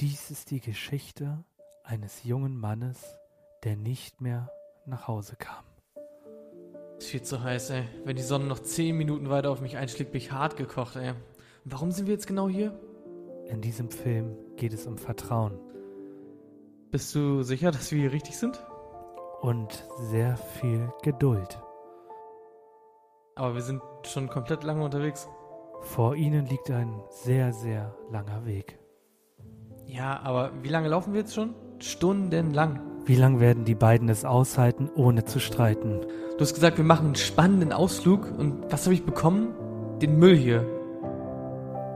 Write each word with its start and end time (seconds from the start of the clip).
Dies 0.00 0.30
ist 0.30 0.50
die 0.50 0.60
Geschichte 0.60 1.44
eines 1.84 2.24
jungen 2.24 2.58
Mannes, 2.58 3.18
der 3.64 3.76
nicht 3.76 4.22
mehr 4.22 4.50
nach 4.86 5.06
Hause 5.06 5.36
kam. 5.36 5.62
Ist 6.98 7.08
viel 7.08 7.20
zu 7.20 7.42
heiß, 7.42 7.68
ey. 7.68 7.84
Wenn 8.04 8.16
die 8.16 8.22
Sonne 8.22 8.46
noch 8.46 8.60
10 8.60 8.96
Minuten 8.96 9.28
weiter 9.28 9.50
auf 9.50 9.60
mich 9.60 9.76
einschlägt, 9.76 10.12
bin 10.12 10.22
ich 10.22 10.32
hart 10.32 10.56
gekocht, 10.56 10.96
ey. 10.96 11.12
Warum 11.64 11.92
sind 11.92 12.06
wir 12.06 12.14
jetzt 12.14 12.26
genau 12.26 12.48
hier? 12.48 12.80
In 13.48 13.60
diesem 13.60 13.90
Film 13.90 14.36
geht 14.56 14.72
es 14.72 14.86
um 14.86 14.96
Vertrauen 14.96 15.58
Bist 16.90 17.14
du 17.14 17.42
sicher, 17.42 17.70
dass 17.70 17.92
wir 17.92 18.00
hier 18.00 18.12
richtig 18.12 18.38
sind? 18.38 18.58
und 19.42 19.86
sehr 19.96 20.36
viel 20.36 20.92
Geduld. 21.02 21.60
Aber 23.34 23.54
wir 23.54 23.62
sind 23.62 23.82
schon 24.02 24.28
komplett 24.28 24.64
lange 24.64 24.84
unterwegs. 24.84 25.28
Vor 25.80 26.14
ihnen 26.14 26.46
liegt 26.46 26.70
ein 26.70 27.02
sehr, 27.08 27.52
sehr 27.52 27.94
langer 28.10 28.44
Weg. 28.44 28.79
Ja, 29.92 30.20
aber 30.22 30.50
wie 30.62 30.68
lange 30.68 30.88
laufen 30.88 31.12
wir 31.12 31.20
jetzt 31.20 31.34
schon? 31.34 31.54
Stundenlang. 31.80 32.80
Wie 33.06 33.16
lang 33.16 33.40
werden 33.40 33.64
die 33.64 33.74
beiden 33.74 34.08
es 34.08 34.24
aushalten, 34.24 34.88
ohne 34.94 35.24
zu 35.24 35.40
streiten? 35.40 36.00
Du 36.36 36.40
hast 36.40 36.54
gesagt, 36.54 36.76
wir 36.76 36.84
machen 36.84 37.06
einen 37.06 37.14
spannenden 37.16 37.72
Ausflug. 37.72 38.26
Und 38.38 38.70
was 38.70 38.84
habe 38.84 38.94
ich 38.94 39.04
bekommen? 39.04 39.48
Den 40.00 40.18
Müll 40.18 40.36
hier. 40.36 40.64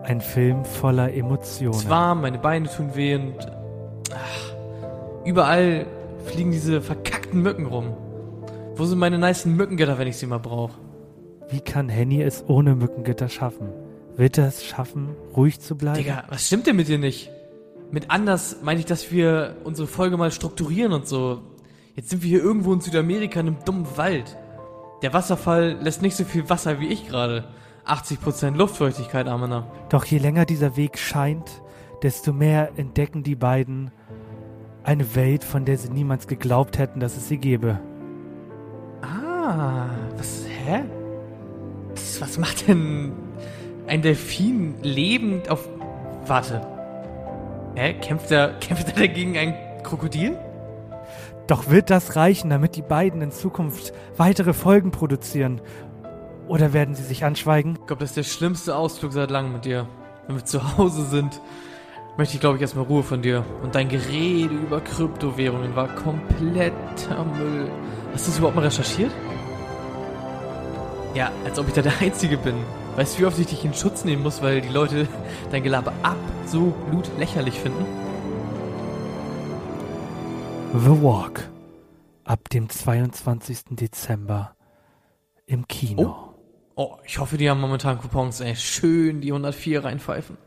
Ein 0.02 0.20
Film 0.20 0.64
voller 0.64 1.08
Es 1.08 1.14
ist 1.14 1.20
Emotionen. 1.20 1.88
warm, 1.88 2.20
meine 2.22 2.38
Beine 2.38 2.68
tun 2.68 2.90
weh 2.94 3.14
und 3.14 3.36
ach, 4.12 4.54
überall 5.24 5.86
fliegen 6.26 6.50
diese 6.50 6.80
verkackten 6.82 7.40
Mücken 7.42 7.66
rum. 7.66 7.94
Wo 8.76 8.84
sind 8.84 8.98
meine 8.98 9.18
nice 9.18 9.46
Mückengitter, 9.46 9.98
wenn 9.98 10.08
ich 10.08 10.16
sie 10.16 10.26
mal 10.26 10.38
brauche? 10.40 10.72
Wie 11.48 11.60
kann 11.60 11.88
Henny 11.88 12.22
es 12.22 12.44
ohne 12.48 12.74
Mückengitter 12.74 13.28
schaffen? 13.28 13.68
Wird 14.16 14.36
er 14.38 14.48
es 14.48 14.64
schaffen, 14.64 15.10
ruhig 15.36 15.60
zu 15.60 15.76
bleiben? 15.76 15.98
Digga, 15.98 16.24
was 16.28 16.46
stimmt 16.46 16.66
denn 16.66 16.76
mit 16.76 16.88
dir 16.88 16.98
nicht? 16.98 17.30
Mit 17.94 18.10
anders 18.10 18.56
meine 18.60 18.80
ich, 18.80 18.86
dass 18.86 19.12
wir 19.12 19.58
unsere 19.62 19.86
Folge 19.86 20.16
mal 20.16 20.32
strukturieren 20.32 20.92
und 20.92 21.06
so. 21.06 21.42
Jetzt 21.94 22.10
sind 22.10 22.24
wir 22.24 22.28
hier 22.28 22.42
irgendwo 22.42 22.72
in 22.72 22.80
Südamerika 22.80 23.38
in 23.38 23.46
einem 23.46 23.64
dummen 23.64 23.86
Wald. 23.96 24.36
Der 25.02 25.12
Wasserfall 25.12 25.78
lässt 25.80 26.02
nicht 26.02 26.16
so 26.16 26.24
viel 26.24 26.50
Wasser 26.50 26.80
wie 26.80 26.88
ich 26.88 27.06
gerade. 27.06 27.44
80% 27.86 28.56
Luftfeuchtigkeit, 28.56 29.28
Amena. 29.28 29.70
Doch 29.90 30.04
je 30.06 30.18
länger 30.18 30.44
dieser 30.44 30.76
Weg 30.76 30.98
scheint, 30.98 31.62
desto 32.02 32.32
mehr 32.32 32.72
entdecken 32.74 33.22
die 33.22 33.36
beiden 33.36 33.92
eine 34.82 35.14
Welt, 35.14 35.44
von 35.44 35.64
der 35.64 35.78
sie 35.78 35.90
niemals 35.90 36.26
geglaubt 36.26 36.78
hätten, 36.78 36.98
dass 36.98 37.16
es 37.16 37.28
sie 37.28 37.38
gäbe. 37.38 37.78
Ah, 39.02 39.86
was, 40.16 40.44
hä? 40.48 40.82
Was, 41.90 42.20
was 42.20 42.38
macht 42.38 42.66
denn 42.66 43.12
ein 43.86 44.02
Delfin 44.02 44.82
lebend 44.82 45.48
auf... 45.48 45.68
Warte. 46.26 46.73
Hä? 47.74 47.94
Kämpft 47.94 48.30
er, 48.30 48.54
kämpft 48.60 48.88
er 48.88 48.94
dagegen 48.94 49.36
ein 49.36 49.54
Krokodil? 49.82 50.38
Doch 51.46 51.68
wird 51.68 51.90
das 51.90 52.16
reichen, 52.16 52.50
damit 52.50 52.76
die 52.76 52.82
beiden 52.82 53.20
in 53.20 53.30
Zukunft 53.30 53.92
weitere 54.16 54.52
Folgen 54.52 54.90
produzieren? 54.90 55.60
Oder 56.48 56.72
werden 56.72 56.94
sie 56.94 57.02
sich 57.02 57.24
anschweigen? 57.24 57.78
Ich 57.80 57.86
glaube, 57.86 58.00
das 58.00 58.10
ist 58.10 58.16
der 58.16 58.22
schlimmste 58.22 58.76
Ausflug 58.76 59.12
seit 59.12 59.30
langem 59.30 59.52
mit 59.52 59.64
dir. 59.64 59.86
Wenn 60.26 60.36
wir 60.36 60.44
zu 60.44 60.78
Hause 60.78 61.04
sind, 61.04 61.40
möchte 62.16 62.34
ich, 62.34 62.40
glaube 62.40 62.56
ich, 62.56 62.62
erstmal 62.62 62.84
Ruhe 62.84 63.02
von 63.02 63.22
dir. 63.22 63.44
Und 63.62 63.74
dein 63.74 63.88
Gerede 63.88 64.54
über 64.54 64.80
Kryptowährungen 64.80 65.74
war 65.74 65.88
kompletter 65.88 67.24
Müll. 67.36 67.70
Hast 68.12 68.26
du 68.26 68.30
das 68.30 68.38
überhaupt 68.38 68.56
mal 68.56 68.64
recherchiert? 68.64 69.10
Ja, 71.14 71.30
als 71.44 71.58
ob 71.58 71.68
ich 71.68 71.74
da 71.74 71.82
der 71.82 71.98
Einzige 72.00 72.36
bin. 72.36 72.54
Weißt 72.96 73.16
du, 73.16 73.22
wie 73.22 73.26
oft 73.26 73.38
ich 73.40 73.48
dich 73.48 73.64
in 73.64 73.74
Schutz 73.74 74.04
nehmen 74.04 74.22
muss, 74.22 74.40
weil 74.40 74.60
die 74.60 74.68
Leute 74.68 75.08
dein 75.50 75.64
Gelaber 75.64 75.92
absolut 76.02 77.06
lächerlich 77.18 77.58
finden? 77.58 77.84
The 80.72 81.02
Walk. 81.02 81.48
Ab 82.24 82.48
dem 82.50 82.70
22. 82.70 83.64
Dezember 83.70 84.54
im 85.46 85.66
Kino. 85.66 86.34
Oh, 86.76 86.96
ich 87.04 87.18
hoffe, 87.18 87.36
die 87.36 87.50
haben 87.50 87.60
momentan 87.60 87.98
Coupons, 88.00 88.40
ey. 88.40 88.54
Schön 88.54 89.20
die 89.20 89.32
104 89.32 89.84
reinpfeifen. 89.84 90.38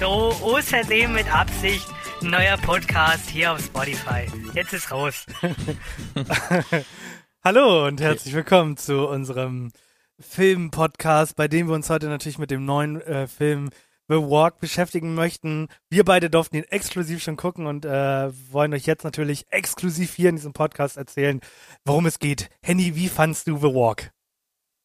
So, 0.00 0.06
außerdem 0.06 1.12
mit 1.12 1.32
Absicht 1.32 1.88
neuer 2.22 2.56
Podcast 2.56 3.28
hier 3.28 3.52
auf 3.52 3.60
Spotify. 3.60 4.26
Jetzt 4.54 4.72
ist 4.72 4.90
raus. 4.90 5.26
Hallo 7.44 7.88
und 7.88 8.00
herzlich 8.00 8.34
willkommen 8.34 8.76
zu 8.76 9.08
unserem 9.08 9.72
Film-Podcast, 10.20 11.34
bei 11.34 11.48
dem 11.48 11.66
wir 11.66 11.74
uns 11.74 11.90
heute 11.90 12.06
natürlich 12.06 12.38
mit 12.38 12.52
dem 12.52 12.64
neuen 12.64 13.00
äh, 13.00 13.26
Film 13.26 13.70
The 14.06 14.14
Walk 14.14 14.60
beschäftigen 14.60 15.16
möchten. 15.16 15.66
Wir 15.90 16.04
beide 16.04 16.30
durften 16.30 16.54
ihn 16.54 16.62
exklusiv 16.62 17.20
schon 17.20 17.36
gucken 17.36 17.66
und 17.66 17.84
äh, 17.84 18.30
wollen 18.52 18.72
euch 18.74 18.86
jetzt 18.86 19.02
natürlich 19.02 19.44
exklusiv 19.50 20.14
hier 20.14 20.28
in 20.28 20.36
diesem 20.36 20.52
Podcast 20.52 20.96
erzählen, 20.96 21.40
worum 21.84 22.06
es 22.06 22.20
geht. 22.20 22.48
Henny, 22.62 22.94
wie 22.94 23.08
fandst 23.08 23.48
du 23.48 23.56
The 23.56 23.74
Walk? 23.74 24.12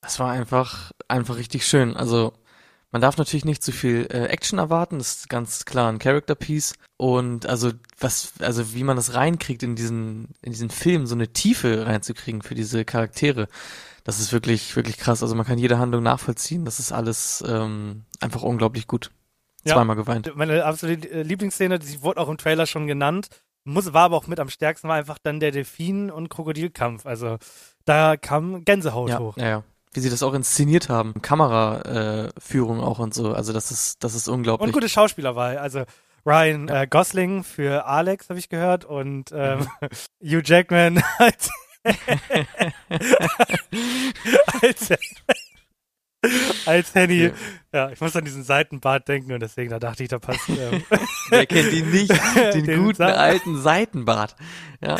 Das 0.01 0.19
war 0.19 0.31
einfach, 0.31 0.91
einfach 1.07 1.37
richtig 1.37 1.63
schön. 1.63 1.95
Also, 1.95 2.33
man 2.91 3.01
darf 3.01 3.17
natürlich 3.17 3.45
nicht 3.45 3.63
zu 3.63 3.71
viel 3.71 4.07
äh, 4.11 4.25
Action 4.27 4.59
erwarten, 4.59 4.97
das 4.97 5.17
ist 5.17 5.29
ganz 5.29 5.65
klar 5.65 5.91
ein 5.91 5.99
Character 5.99 6.35
Piece. 6.35 6.73
Und 6.97 7.45
also, 7.45 7.71
was, 7.99 8.33
also 8.39 8.73
wie 8.73 8.83
man 8.83 8.95
das 8.95 9.13
reinkriegt 9.13 9.61
in 9.63 9.75
diesen, 9.75 10.29
in 10.41 10.51
diesen 10.51 10.69
Film, 10.69 11.05
so 11.05 11.15
eine 11.15 11.27
Tiefe 11.27 11.85
reinzukriegen 11.85 12.41
für 12.41 12.55
diese 12.55 12.85
Charaktere, 12.85 13.47
das 14.03 14.19
ist 14.19 14.31
wirklich, 14.31 14.75
wirklich 14.75 14.97
krass. 14.97 15.21
Also 15.21 15.35
man 15.35 15.45
kann 15.45 15.57
jede 15.57 15.79
Handlung 15.79 16.01
nachvollziehen. 16.01 16.63
Das 16.63 16.79
ist 16.79 16.93
alles 16.93 17.43
ähm, 17.45 18.05
einfach 18.21 18.41
unglaublich 18.41 18.87
gut. 18.87 19.11
Ja. 19.65 19.73
Zweimal 19.73 19.97
geweint. 19.97 20.31
Meine 20.35 20.63
absolute 20.63 21.09
äh, 21.09 21.23
Lieblingsszene, 21.23 21.77
die 21.77 22.01
wurde 22.01 22.21
auch 22.21 22.29
im 22.29 22.37
Trailer 22.37 22.67
schon 22.67 22.87
genannt, 22.87 23.27
muss, 23.65 23.91
war 23.91 24.03
aber 24.05 24.15
auch 24.15 24.27
mit 24.27 24.39
am 24.39 24.49
stärksten, 24.49 24.87
war 24.87 24.95
einfach 24.95 25.17
dann 25.21 25.41
der 25.41 25.51
Delfin- 25.51 26.09
und 26.09 26.29
Krokodilkampf. 26.29 27.05
Also 27.05 27.37
da 27.83 28.15
kam 28.15 28.63
Gänsehaut 28.63 29.09
Ja, 29.09 29.19
hoch. 29.19 29.35
ja, 29.35 29.47
ja. 29.47 29.63
Wie 29.97 30.01
sie 30.01 30.09
das 30.11 30.21
auch 30.21 30.35
inszeniert 30.35 30.89
haben. 30.89 31.21
Kameraführung 31.23 32.79
äh, 32.79 32.83
auch 32.83 32.99
und 32.99 33.13
so. 33.15 33.33
Also 33.33 33.51
das 33.51 33.71
ist, 33.71 34.03
das 34.03 34.13
ist 34.13 34.27
unglaublich. 34.27 34.67
Und 34.67 34.71
gute 34.73 34.87
Schauspielerwahl. 34.89 35.57
Also 35.57 35.85
Ryan 36.23 36.67
äh, 36.69 36.85
Gosling 36.87 37.43
für 37.43 37.85
Alex, 37.87 38.29
habe 38.29 38.37
ich 38.37 38.47
gehört, 38.49 38.85
und 38.85 39.31
ähm, 39.33 39.67
Hugh 40.23 40.41
Jackman 40.45 41.01
als, 41.17 41.49
als, 44.61 44.93
als 46.65 46.93
Henny. 46.95 47.23
Ja. 47.27 47.31
Ja. 47.73 47.89
ich 47.91 48.01
muss 48.01 48.15
an 48.15 48.25
diesen 48.25 48.43
Seitenbart 48.43 49.07
denken 49.07 49.31
und 49.33 49.39
deswegen, 49.39 49.69
da 49.69 49.79
dachte 49.79 50.03
ich, 50.03 50.09
da 50.09 50.19
passt. 50.19 50.47
Ähm, 50.49 50.83
Wer 51.29 51.45
kennt 51.45 51.71
ihn 51.73 51.89
nicht? 51.91 52.11
Den, 52.53 52.65
Den 52.65 52.83
guten 52.83 52.97
Sa- 52.97 53.13
alten 53.13 53.61
Seitenbart. 53.61 54.35
Ja. 54.81 54.97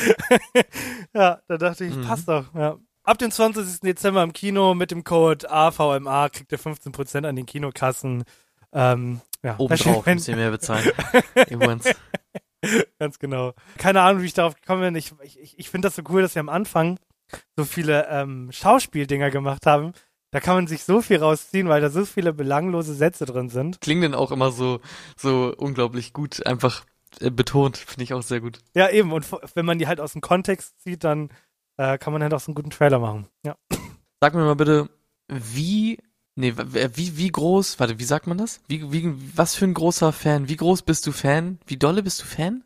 ja, 1.14 1.40
da 1.47 1.58
dachte 1.58 1.85
ich, 1.85 1.96
Mhm. 1.96 2.02
passt 2.03 2.28
doch. 2.28 2.53
Ja. 2.56 2.78
Ab 3.07 3.18
dem 3.19 3.31
20. 3.31 3.79
Dezember 3.79 4.22
im 4.22 4.34
Kino 4.34 4.75
mit 4.75 4.91
dem 4.91 5.06
Code 5.06 5.50
AVMA 5.50 6.28
kriegt 6.28 6.51
ihr 6.51 6.59
15% 6.59 7.25
an 7.25 7.38
den 7.38 7.45
Kinokassen. 7.45 8.26
Ähm, 8.73 9.22
ja, 9.41 9.55
Obendrauf 9.58 10.05
müsst 10.05 10.28
ihr 10.28 10.35
mehr 10.35 10.52
bezahlen. 10.52 10.91
Ganz 12.99 13.17
genau. 13.17 13.53
Keine 13.78 14.02
Ahnung, 14.02 14.23
wie 14.23 14.26
ich 14.26 14.34
darauf 14.34 14.55
gekommen 14.55 14.81
bin. 14.81 14.96
Ich, 14.96 15.14
ich, 15.23 15.58
ich 15.58 15.70
finde 15.70 15.87
das 15.87 15.96
so 15.96 16.02
cool, 16.09 16.22
dass 16.22 16.35
wir 16.35 16.41
am 16.41 16.49
Anfang 16.49 16.99
so 17.55 17.64
viele 17.64 18.09
ähm, 18.09 18.49
Schauspieldinger 18.52 19.31
gemacht 19.31 19.66
haben. 19.66 19.93
Da 20.31 20.41
kann 20.41 20.55
man 20.55 20.67
sich 20.67 20.84
so 20.84 21.02
viel 21.02 21.20
rausziehen, 21.20 21.70
weil 21.70 21.79
da 21.79 21.90
so 21.90 22.03
viele 22.03 22.34
belanglose 22.34 22.93
Sätze 22.93 23.26
drin 23.26 23.47
sind. 23.47 23.79
Klingt 23.79 24.03
dann 24.03 24.16
auch 24.16 24.34
immer 24.34 24.52
so, 24.52 24.81
so 25.16 25.55
unglaublich 25.55 26.11
gut, 26.11 26.46
einfach 26.46 26.84
äh, 27.22 27.31
betont, 27.31 27.78
finde 27.78 28.03
ich 28.03 28.14
auch 28.14 28.22
sehr 28.22 28.41
gut. 28.41 28.59
Ja, 28.76 28.90
eben. 28.90 29.14
Und 29.14 29.26
wenn 29.55 29.66
man 29.66 29.79
die 29.79 29.87
halt 29.87 30.02
aus 30.02 30.11
dem 30.11 30.20
Kontext 30.20 30.81
zieht, 30.81 31.05
dann 31.05 31.29
äh, 31.78 31.97
kann 31.97 32.14
man 32.14 32.22
halt 32.24 32.34
auch 32.34 32.40
so 32.40 32.47
einen 32.50 32.56
guten 32.56 32.70
Trailer 32.70 33.00
machen. 33.00 33.28
Ja. 33.46 33.56
Sag 34.22 34.34
mir 34.34 34.44
mal 34.46 34.56
bitte, 34.56 34.90
wie, 35.28 36.00
nee, 36.35 36.53
wie, 36.56 37.18
wie 37.18 37.28
groß, 37.32 37.79
warte, 37.79 38.00
wie 38.00 38.03
sagt 38.03 38.28
man 38.28 38.38
das? 38.38 38.62
Wie, 38.68 38.91
wie, 38.91 39.14
was 39.38 39.56
für 39.56 39.66
ein 39.66 39.74
großer 39.74 40.12
Fan, 40.12 40.50
wie 40.50 40.56
groß 40.56 40.82
bist 40.84 41.06
du 41.08 41.12
Fan? 41.12 41.59
Wie 41.68 41.78
dolle 41.78 42.03
bist 42.03 42.22
du 42.22 42.26
Fan? 42.26 42.64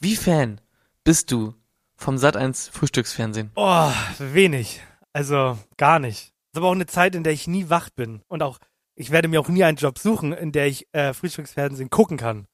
Wie 0.00 0.16
Fan 0.16 0.60
bist 1.04 1.30
du 1.32 1.54
vom 1.96 2.16
Sat1 2.16 2.70
Frühstücksfernsehen? 2.72 3.50
Oh, 3.54 3.90
wenig. 4.18 4.80
Also 5.12 5.58
gar 5.76 5.98
nicht. 5.98 6.32
Das 6.52 6.54
ist 6.54 6.56
aber 6.58 6.68
auch 6.68 6.72
eine 6.72 6.86
Zeit, 6.86 7.14
in 7.14 7.24
der 7.24 7.32
ich 7.32 7.46
nie 7.46 7.70
wach 7.70 7.88
bin. 7.90 8.20
Und 8.28 8.42
auch 8.42 8.58
ich 8.96 9.10
werde 9.10 9.26
mir 9.28 9.40
auch 9.40 9.48
nie 9.48 9.64
einen 9.64 9.76
Job 9.76 9.98
suchen, 9.98 10.32
in 10.32 10.52
der 10.52 10.66
ich 10.68 10.86
äh, 10.92 11.12
Frühstücksfernsehen 11.14 11.90
gucken 11.90 12.16
kann. 12.16 12.46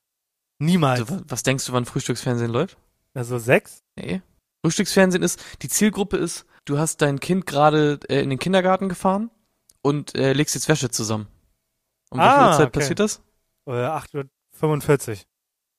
Niemals. 0.58 1.00
Also, 1.00 1.16
wa- 1.20 1.22
was 1.28 1.42
denkst 1.42 1.66
du, 1.66 1.72
wann 1.72 1.84
Frühstücksfernsehen 1.84 2.50
läuft? 2.50 2.76
Also 3.14 3.38
sechs? 3.38 3.82
Nee. 3.96 4.20
Frühstücksfernsehen 4.62 5.22
ist, 5.22 5.40
die 5.62 5.68
Zielgruppe 5.68 6.16
ist, 6.16 6.46
du 6.64 6.78
hast 6.78 7.02
dein 7.02 7.20
Kind 7.20 7.46
gerade 7.46 7.98
äh, 8.08 8.20
in 8.20 8.30
den 8.30 8.38
Kindergarten 8.38 8.88
gefahren 8.88 9.30
und 9.82 10.14
äh, 10.14 10.32
legst 10.32 10.54
jetzt 10.54 10.68
Wäsche 10.68 10.90
zusammen. 10.90 11.28
Um 12.10 12.20
Ah, 12.20 12.48
viel 12.50 12.58
Zeit 12.58 12.68
okay. 12.68 12.80
passiert 12.80 13.00
das? 13.00 13.22
Äh, 13.66 13.72
8.45 13.72 15.24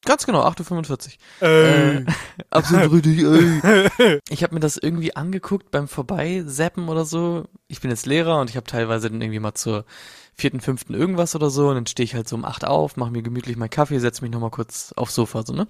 Ganz 0.04 0.25
genau, 0.25 0.44
8.45 0.48 1.18
Uhr. 1.42 1.48
Uhr. 1.48 1.48
Äh. 1.48 1.95
Äh, 1.98 2.06
absolut 2.50 2.92
richtig, 3.06 3.19
ey. 3.19 4.19
Ich 4.30 4.42
habe 4.42 4.56
mir 4.56 4.60
das 4.60 4.78
irgendwie 4.78 5.16
angeguckt 5.16 5.69
beim 5.69 5.88
Vorbeiseppen 5.88 6.89
oder 6.89 7.06
so. 7.06 7.45
Ich 7.68 7.81
bin 7.81 7.92
jetzt 7.92 8.07
Lehrer 8.07 8.39
und 8.42 8.50
ich 8.50 8.56
habe 8.56 8.66
teilweise 8.66 9.12
dann 9.12 9.22
irgendwie 9.22 9.39
mal 9.39 9.54
zur 9.54 9.86
vierten, 10.34 10.60
fünften 10.60 10.95
irgendwas 10.95 11.36
oder 11.36 11.51
so 11.51 11.69
und 11.69 11.75
dann 11.75 11.86
stehe 11.86 12.06
ich 12.06 12.16
halt 12.16 12.27
so 12.27 12.36
um 12.36 12.45
acht 12.45 12.66
auf, 12.66 12.98
mache 12.98 13.12
mir 13.12 13.22
gemütlich 13.22 13.57
meinen 13.57 13.69
Kaffee, 13.69 14.00
setze 14.00 14.24
mich 14.24 14.31
nochmal 14.31 14.50
kurz 14.50 14.92
aufs 14.94 15.13
Sofa, 15.13 15.44
so, 15.44 15.54
ne? 15.54 15.68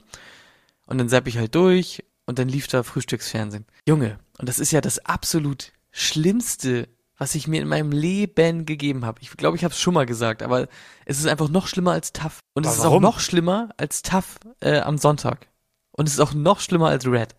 Und 0.85 0.97
dann 0.97 1.09
zapp 1.09 1.27
ich 1.27 1.37
halt 1.37 1.53
durch 1.55 2.03
und 2.31 2.39
dann 2.39 2.47
lief 2.47 2.67
da 2.67 2.81
Frühstücksfernsehen. 2.83 3.65
Junge, 3.85 4.17
und 4.39 4.47
das 4.47 4.57
ist 4.57 4.71
ja 4.71 4.79
das 4.79 4.99
absolut 5.05 5.73
Schlimmste, 5.91 6.87
was 7.17 7.35
ich 7.35 7.45
mir 7.45 7.61
in 7.61 7.67
meinem 7.67 7.91
Leben 7.91 8.65
gegeben 8.65 9.05
habe. 9.05 9.19
Ich 9.21 9.31
glaube, 9.31 9.57
ich 9.57 9.65
habe 9.65 9.73
es 9.73 9.81
schon 9.81 9.93
mal 9.93 10.05
gesagt, 10.05 10.41
aber 10.41 10.69
es 11.03 11.19
ist 11.19 11.27
einfach 11.27 11.49
noch 11.49 11.67
schlimmer 11.67 11.91
als 11.91 12.13
TAF. 12.13 12.39
Und 12.53 12.65
es 12.65 12.71
Aber 12.71 12.77
ist 12.77 12.85
auch 12.85 12.91
warum? 12.91 13.03
noch 13.03 13.19
schlimmer 13.19 13.69
als 13.75 14.01
TAF 14.01 14.37
äh, 14.61 14.79
am 14.79 14.97
Sonntag. 14.97 15.49
Und 15.91 16.07
es 16.07 16.13
ist 16.13 16.21
auch 16.21 16.33
noch 16.33 16.61
schlimmer 16.61 16.87
als 16.87 17.05
Red. 17.05 17.35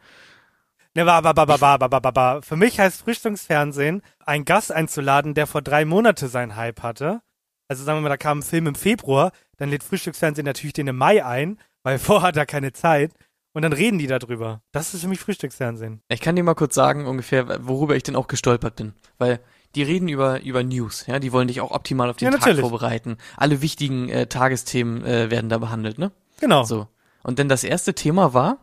Ne, 0.95 1.11
aber, 1.11 1.27
aber, 1.27 1.43
aber, 1.43 1.55
aber, 1.55 1.85
aber, 1.87 1.97
aber, 1.97 2.09
aber. 2.09 2.43
Für 2.43 2.57
mich 2.57 2.79
heißt 2.79 3.01
Frühstücksfernsehen, 3.01 4.03
einen 4.27 4.45
Gast 4.45 4.71
einzuladen, 4.73 5.33
der 5.33 5.47
vor 5.47 5.63
drei 5.63 5.87
Monate 5.87 6.29
seinen 6.29 6.55
Hype 6.55 6.83
hatte. 6.83 7.23
Also 7.67 7.83
sagen 7.83 7.97
wir 7.97 8.03
mal, 8.03 8.09
da 8.11 8.19
kam 8.19 8.41
ein 8.41 8.43
Film 8.43 8.67
im 8.67 8.75
Februar, 8.75 9.33
dann 9.57 9.71
lädt 9.71 9.85
Frühstücksfernsehen 9.85 10.45
natürlich 10.45 10.75
den 10.75 10.89
im 10.89 10.99
Mai 10.99 11.25
ein, 11.25 11.59
weil 11.83 11.99
vorher 11.99 12.29
hat 12.29 12.37
er 12.37 12.45
keine 12.45 12.75
Zeit. 12.75 13.15
Und 13.53 13.63
dann 13.63 13.73
reden 13.73 13.99
die 13.99 14.07
darüber. 14.07 14.63
Das 14.73 14.95
ist 14.95 15.03
für 15.03 15.09
mich 15.09 15.21
Frühstücksfernsehen. 15.21 16.01
Ich 16.09 16.21
kann 16.21 16.37
dir 16.37 16.43
mal 16.43 16.55
kurz 16.55 16.75
sagen, 16.75 17.07
ungefähr, 17.07 17.67
worüber 17.67 17.97
ich 17.97 18.03
denn 18.03 18.17
auch 18.17 18.27
gestolpert 18.27 18.77
bin. 18.77 18.95
Weil 19.19 19.41
die 19.75 19.83
reden 19.83 20.09
über, 20.09 20.43
über 20.43 20.63
News, 20.63 21.07
ja, 21.07 21.19
die 21.19 21.33
wollen 21.33 21.49
dich 21.49 21.61
auch 21.61 21.71
optimal 21.71 22.09
auf 22.11 22.17
den 22.17 22.27
Ja, 22.27 22.31
Tag 22.33 22.41
natürlich. 22.41 22.61
vorbereiten. 22.61 23.19
Alle 23.37 23.61
wichtigen 23.63 24.09
äh, 24.09 24.27
Tagesthemen 24.27 25.05
äh, 25.05 25.31
werden 25.31 25.51
da 25.51 25.59
behandelt, 25.59 25.99
ne? 25.99 26.13
Genau. 26.41 26.65
So. 26.65 26.89
Und 27.23 27.39
denn 27.39 27.49
das 27.49 27.63
erste 27.65 27.95
Thema 27.95 28.35
war 28.35 28.59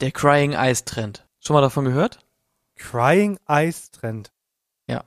der 0.00 0.12
Crying 0.12 0.52
Eyes 0.52 0.84
Trend. 0.84 1.26
Schon 1.40 1.54
mal 1.54 1.60
davon 1.60 1.84
gehört? 1.84 2.20
Crying 2.76 3.38
Ice 3.48 3.90
Trend. 3.90 4.32
Ja. 4.88 5.04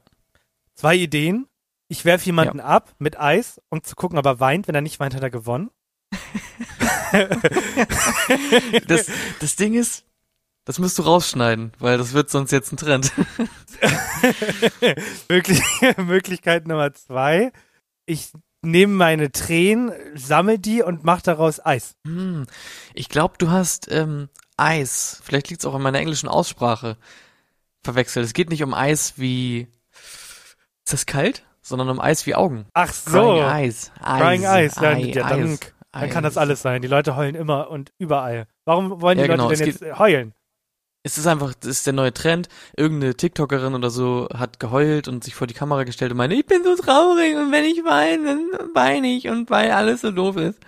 Zwei 0.76 0.96
Ideen. 0.96 1.48
Ich 1.88 2.06
werfe 2.06 2.26
jemanden 2.26 2.60
ab 2.60 2.94
mit 3.00 3.20
Eis, 3.20 3.62
um 3.70 3.84
zu 3.84 3.96
gucken, 3.96 4.18
ob 4.18 4.26
er 4.26 4.40
weint. 4.40 4.68
Wenn 4.68 4.76
er 4.76 4.82
nicht 4.82 5.00
weint, 5.00 5.16
hat 5.16 5.24
er 5.24 5.30
gewonnen. 5.30 5.72
Das, 8.88 9.08
das 9.40 9.56
Ding 9.56 9.74
ist, 9.74 10.06
das 10.66 10.80
musst 10.80 10.98
du 10.98 11.04
rausschneiden, 11.04 11.72
weil 11.80 11.98
das 11.98 12.14
wird 12.14 12.30
sonst 12.30 12.52
jetzt 12.52 12.72
ein 12.72 12.78
Trend. 12.78 13.12
Möglich 15.30 15.62
Möglichkeit 15.98 16.68
Nummer 16.68 16.94
zwei. 16.94 17.52
Ich 18.06 18.32
nehme 18.62 18.94
meine 18.94 19.32
Tränen, 19.32 19.92
sammel 20.16 20.60
die 20.60 20.84
und 20.84 21.04
mache 21.04 21.24
daraus 21.24 21.64
Eis. 21.66 21.96
Hm, 22.06 22.46
ich 22.94 23.10
glaube, 23.10 23.36
du 23.38 23.50
hast 23.50 23.92
ähm, 23.92 24.30
Eis, 24.58 25.20
vielleicht 25.24 25.50
liegt 25.50 25.62
es 25.62 25.66
auch 25.66 25.76
in 25.76 25.82
meiner 25.82 26.00
englischen 26.00 26.30
Aussprache, 26.30 26.98
verwechselt. 27.84 28.26
Es 28.26 28.34
geht 28.34 28.50
nicht 28.50 28.64
um 28.64 28.74
Eis 28.74 29.14
wie, 29.18 29.68
ist 30.86 30.94
das 30.94 31.06
kalt? 31.06 31.44
Sondern 31.64 31.90
um 31.90 32.00
Eis 32.00 32.26
wie 32.26 32.36
Augen. 32.36 32.66
Ach 32.74 32.92
so. 32.92 33.12
Crying 33.12 33.44
Eyes. 33.44 33.92
Crying 34.04 34.44
Eyes. 34.44 34.76
Ja, 34.76 34.82
Ei, 34.82 35.00
ja, 35.00 35.26
Eis. 35.26 35.60
Dann 36.00 36.10
kann 36.10 36.24
das 36.24 36.38
alles 36.38 36.62
sein. 36.62 36.82
Die 36.82 36.88
Leute 36.88 37.16
heulen 37.16 37.36
immer 37.36 37.70
und 37.70 37.92
überall. 37.98 38.48
Warum 38.66 39.02
wollen 39.02 39.18
die 39.18 39.26
Ja, 39.26 39.28
genau, 39.28 39.50
Leute 39.50 39.64
denn 39.64 39.70
es 39.70 39.80
jetzt 39.82 40.00
heulen? 40.00 40.34
Es 41.04 41.18
ist 41.18 41.26
einfach, 41.26 41.54
das 41.56 41.70
ist 41.70 41.86
der 41.88 41.94
neue 41.94 42.14
Trend. 42.14 42.48
Irgendeine 42.78 43.16
TikTokerin 43.16 43.74
oder 43.74 43.90
so 43.90 44.28
hat 44.34 44.60
geheult 44.60 45.08
und 45.08 45.24
sich 45.24 45.34
vor 45.34 45.48
die 45.48 45.56
Kamera 45.56 45.84
gestellt 45.84 46.12
und 46.12 46.18
meinte, 46.18 46.36
ich 46.36 46.46
bin 46.46 46.64
so 46.64 46.76
traurig 46.76 47.36
und 47.36 47.52
wenn 47.52 47.66
ich 47.66 47.84
weine, 47.84 48.26
dann 48.26 48.50
weine 48.76 49.08
ich 49.08 49.28
und 49.28 49.50
weil 49.50 49.72
alles 49.72 50.02
so 50.02 50.12
doof 50.12 50.38
ist. 50.38 50.60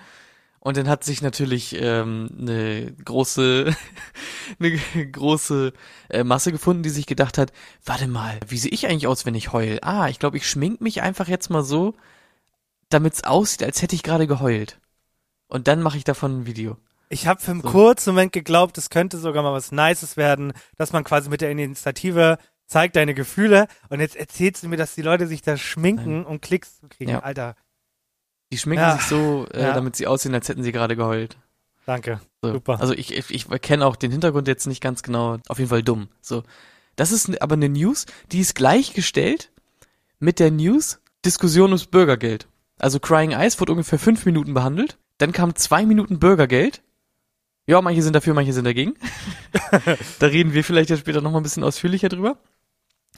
Und 0.59 0.77
dann 0.77 0.87
hat 0.89 1.03
sich 1.03 1.21
natürlich 1.21 1.75
ähm, 1.79 2.29
eine 2.39 2.93
große, 3.05 3.75
eine 4.59 4.71
große 5.11 5.73
äh, 6.09 6.23
Masse 6.23 6.51
gefunden, 6.51 6.83
die 6.83 6.89
sich 6.89 7.05
gedacht 7.05 7.37
hat, 7.37 7.51
warte 7.85 8.07
mal, 8.07 8.39
wie 8.47 8.57
sehe 8.57 8.71
ich 8.71 8.87
eigentlich 8.87 9.07
aus, 9.07 9.25
wenn 9.25 9.35
ich 9.35 9.53
heul? 9.53 9.79
Ah, 9.81 10.07
ich 10.09 10.19
glaube, 10.19 10.37
ich 10.37 10.49
schmink 10.49 10.81
mich 10.81 11.01
einfach 11.01 11.27
jetzt 11.27 11.49
mal 11.49 11.63
so, 11.63 11.95
damit 12.89 13.13
es 13.15 13.23
aussieht, 13.25 13.63
als 13.63 13.81
hätte 13.81 13.95
ich 13.95 14.03
gerade 14.03 14.27
geheult. 14.27 14.79
Und 15.53 15.67
dann 15.67 15.81
mache 15.81 15.97
ich 15.97 16.03
davon 16.03 16.39
ein 16.41 16.45
Video. 16.45 16.77
Ich 17.09 17.27
habe 17.27 17.39
für 17.39 17.51
einen 17.51 17.61
So. 17.61 17.69
kurzen 17.69 18.09
Moment 18.13 18.31
geglaubt, 18.33 18.77
es 18.79 18.89
könnte 18.89 19.17
sogar 19.19 19.43
mal 19.43 19.53
was 19.53 19.71
Nices 19.71 20.17
werden, 20.17 20.53
dass 20.77 20.93
man 20.93 21.03
quasi 21.03 21.29
mit 21.29 21.41
der 21.41 21.51
Initiative 21.51 22.39
zeigt 22.65 22.95
deine 22.95 23.13
Gefühle 23.13 23.67
und 23.89 23.99
jetzt 23.99 24.15
erzählst 24.15 24.63
du 24.63 24.67
mir, 24.67 24.77
dass 24.77 24.95
die 24.95 25.03
Leute 25.03 25.27
sich 25.27 25.43
da 25.43 25.55
schminken, 25.57 26.25
um 26.25 26.41
Klicks 26.41 26.79
zu 26.79 26.87
kriegen. 26.87 27.11
Ja. 27.11 27.19
Alter, 27.19 27.55
Die 28.51 28.57
schminken 28.57 28.83
Ja. 28.83 28.97
sich 28.97 29.05
so, 29.07 29.45
äh, 29.53 29.61
Ja. 29.61 29.73
damit 29.73 29.95
sie 29.95 30.07
aussehen, 30.07 30.33
als 30.33 30.47
hätten 30.49 30.63
sie 30.63 30.71
gerade 30.71 30.95
geheult. 30.95 31.37
danke. 31.85 32.19
So. 32.41 32.53
Super. 32.53 32.79
Also 32.79 32.93
ich, 32.93 33.13
ich, 33.13 33.29
ich 33.31 33.61
kenne 33.61 33.85
auch 33.85 33.95
den 33.95 34.11
Hintergrund 34.11 34.47
jetzt 34.47 34.65
nicht 34.67 34.81
ganz 34.81 35.03
genau. 35.03 35.37
Auf 35.49 35.59
jeden 35.59 35.69
Fall 35.69 35.83
dumm. 35.83 36.07
So. 36.21 36.43
Das 36.95 37.11
ist 37.11 37.41
aber 37.41 37.53
eine 37.53 37.69
News, 37.69 38.05
die 38.31 38.39
ist 38.39 38.55
gleichgestellt 38.55 39.51
mit 40.19 40.39
der 40.39 40.49
News 40.51 40.99
Diskussion 41.25 41.69
ums 41.71 41.85
Bürgergeld. 41.85 42.47
Also 42.79 42.99
Crying 42.99 43.31
Eyes 43.31 43.59
wurde 43.59 43.71
ungefähr 43.73 43.99
fünf 43.99 44.25
Minuten 44.25 44.53
behandelt. 44.53 44.97
Dann 45.17 45.31
kam 45.31 45.55
zwei 45.55 45.85
Minuten 45.85 46.19
Bürgergeld. 46.19 46.81
Ja, 47.65 47.81
manche 47.81 48.01
sind 48.01 48.13
dafür, 48.13 48.33
manche 48.33 48.53
sind 48.53 48.65
dagegen. 48.65 48.95
da 50.19 50.27
reden 50.27 50.53
wir 50.53 50.63
vielleicht 50.63 50.89
ja 50.89 50.97
später 50.97 51.21
nochmal 51.21 51.39
ein 51.39 51.43
bisschen 51.43 51.63
ausführlicher 51.63 52.09
drüber. 52.09 52.37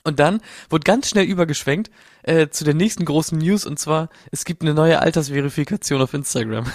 Und 0.04 0.20
dann 0.20 0.42
wurde 0.70 0.84
ganz 0.84 1.10
schnell 1.10 1.26
übergeschwenkt 1.26 1.90
äh, 2.24 2.50
zu 2.50 2.64
der 2.64 2.76
nächsten 2.76 3.06
großen 3.06 3.38
News 3.40 3.66
und 3.66 3.80
zwar, 3.80 4.10
es 4.32 4.46
gibt 4.46 4.62
eine 4.62 4.76
neue 4.76 5.00
Altersverifikation 5.00 6.02
auf 6.02 6.14
Instagram. 6.14 6.72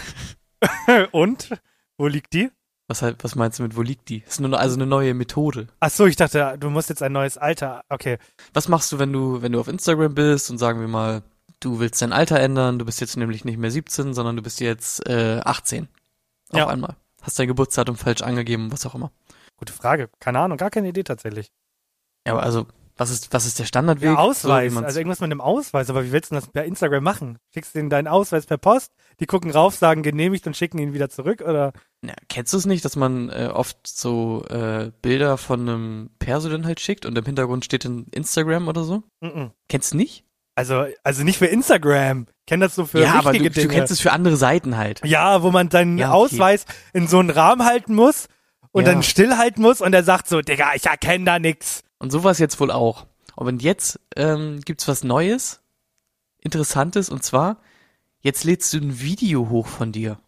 und? 1.12 1.50
Wo 1.96 2.08
liegt 2.08 2.32
die? 2.32 2.50
Was, 2.88 3.02
halt, 3.02 3.22
was 3.22 3.36
meinst 3.36 3.60
du 3.60 3.62
mit, 3.62 3.76
wo 3.76 3.82
liegt 3.82 4.08
die? 4.08 4.24
Ist 4.26 4.40
nur 4.40 4.58
also 4.58 4.74
eine 4.74 4.86
neue 4.86 5.14
Methode. 5.14 5.68
Ach 5.78 5.90
so, 5.90 6.06
ich 6.06 6.16
dachte, 6.16 6.56
du 6.58 6.70
musst 6.70 6.88
jetzt 6.88 7.04
ein 7.04 7.12
neues 7.12 7.38
Alter. 7.38 7.84
Okay. 7.88 8.18
Was 8.52 8.66
machst 8.66 8.90
du, 8.90 8.98
wenn 8.98 9.12
du, 9.12 9.42
wenn 9.42 9.52
du 9.52 9.60
auf 9.60 9.68
Instagram 9.68 10.12
bist 10.12 10.50
und 10.50 10.58
sagen 10.58 10.80
wir 10.80 10.88
mal, 10.88 11.22
du 11.60 11.78
willst 11.78 12.00
dein 12.02 12.12
Alter 12.12 12.40
ändern, 12.40 12.78
du 12.78 12.84
bist 12.84 13.00
jetzt 13.00 13.16
nämlich 13.16 13.44
nicht 13.44 13.58
mehr 13.58 13.70
17, 13.70 14.14
sondern 14.14 14.36
du 14.36 14.42
bist 14.42 14.60
jetzt 14.60 15.06
äh, 15.08 15.40
18. 15.44 15.88
Auf 16.50 16.58
Ja. 16.58 16.66
einmal. 16.68 16.96
Hast 17.22 17.38
dein 17.38 17.48
Geburtsdatum 17.48 17.96
falsch 17.96 18.22
angegeben, 18.22 18.72
was 18.72 18.86
auch 18.86 18.94
immer. 18.94 19.12
Gute 19.56 19.72
Frage. 19.72 20.08
Keine 20.20 20.38
Ahnung, 20.40 20.56
gar 20.56 20.70
keine 20.70 20.88
Idee 20.88 21.02
tatsächlich. 21.04 21.52
Ja, 22.26 22.32
aber 22.32 22.42
also, 22.42 22.66
was 22.96 23.10
ist, 23.10 23.32
was 23.32 23.46
ist 23.46 23.58
der 23.58 23.64
Standardweg? 23.64 24.10
Ja, 24.10 24.16
Ausweis. 24.16 24.72
So, 24.74 24.80
also 24.80 24.98
irgendwas 24.98 25.20
mit 25.20 25.30
einem 25.30 25.40
Ausweis. 25.40 25.88
Aber 25.90 26.04
wie 26.04 26.12
willst 26.12 26.30
du 26.30 26.34
das 26.34 26.48
per 26.48 26.64
Instagram 26.64 27.02
machen? 27.02 27.38
Schickst 27.52 27.74
denen 27.74 27.88
deinen 27.90 28.08
Ausweis 28.08 28.46
per 28.46 28.58
Post, 28.58 28.92
die 29.20 29.26
gucken 29.26 29.50
rauf, 29.50 29.74
sagen 29.76 30.02
genehmigt 30.02 30.46
und 30.46 30.56
schicken 30.56 30.78
ihn 30.78 30.92
wieder 30.94 31.08
zurück? 31.10 31.40
Oder? 31.42 31.72
ja, 32.04 32.14
kennst 32.28 32.52
du 32.52 32.58
es 32.58 32.66
nicht, 32.66 32.84
dass 32.84 32.96
man 32.96 33.28
äh, 33.30 33.50
oft 33.52 33.86
so 33.86 34.44
äh, 34.48 34.92
Bilder 35.02 35.36
von 35.38 35.60
einem 35.60 36.10
Perso 36.18 36.48
dann 36.48 36.66
halt 36.66 36.80
schickt 36.80 37.04
und 37.06 37.16
im 37.16 37.24
Hintergrund 37.24 37.64
steht 37.64 37.84
dann 37.84 38.06
Instagram 38.12 38.68
oder 38.68 38.84
so? 38.84 39.02
Mhm. 39.20 39.50
Kennst 39.68 39.92
du 39.92 39.96
nicht? 39.98 40.24
Also, 40.60 40.84
also 41.02 41.24
nicht 41.24 41.38
für 41.38 41.46
Instagram. 41.46 42.26
Kenn 42.46 42.60
das 42.60 42.74
so 42.74 42.84
für 42.84 43.00
ja, 43.00 43.14
aber 43.14 43.32
du, 43.32 43.40
wichtige 43.40 43.50
du 43.50 43.60
Dinge. 43.62 43.74
kennst 43.74 43.90
es 43.92 44.00
für 44.00 44.12
andere 44.12 44.36
Seiten 44.36 44.76
halt. 44.76 45.00
Ja, 45.04 45.42
wo 45.42 45.50
man 45.50 45.70
seinen 45.70 45.96
Ja, 45.98 46.12
okay. 46.12 46.16
Ausweis 46.34 46.66
in 46.92 47.08
so 47.08 47.18
einen 47.18 47.30
Rahmen 47.30 47.64
halten 47.64 47.94
muss 47.94 48.26
und 48.72 48.86
Ja. 48.86 48.92
dann 48.92 49.02
stillhalten 49.02 49.62
muss 49.62 49.80
und 49.80 49.92
er 49.94 50.04
sagt 50.04 50.28
so, 50.28 50.40
Digga, 50.42 50.74
ich 50.74 50.86
erkenne 50.86 51.24
da 51.24 51.38
nix. 51.38 51.82
Und 51.98 52.10
so 52.12 52.24
war 52.24 52.30
es 52.32 52.38
jetzt 52.38 52.60
wohl 52.60 52.70
auch. 52.70 53.06
Und 53.36 53.62
jetzt 53.62 53.98
ähm, 54.16 54.60
gibt's 54.64 54.86
was 54.88 55.02
Neues, 55.04 55.60
Interessantes, 56.42 57.08
und 57.08 57.22
zwar, 57.24 57.56
jetzt 58.20 58.44
lädst 58.44 58.72
du 58.74 58.78
ein 58.78 59.00
Video 59.00 59.48
hoch 59.48 59.66
von 59.66 59.92
dir 59.92 60.18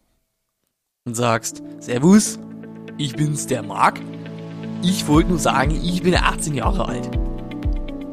und 1.05 1.15
sagst, 1.15 1.61
Servus, 1.79 2.39
ich 2.97 3.15
bin's, 3.15 3.45
der 3.47 3.61
Marc. 3.63 3.99
Ich 4.81 5.07
wollte 5.07 5.29
nur 5.29 5.39
sagen, 5.39 5.71
ich 5.71 6.01
bin 6.03 6.15
18 6.15 6.53
Jahre 6.55 6.87
alt. 6.87 7.09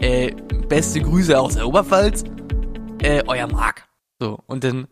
Äh, 0.03 0.33
beste 0.71 1.01
Grüße 1.01 1.39
aus 1.39 1.55
der 1.57 1.67
Oberpfalz. 1.67 2.25
Äh, 3.03 3.23
euer 3.27 3.47
Marc. 3.47 3.87
So, 4.19 4.39
und 4.47 4.65
dann 4.65 4.89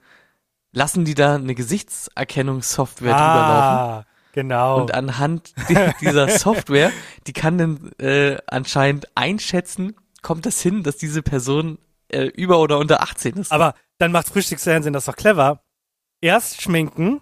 lassen 0.73 1.05
die 1.05 1.15
da 1.15 1.37
eine 1.37 1.55
Gesichtserkennungssoftware 1.55 3.13
drüber 3.13 3.35
laufen. 3.35 3.79
Ah, 3.79 4.05
genau. 4.33 4.81
Und 4.81 4.93
anhand 4.93 5.55
di- 5.69 5.77
dieser 6.01 6.29
Software, 6.39 6.93
die 7.27 7.33
kann 7.33 7.59
dann 7.59 7.93
äh, 7.99 8.39
anscheinend 8.47 9.09
einschätzen, 9.17 9.95
kommt 10.23 10.47
das 10.47 10.61
hin, 10.61 10.83
dass 10.83 10.97
diese 10.97 11.23
Person 11.23 11.79
äh, 12.09 12.25
über 12.25 12.59
oder 12.61 12.79
unter 12.79 13.03
18 13.03 13.35
ist. 13.37 13.53
Aber 13.53 13.75
dann 13.99 14.13
macht 14.13 14.29
Frühstücksfernsehen 14.29 14.93
das 14.93 15.05
doch 15.07 15.17
clever. 15.17 15.63
Erst 16.21 16.61
schminken, 16.61 17.21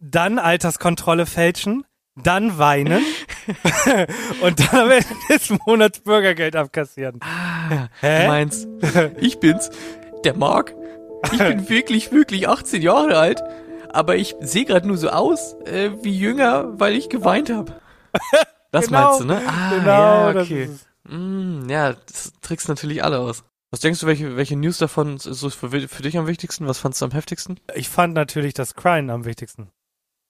dann 0.00 0.38
Alterskontrolle 0.38 1.26
fälschen, 1.26 1.84
dann 2.16 2.58
weinen 2.58 3.04
und 4.42 4.60
dann 4.60 4.80
am 4.80 4.90
Ende 4.90 5.06
des 5.28 5.50
Monats 5.66 6.00
Bürgergeld 6.00 6.56
abkassieren. 6.56 7.20
ah, 7.22 7.88
Hä? 8.00 8.22
du 8.22 8.28
meinst, 8.28 8.68
ich 9.20 9.38
bin's, 9.40 9.70
der 10.24 10.36
Marc. 10.36 10.74
Ich 11.32 11.38
bin 11.38 11.68
wirklich, 11.68 12.12
wirklich 12.12 12.48
18 12.48 12.82
Jahre 12.82 13.16
alt, 13.18 13.42
aber 13.90 14.16
ich 14.16 14.34
sehe 14.40 14.64
gerade 14.64 14.86
nur 14.86 14.96
so 14.96 15.10
aus 15.10 15.54
äh, 15.64 15.90
wie 16.02 16.16
jünger, 16.16 16.78
weil 16.78 16.94
ich 16.94 17.08
geweint 17.08 17.50
habe. 17.50 17.80
Das 18.72 18.86
Genau, 18.86 19.08
meinst 19.08 19.20
du, 19.20 19.24
ne? 19.24 19.42
Ah, 19.48 19.70
genau, 19.70 19.84
ja, 19.90 20.32
das 20.32 20.44
okay. 20.44 20.62
es. 20.62 20.86
Mm, 21.12 21.68
ja, 21.68 21.92
das 21.92 22.32
trickst 22.40 22.68
natürlich 22.68 23.02
alle 23.02 23.18
aus. 23.18 23.42
Was 23.72 23.80
denkst 23.80 23.98
du, 23.98 24.06
welche, 24.06 24.36
welche 24.36 24.54
News 24.54 24.78
davon 24.78 25.16
ist 25.16 25.24
so 25.24 25.50
für, 25.50 25.70
für 25.88 26.02
dich 26.04 26.16
am 26.16 26.28
wichtigsten? 26.28 26.68
Was 26.68 26.78
fandst 26.78 27.00
du 27.00 27.06
am 27.06 27.10
heftigsten? 27.10 27.58
Ich 27.74 27.88
fand 27.88 28.14
natürlich 28.14 28.54
das 28.54 28.76
Crying 28.76 29.10
am 29.10 29.24
wichtigsten. 29.24 29.70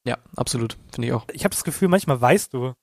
Ja, 0.04 0.18
absolut. 0.36 0.78
Finde 0.92 1.08
ich 1.08 1.14
auch. 1.14 1.26
Ich 1.32 1.44
habe 1.44 1.54
das 1.54 1.64
Gefühl, 1.64 1.88
manchmal 1.88 2.20
weißt 2.20 2.54
du, 2.54 2.74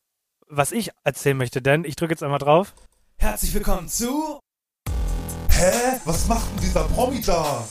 was 0.47 0.71
ich 0.71 0.91
erzählen 1.03 1.37
möchte, 1.37 1.61
denn 1.61 1.83
ich 1.83 1.95
drücke 1.95 2.13
jetzt 2.13 2.23
einmal 2.23 2.39
drauf. 2.39 2.73
Herzlich 3.17 3.53
willkommen 3.53 3.89
zu. 3.89 4.39
Hä? 5.49 5.99
Was 6.05 6.27
macht 6.27 6.47
denn 6.51 6.61
dieser 6.61 6.83
Promi 6.83 7.21
da? 7.21 7.67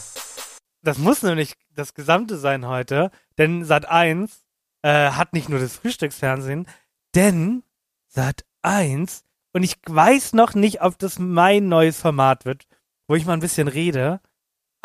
Das 0.82 0.98
muss 0.98 1.22
nämlich 1.22 1.54
das 1.70 1.94
Gesamte 1.94 2.38
sein 2.38 2.66
heute, 2.66 3.10
denn 3.38 3.64
Sat 3.64 3.86
1 3.86 4.44
äh, 4.82 5.10
hat 5.10 5.32
nicht 5.32 5.48
nur 5.48 5.60
das 5.60 5.76
Frühstücksfernsehen, 5.76 6.66
denn 7.14 7.62
Sat 8.08 8.44
1 8.62 9.24
und 9.52 9.62
ich 9.62 9.76
weiß 9.86 10.32
noch 10.32 10.54
nicht, 10.54 10.82
ob 10.82 10.98
das 10.98 11.18
mein 11.18 11.68
neues 11.68 12.00
Format 12.00 12.44
wird, 12.44 12.66
wo 13.06 13.14
ich 13.14 13.24
mal 13.24 13.34
ein 13.34 13.40
bisschen 13.40 13.68
rede, 13.68 14.20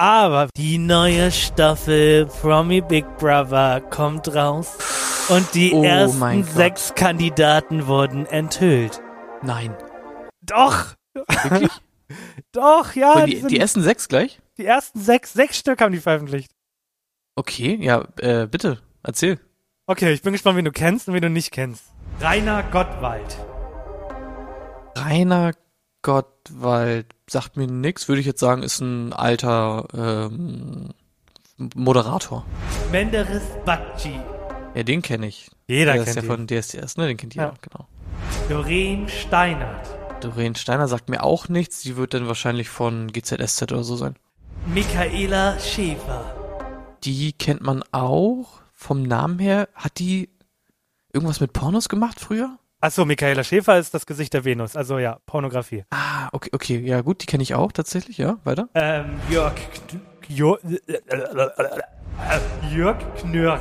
aber 0.02 0.50
die 0.58 0.80
neue 0.80 1.32
Staffel 1.32 2.26
Promi 2.26 2.82
Big 2.82 3.06
Brother 3.20 3.82
kommt 3.82 4.34
raus 4.34 4.76
und 5.30 5.54
die 5.54 5.72
Oh 5.74 5.84
ersten 5.84 6.42
Gott. 6.42 6.52
sechs 6.56 6.96
Kandidaten 6.96 7.86
wurden 7.86 8.26
enthüllt. 8.26 9.00
Nein. 9.44 9.76
Doch, 10.42 10.96
Wirklich? 11.14 11.70
doch, 12.52 12.96
ja, 12.96 13.28
die, 13.28 13.44
die 13.46 13.60
ersten 13.60 13.84
sechs 13.84 14.08
gleich? 14.08 14.42
die 14.58 14.66
ersten 14.66 15.00
sechs, 15.00 15.34
sechs 15.34 15.60
Stück 15.60 15.80
haben 15.80 15.92
die 15.92 16.00
veröffentlicht. 16.00 16.50
Okay, 17.36 17.78
ja, 17.80 18.04
äh, 18.18 18.48
bitte, 18.48 18.80
erzähl. 19.04 19.40
Okay, 19.86 20.14
ich 20.14 20.24
bin 20.24 20.34
gespannt, 20.34 20.58
wen 20.58 20.66
du 20.66 20.72
kennst 20.72 21.10
und 21.10 21.14
wen 21.14 21.22
du 21.22 21.30
nicht 21.30 21.52
kennst. 21.52 21.84
Rainer 22.20 22.64
Gottwald. 22.64 23.38
Rainer 24.98 25.52
Gottwald 26.02 27.14
sagt 27.32 27.58
mir 27.58 27.68
nix, 27.68 28.08
würde 28.08 28.20
ich 28.22 28.28
jetzt 28.28 28.40
sagen, 28.40 28.64
ist 28.64 28.80
ein 28.82 29.14
alter 29.14 29.88
ähm, 29.94 30.90
Moderator. 31.76 32.46
Menderes 32.92 33.44
Bakci. 33.66 34.20
Ja, 34.76 34.84
den 34.84 35.02
kenne 35.02 35.28
ich. 35.28 35.50
Jeder 35.68 35.94
Der 35.94 36.02
ist 36.02 36.06
kennt 36.06 36.18
ja 36.18 36.24
ihn. 36.24 36.28
von 36.28 36.48
DSDS, 36.48 36.98
ne? 36.98 37.08
Den 37.08 37.18
kennt 37.18 37.36
jeder, 37.36 37.48
Ja. 37.48 37.54
genau. 37.62 37.88
Doreen 38.50 39.08
Steinert. 39.08 39.88
Doreen 40.22 40.56
Steiner 40.56 40.88
sagt 40.88 41.10
mir 41.10 41.24
auch 41.24 41.50
nichts. 41.50 41.82
Die 41.82 41.98
wird 41.98 42.14
dann 42.14 42.28
wahrscheinlich 42.28 42.70
von 42.70 43.12
GZSZ 43.12 43.64
oder 43.72 43.84
so 43.84 43.96
sein. 43.96 44.16
Michaela 44.68 45.60
Schäfer. 45.60 46.36
Die 47.04 47.34
kennt 47.34 47.62
man 47.62 47.84
auch 47.92 48.62
vom 48.74 49.04
Namen 49.04 49.40
her. 49.40 49.70
Hat 49.74 50.00
die 50.00 50.30
irgendwas 51.14 51.40
mit 51.40 51.54
Pornos 51.54 51.90
gemacht 51.90 52.20
früher? 52.20 52.58
Achso, 52.84 53.06
Michaela 53.06 53.44
Schäfer 53.44 53.78
ist 53.78 53.94
das 53.94 54.08
Gesicht 54.08 54.34
der 54.34 54.44
Venus. 54.44 54.76
Also 54.76 54.98
ja, 54.98 55.20
Pornografie. 55.28 55.84
Ah, 55.92 56.30
okay, 56.32 56.50
okay. 56.52 56.80
Ja, 56.80 57.02
gut, 57.02 57.22
die 57.22 57.28
kenne 57.28 57.44
ich 57.44 57.54
auch 57.54 57.72
tatsächlich, 57.72 58.18
ja. 58.18 58.40
Weiter. 58.44 58.70
Ähm, 58.74 59.20
Jörg 59.30 59.54
Jörg, 60.28 60.60
Jörg 62.72 62.98
Knörr. 63.18 63.60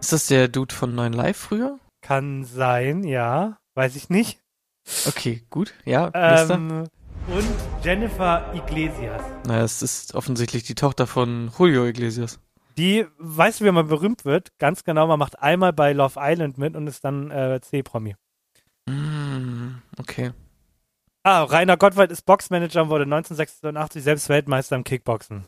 Ist 0.00 0.12
das 0.14 0.26
der 0.28 0.48
Dude 0.48 0.74
von 0.74 0.94
9 0.94 1.12
Live 1.12 1.36
früher? 1.36 1.78
Kann 2.00 2.44
sein, 2.44 3.04
ja. 3.04 3.58
Weiß 3.74 3.94
ich 3.96 4.08
nicht. 4.08 4.38
Okay, 5.06 5.42
gut. 5.50 5.74
Ja. 5.84 6.10
Ähm, 6.14 6.84
und 7.26 7.46
Jennifer 7.82 8.54
Iglesias. 8.54 9.22
Naja, 9.46 9.64
es 9.64 9.82
ist 9.82 10.14
offensichtlich 10.14 10.62
die 10.62 10.74
Tochter 10.74 11.06
von 11.06 11.50
Julio 11.58 11.84
Iglesias. 11.84 12.40
Die, 12.78 13.04
weißt 13.18 13.60
du, 13.60 13.66
wie 13.66 13.70
man 13.70 13.88
berühmt 13.88 14.24
wird? 14.24 14.56
Ganz 14.58 14.84
genau, 14.84 15.06
man 15.06 15.18
macht 15.18 15.42
einmal 15.42 15.74
bei 15.74 15.92
Love 15.92 16.18
Island 16.18 16.56
mit 16.56 16.74
und 16.74 16.86
ist 16.86 17.04
dann 17.04 17.30
äh, 17.30 17.60
C-Promi. 17.60 18.14
Okay. 20.00 20.32
Ah, 21.22 21.42
Rainer 21.42 21.76
Gottwald 21.76 22.10
ist 22.10 22.24
Boxmanager 22.24 22.82
und 22.82 22.88
wurde 22.88 23.04
1986 23.04 24.02
selbst 24.02 24.28
Weltmeister 24.30 24.76
im 24.76 24.84
Kickboxen. 24.84 25.46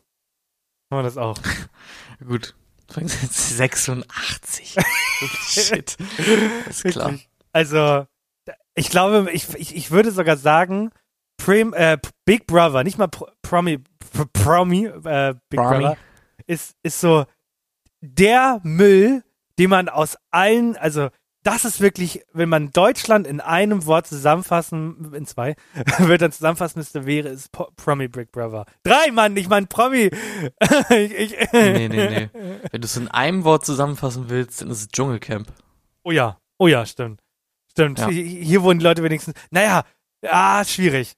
Haben 0.91 0.99
wir 0.99 1.03
das 1.03 1.17
auch. 1.17 1.39
Gut. 2.27 2.55
86. 2.89 4.77
Shit. 5.49 5.97
Ist 6.69 6.85
klar. 6.85 7.15
Also, 7.53 8.07
ich 8.75 8.91
glaube, 8.91 9.31
ich, 9.33 9.55
ich, 9.55 9.75
ich 9.75 9.91
würde 9.91 10.11
sogar 10.11 10.37
sagen, 10.37 10.91
Prim, 11.39 11.73
äh, 11.73 11.97
Big 12.27 12.47
Brother, 12.47 12.85
nicht 12.85 12.99
mal 12.99 13.09
Pro, 13.09 13.29
Promi, 13.41 13.79
Pro, 14.13 14.27
Promi, 14.33 14.87
äh, 14.87 15.35
Big 15.49 15.59
Promi. 15.59 15.85
Brother, 15.85 15.97
ist, 16.47 16.77
ist 16.83 17.01
so 17.01 17.25
der 18.03 18.61
Müll, 18.63 19.25
den 19.59 19.71
man 19.71 19.89
aus 19.89 20.19
allen, 20.31 20.77
also 20.77 21.09
das 21.45 21.65
ist 21.65 21.81
wirklich, 21.81 22.25
wenn 22.33 22.49
man 22.49 22.71
Deutschland 22.71 23.27
in 23.27 23.41
einem 23.41 23.87
Wort 23.87 24.07
zusammenfassen, 24.07 25.13
in 25.15 25.27
zwei, 25.27 25.57
wird 25.99 26.23
dann 26.23 26.33
zusammenfassen 26.33 26.79
müsste, 26.79 27.07
wäre 27.07 27.29
es 27.29 27.49
Po- 27.49 27.71
Promi 27.77 28.09
Big 28.09 28.31
Brother. 28.33 28.65
Drei, 28.85 29.11
Mann, 29.11 29.37
ich 29.37 29.49
mein 29.49 29.67
Promi. 29.67 30.11
ich, 30.91 31.13
ich, 31.15 31.53
Nee, 31.53 31.89
nee, 31.89 31.89
nee. 31.89 32.31
Wenn 32.71 32.81
du 32.81 32.85
es 32.87 32.97
in 32.97 33.09
einem 33.09 33.45
Wort 33.45 33.65
zusammenfassen 33.67 34.29
willst, 34.29 34.61
dann 34.63 34.71
ist 34.71 34.81
es 34.81 34.89
Dschungelcamp. 34.89 35.49
Oh 36.05 36.13
ja, 36.13 36.39
oh 36.59 36.69
ja, 36.69 36.87
stimmt. 36.87 37.21
Stimmt. 37.71 37.99
Ja. 37.99 38.09
Hier, 38.09 38.63
wohnen 38.63 38.79
die 38.79 38.85
Leute 38.85 39.03
wenigstens. 39.03 39.35
Naja, 39.51 39.85
ah, 40.29 40.65
schwierig. 40.65 41.15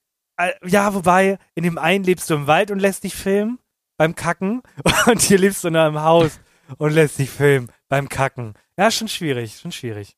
Ja, 0.65 0.93
wobei, 0.93 1.37
in 1.53 1.63
dem 1.63 1.77
einen 1.77 2.03
lebst 2.03 2.29
du 2.29 2.33
im 2.33 2.47
Wald 2.47 2.71
und 2.71 2.79
lässt 2.79 3.03
dich 3.03 3.15
filmen 3.15 3.59
beim 3.97 4.15
Kacken 4.15 4.61
und 5.07 5.21
hier 5.21 5.37
lebst 5.37 5.63
du 5.63 5.67
in 5.69 5.75
einem 5.75 6.01
Haus 6.01 6.39
und 6.77 6.91
lässt 6.91 7.19
dich 7.19 7.29
filmen 7.29 7.69
beim 7.87 8.09
Kacken. 8.09 8.53
Ja, 8.77 8.91
schon 8.91 9.07
schwierig, 9.07 9.57
schon 9.59 9.71
schwierig. 9.71 10.15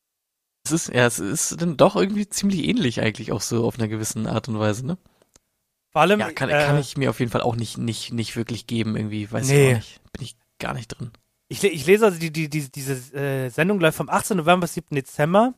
Es 0.65 0.71
ist, 0.71 0.87
ja, 0.89 1.05
es 1.05 1.19
ist 1.19 1.61
dann 1.61 1.77
doch 1.77 1.95
irgendwie 1.95 2.27
ziemlich 2.27 2.63
ähnlich 2.67 2.99
eigentlich 3.01 3.31
auch 3.31 3.41
so 3.41 3.65
auf 3.65 3.77
einer 3.79 3.87
gewissen 3.87 4.27
Art 4.27 4.47
und 4.49 4.59
Weise, 4.59 4.85
ne? 4.85 4.97
Vor 5.91 6.01
allem, 6.01 6.19
Ja, 6.19 6.31
kann, 6.31 6.49
äh, 6.49 6.65
kann 6.65 6.77
ich 6.79 6.97
mir 6.97 7.09
auf 7.09 7.19
jeden 7.19 7.31
Fall 7.31 7.41
auch 7.41 7.55
nicht, 7.55 7.77
nicht, 7.77 8.11
nicht 8.13 8.35
wirklich 8.35 8.67
geben 8.67 8.95
irgendwie, 8.97 9.31
weiß 9.31 9.47
Nee. 9.47 9.71
ich 9.71 9.73
auch 9.73 9.77
nicht. 9.77 10.01
Bin 10.11 10.21
ich 10.23 10.35
gar 10.59 10.73
nicht 10.73 10.87
drin. 10.89 11.11
ich, 11.47 11.63
ich 11.63 11.85
lese 11.85 12.05
also, 12.05 12.19
die, 12.19 12.31
die, 12.31 12.49
die, 12.49 12.69
diese 12.69 12.93
äh, 13.15 13.49
Sendung 13.49 13.79
läuft 13.79 13.97
vom 13.97 14.09
18. 14.09 14.37
November 14.37 14.65
bis 14.65 14.73
7. 14.73 14.93
Dezember. 14.95 15.53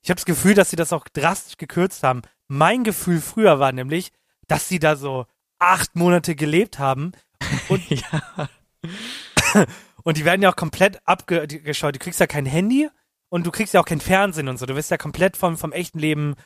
Ich 0.00 0.08
habe 0.10 0.16
das 0.16 0.24
Gefühl, 0.24 0.54
dass 0.54 0.70
sie 0.70 0.76
das 0.76 0.92
auch 0.92 1.06
drastisch 1.08 1.56
gekürzt 1.58 2.02
haben. 2.02 2.22
Mein 2.48 2.84
Gefühl 2.84 3.20
früher 3.20 3.58
war 3.58 3.72
nämlich, 3.72 4.12
dass 4.48 4.68
sie 4.68 4.78
da 4.78 4.96
so 4.96 5.26
acht 5.58 5.94
Monate 5.96 6.34
gelebt 6.34 6.78
haben 6.78 7.12
ja. 7.88 8.48
Und 10.04 10.16
die 10.16 10.24
werden 10.24 10.42
ja 10.42 10.50
auch 10.50 10.56
komplett 10.56 11.00
abgeschaut. 11.04 11.94
Du 11.94 11.98
kriegst 11.98 12.20
ja 12.20 12.26
kein 12.26 12.46
Handy 12.46 12.88
und 13.30 13.46
du 13.46 13.50
kriegst 13.50 13.74
ja 13.74 13.80
auch 13.80 13.86
kein 13.86 14.00
Fernsehen 14.00 14.48
und 14.48 14.58
so. 14.58 14.66
Du 14.66 14.76
wirst 14.76 14.90
ja 14.90 14.96
komplett 14.96 15.36
vom, 15.36 15.56
vom 15.56 15.72
echten 15.72 15.98
Leben 15.98 16.36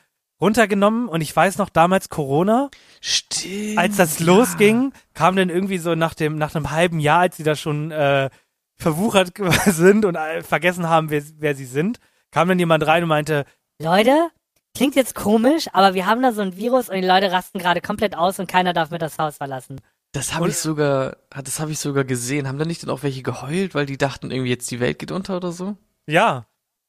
runtergenommen. 0.41 1.07
Und 1.07 1.21
ich 1.21 1.35
weiß 1.35 1.57
noch, 1.57 1.69
damals 1.69 2.09
Corona, 2.09 2.69
Stimmt. 3.01 3.77
als 3.77 3.97
das 3.97 4.19
ja. 4.19 4.25
losging, 4.25 4.93
kam 5.13 5.35
dann 5.35 5.49
irgendwie 5.49 5.77
so 5.77 5.95
nach 5.95 6.13
dem, 6.13 6.37
nach 6.37 6.55
einem 6.55 6.71
halben 6.71 6.99
Jahr, 6.99 7.19
als 7.19 7.37
sie 7.37 7.43
da 7.43 7.55
schon 7.55 7.91
äh, 7.91 8.29
verwuchert 8.75 9.33
sind 9.65 10.05
und 10.05 10.15
äh, 10.15 10.41
vergessen 10.41 10.89
haben, 10.89 11.09
wer, 11.09 11.21
wer 11.37 11.55
sie 11.55 11.65
sind, 11.65 11.99
kam 12.31 12.47
dann 12.47 12.59
jemand 12.59 12.87
rein 12.87 13.03
und 13.03 13.09
meinte, 13.09 13.45
Leute, 13.81 14.29
klingt 14.75 14.95
jetzt 14.95 15.15
komisch, 15.15 15.67
aber 15.73 15.93
wir 15.93 16.05
haben 16.05 16.21
da 16.21 16.31
so 16.31 16.41
ein 16.41 16.55
Virus 16.55 16.89
und 16.89 16.95
die 16.95 17.07
Leute 17.07 17.31
rasten 17.31 17.59
gerade 17.59 17.81
komplett 17.81 18.15
aus 18.15 18.39
und 18.39 18.47
keiner 18.49 18.73
darf 18.73 18.89
mehr 18.89 18.99
das 18.99 19.19
Haus 19.19 19.37
verlassen. 19.37 19.81
Das 20.11 20.33
habe 20.33 20.49
ich 20.49 20.57
sogar, 20.57 21.17
das 21.29 21.59
habe 21.59 21.71
ich 21.71 21.79
sogar 21.79 22.03
gesehen. 22.03 22.47
Haben 22.47 22.57
da 22.57 22.65
nicht 22.65 22.81
dann 22.83 22.89
auch 22.89 23.03
welche 23.03 23.21
geheult, 23.21 23.75
weil 23.75 23.85
die 23.85 23.97
dachten 23.97 24.31
irgendwie 24.31 24.49
jetzt 24.49 24.69
die 24.71 24.79
Welt 24.79 24.97
geht 24.99 25.11
unter 25.11 25.37
oder 25.37 25.51
so? 25.51 25.77
ja, 26.07 26.45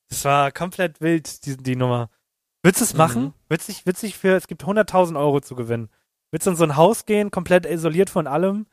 das 0.08 0.24
war 0.24 0.50
komplett 0.50 1.00
wild, 1.00 1.46
die, 1.46 1.56
die 1.56 1.76
Nummer. 1.76 2.10
Würdest 2.64 2.80
du 2.80 2.84
es 2.86 2.92
Mhm. 2.94 2.98
machen? 2.98 3.34
Würdest 3.48 3.68
dich, 3.68 3.86
würdest 3.86 4.02
dich 4.02 4.18
für, 4.18 4.34
es 4.34 4.48
gibt 4.48 4.64
100.000 4.64 5.16
Euro 5.16 5.40
zu 5.40 5.54
gewinnen. 5.54 5.88
Würdest 6.32 6.46
du 6.46 6.50
in 6.50 6.56
so 6.56 6.64
ein 6.64 6.76
Haus 6.76 7.06
gehen, 7.06 7.30
komplett 7.30 7.64
isoliert 7.64 8.10
von 8.10 8.26
allem? 8.26 8.66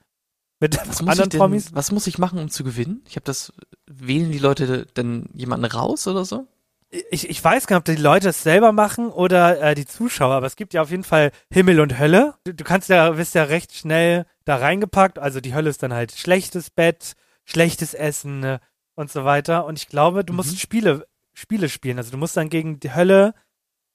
Mit 0.59 0.77
Was 0.79 0.87
muss, 0.87 1.01
ich 1.01 1.07
anderen 1.09 1.29
denn, 1.29 1.39
Promis? 1.39 1.75
was 1.75 1.91
muss 1.91 2.07
ich 2.07 2.17
machen, 2.17 2.39
um 2.39 2.49
zu 2.49 2.63
gewinnen? 2.63 3.03
Ich 3.07 3.15
habe 3.17 3.25
das, 3.25 3.53
wählen 3.85 4.31
die 4.31 4.39
Leute 4.39 4.87
denn 4.97 5.29
jemanden 5.35 5.65
raus 5.65 6.07
oder 6.07 6.25
so? 6.25 6.47
Ich, 6.89 7.29
ich 7.29 7.43
weiß 7.43 7.67
gar 7.67 7.75
nicht, 7.75 7.89
ob 7.89 7.95
die 7.95 8.01
Leute 8.01 8.29
es 8.29 8.43
selber 8.43 8.71
machen 8.71 9.09
oder 9.09 9.59
äh, 9.61 9.75
die 9.75 9.85
Zuschauer, 9.85 10.35
aber 10.35 10.47
es 10.47 10.55
gibt 10.55 10.73
ja 10.73 10.81
auf 10.81 10.89
jeden 10.89 11.03
Fall 11.03 11.31
Himmel 11.51 11.81
und 11.81 11.99
Hölle. 11.99 12.35
Du, 12.45 12.53
du 12.53 12.63
kannst 12.63 12.87
ja, 12.89 13.17
wirst 13.17 13.35
ja 13.35 13.43
recht 13.43 13.73
schnell 13.75 14.25
da 14.45 14.55
reingepackt. 14.55 15.19
Also 15.19 15.41
die 15.41 15.53
Hölle 15.53 15.69
ist 15.69 15.83
dann 15.83 15.93
halt 15.93 16.13
schlechtes 16.13 16.69
Bett, 16.69 17.13
schlechtes 17.43 17.93
Essen 17.93 18.43
äh, 18.43 18.59
und 18.95 19.11
so 19.11 19.25
weiter. 19.25 19.65
Und 19.65 19.77
ich 19.77 19.89
glaube, 19.89 20.23
du 20.23 20.31
musst 20.31 20.53
Mhm. 20.53 20.57
Spiele, 20.57 21.07
Spiele 21.33 21.67
spielen. 21.67 21.97
Also 21.97 22.11
du 22.11 22.17
musst 22.17 22.37
dann 22.37 22.47
gegen 22.49 22.79
die 22.79 22.95
Hölle 22.95 23.33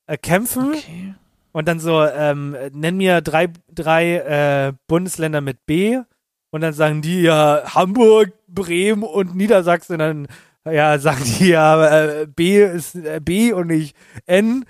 äh, 0.06 0.18
kämpfen 0.18 0.74
Okay. 0.74 1.14
und 1.52 1.68
dann 1.68 1.80
so, 1.80 2.04
ähm, 2.04 2.54
nenn 2.72 2.98
mir 2.98 3.22
drei, 3.22 3.48
drei 3.72 4.16
äh, 4.68 4.72
Bundesländer 4.86 5.40
mit 5.40 5.64
B 5.64 5.98
und 6.50 6.60
dann 6.60 6.74
sagen 6.74 7.00
die 7.00 7.22
ja 7.22 7.62
Hamburg, 7.74 8.32
Bremen 8.48 9.02
und 9.02 9.34
Niedersachsen. 9.34 9.94
Und 9.94 9.98
dann 10.00 10.28
ja, 10.70 10.98
sagen 10.98 11.22
die 11.24 11.48
ja 11.48 11.86
äh, 12.22 12.26
B 12.26 12.62
ist 12.62 12.94
äh, 12.94 13.20
B 13.22 13.52
und 13.52 13.66
nicht 13.68 13.96
N 14.26 14.64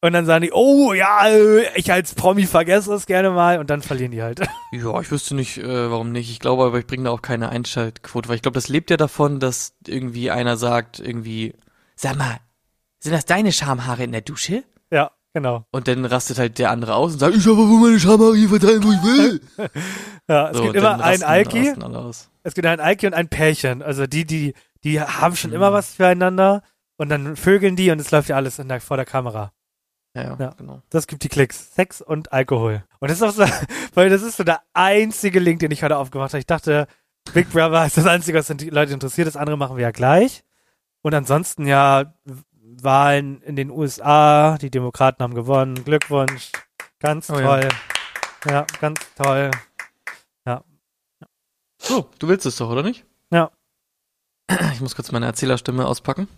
Und 0.00 0.12
dann 0.12 0.26
sagen 0.26 0.44
die, 0.44 0.52
oh 0.52 0.92
ja, 0.92 1.26
äh, 1.28 1.66
ich 1.76 1.90
als 1.92 2.14
Promi 2.14 2.46
vergesse 2.46 2.90
das 2.90 3.06
gerne 3.06 3.30
mal 3.30 3.58
und 3.58 3.68
dann 3.70 3.82
verlieren 3.82 4.12
die 4.12 4.22
halt. 4.22 4.40
Ja, 4.72 5.00
ich 5.00 5.10
wüsste 5.10 5.34
nicht, 5.34 5.58
äh, 5.58 5.90
warum 5.90 6.12
nicht. 6.12 6.30
Ich 6.30 6.38
glaube 6.40 6.64
aber, 6.64 6.78
ich 6.78 6.86
bringe 6.86 7.04
da 7.04 7.10
auch 7.10 7.20
keine 7.22 7.48
Einschaltquote, 7.50 8.28
weil 8.28 8.36
ich 8.36 8.42
glaube, 8.42 8.54
das 8.54 8.68
lebt 8.68 8.90
ja 8.90 8.96
davon, 8.96 9.38
dass 9.40 9.74
irgendwie 9.86 10.30
einer 10.30 10.56
sagt, 10.56 10.98
irgendwie, 10.98 11.54
sag 11.94 12.16
mal, 12.16 12.38
sind 13.00 13.12
das 13.12 13.24
deine 13.26 13.52
Schamhaare 13.52 14.04
in 14.04 14.12
der 14.12 14.20
Dusche? 14.22 14.62
Ja, 14.90 15.10
genau. 15.34 15.66
Und 15.72 15.88
dann 15.88 16.04
rastet 16.06 16.38
halt 16.38 16.58
der 16.58 16.70
andere 16.70 16.94
aus 16.94 17.12
und 17.14 17.18
sagt, 17.18 17.36
ich 17.36 17.44
habe 17.46 17.56
wohl 17.58 17.80
meine 17.80 18.00
Schamhaare 18.00 18.34
hier 18.36 18.48
verteilen, 18.48 18.82
wo 18.84 18.92
ich 18.92 19.02
will. 19.02 19.40
Ja, 20.28 20.50
es 20.50 20.56
so, 20.56 20.62
gibt 20.62 20.76
immer 20.76 20.92
einen 20.92 21.02
rasten- 21.02 21.24
Alki, 21.24 21.74
es 22.44 22.54
gibt 22.54 22.66
einen 22.66 22.80
Alki 22.80 23.06
und 23.08 23.12
ein 23.14 23.28
Pärchen. 23.28 23.82
Also 23.82 24.06
die, 24.06 24.24
die, 24.24 24.54
die 24.84 25.00
haben 25.00 25.36
schon 25.36 25.50
Mhm. 25.50 25.56
immer 25.56 25.72
was 25.72 25.94
füreinander 25.94 26.62
und 26.96 27.08
dann 27.08 27.36
vögeln 27.36 27.76
die 27.76 27.90
und 27.90 28.00
es 28.00 28.10
läuft 28.10 28.28
ja 28.28 28.36
alles 28.36 28.58
in 28.58 28.68
der, 28.68 28.80
vor 28.80 28.96
der 28.96 29.06
Kamera. 29.06 29.52
Ja, 30.14 30.22
ja, 30.24 30.36
Ja. 30.38 30.50
genau. 30.58 30.82
Das 30.90 31.06
gibt 31.06 31.22
die 31.24 31.28
Klicks. 31.28 31.74
Sex 31.74 32.00
und 32.02 32.32
Alkohol. 32.32 32.84
Und 33.00 33.10
das 33.10 33.20
ist 33.20 33.22
auch 33.22 33.32
so, 33.32 33.44
weil 33.94 34.10
das 34.10 34.22
ist 34.22 34.36
so 34.36 34.44
der 34.44 34.60
einzige 34.74 35.40
Link, 35.40 35.60
den 35.60 35.70
ich 35.70 35.82
heute 35.82 35.96
aufgemacht 35.96 36.32
habe. 36.32 36.38
Ich 36.40 36.46
dachte, 36.46 36.86
Big 37.32 37.50
Brother 37.50 37.86
ist 37.86 37.96
das 37.96 38.06
Einzige, 38.06 38.38
was 38.38 38.48
die 38.48 38.70
Leute 38.70 38.92
interessiert. 38.92 39.26
Das 39.26 39.36
andere 39.36 39.56
machen 39.56 39.76
wir 39.76 39.82
ja 39.84 39.90
gleich. 39.90 40.42
Und 41.02 41.14
ansonsten 41.14 41.66
ja 41.66 42.14
Wahlen 42.82 43.40
in 43.42 43.56
den 43.56 43.70
USA. 43.70 44.58
Die 44.58 44.70
Demokraten 44.70 45.22
haben 45.22 45.34
gewonnen. 45.34 45.82
Glückwunsch. 45.84 46.50
Ganz 47.00 47.30
Oh 47.30 47.38
ja. 47.38 47.46
toll. 47.60 47.68
Ja. 48.50 48.66
ganz 48.80 49.00
toll. 49.14 49.50
So, 51.84 52.08
du 52.20 52.28
willst 52.28 52.46
es 52.46 52.56
doch, 52.56 52.70
oder 52.70 52.82
nicht? 52.84 53.04
Ja. 53.32 53.50
Ich 54.72 54.80
muss 54.80 54.94
kurz 54.94 55.12
meine 55.12 55.26
Erzählerstimme 55.26 55.86
auspacken. 55.86 56.28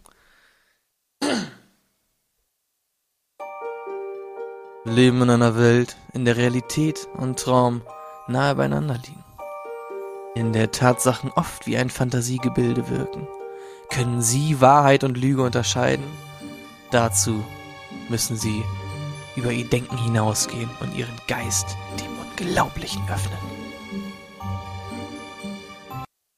Wir 4.84 4.92
leben 4.92 5.22
in 5.22 5.30
einer 5.30 5.56
Welt, 5.56 5.96
in 6.12 6.24
der 6.24 6.36
Realität 6.36 7.08
und 7.14 7.38
Traum 7.38 7.82
nahe 8.28 8.54
beieinander 8.54 8.98
liegen. 8.98 9.24
In 10.34 10.52
der 10.52 10.72
Tatsachen 10.72 11.30
oft 11.32 11.66
wie 11.66 11.76
ein 11.76 11.88
Fantasiegebilde 11.88 12.88
wirken. 12.90 13.26
Können 13.88 14.20
Sie 14.20 14.60
Wahrheit 14.60 15.04
und 15.04 15.16
Lüge 15.16 15.42
unterscheiden? 15.42 16.04
Dazu 16.90 17.44
müssen 18.08 18.36
Sie 18.36 18.62
über 19.36 19.52
Ihr 19.52 19.68
Denken 19.68 19.96
hinausgehen 19.96 20.68
und 20.80 20.94
Ihren 20.94 21.16
Geist 21.28 21.76
dem 22.00 22.18
Unglaublichen 22.18 23.02
öffnen. 23.08 23.38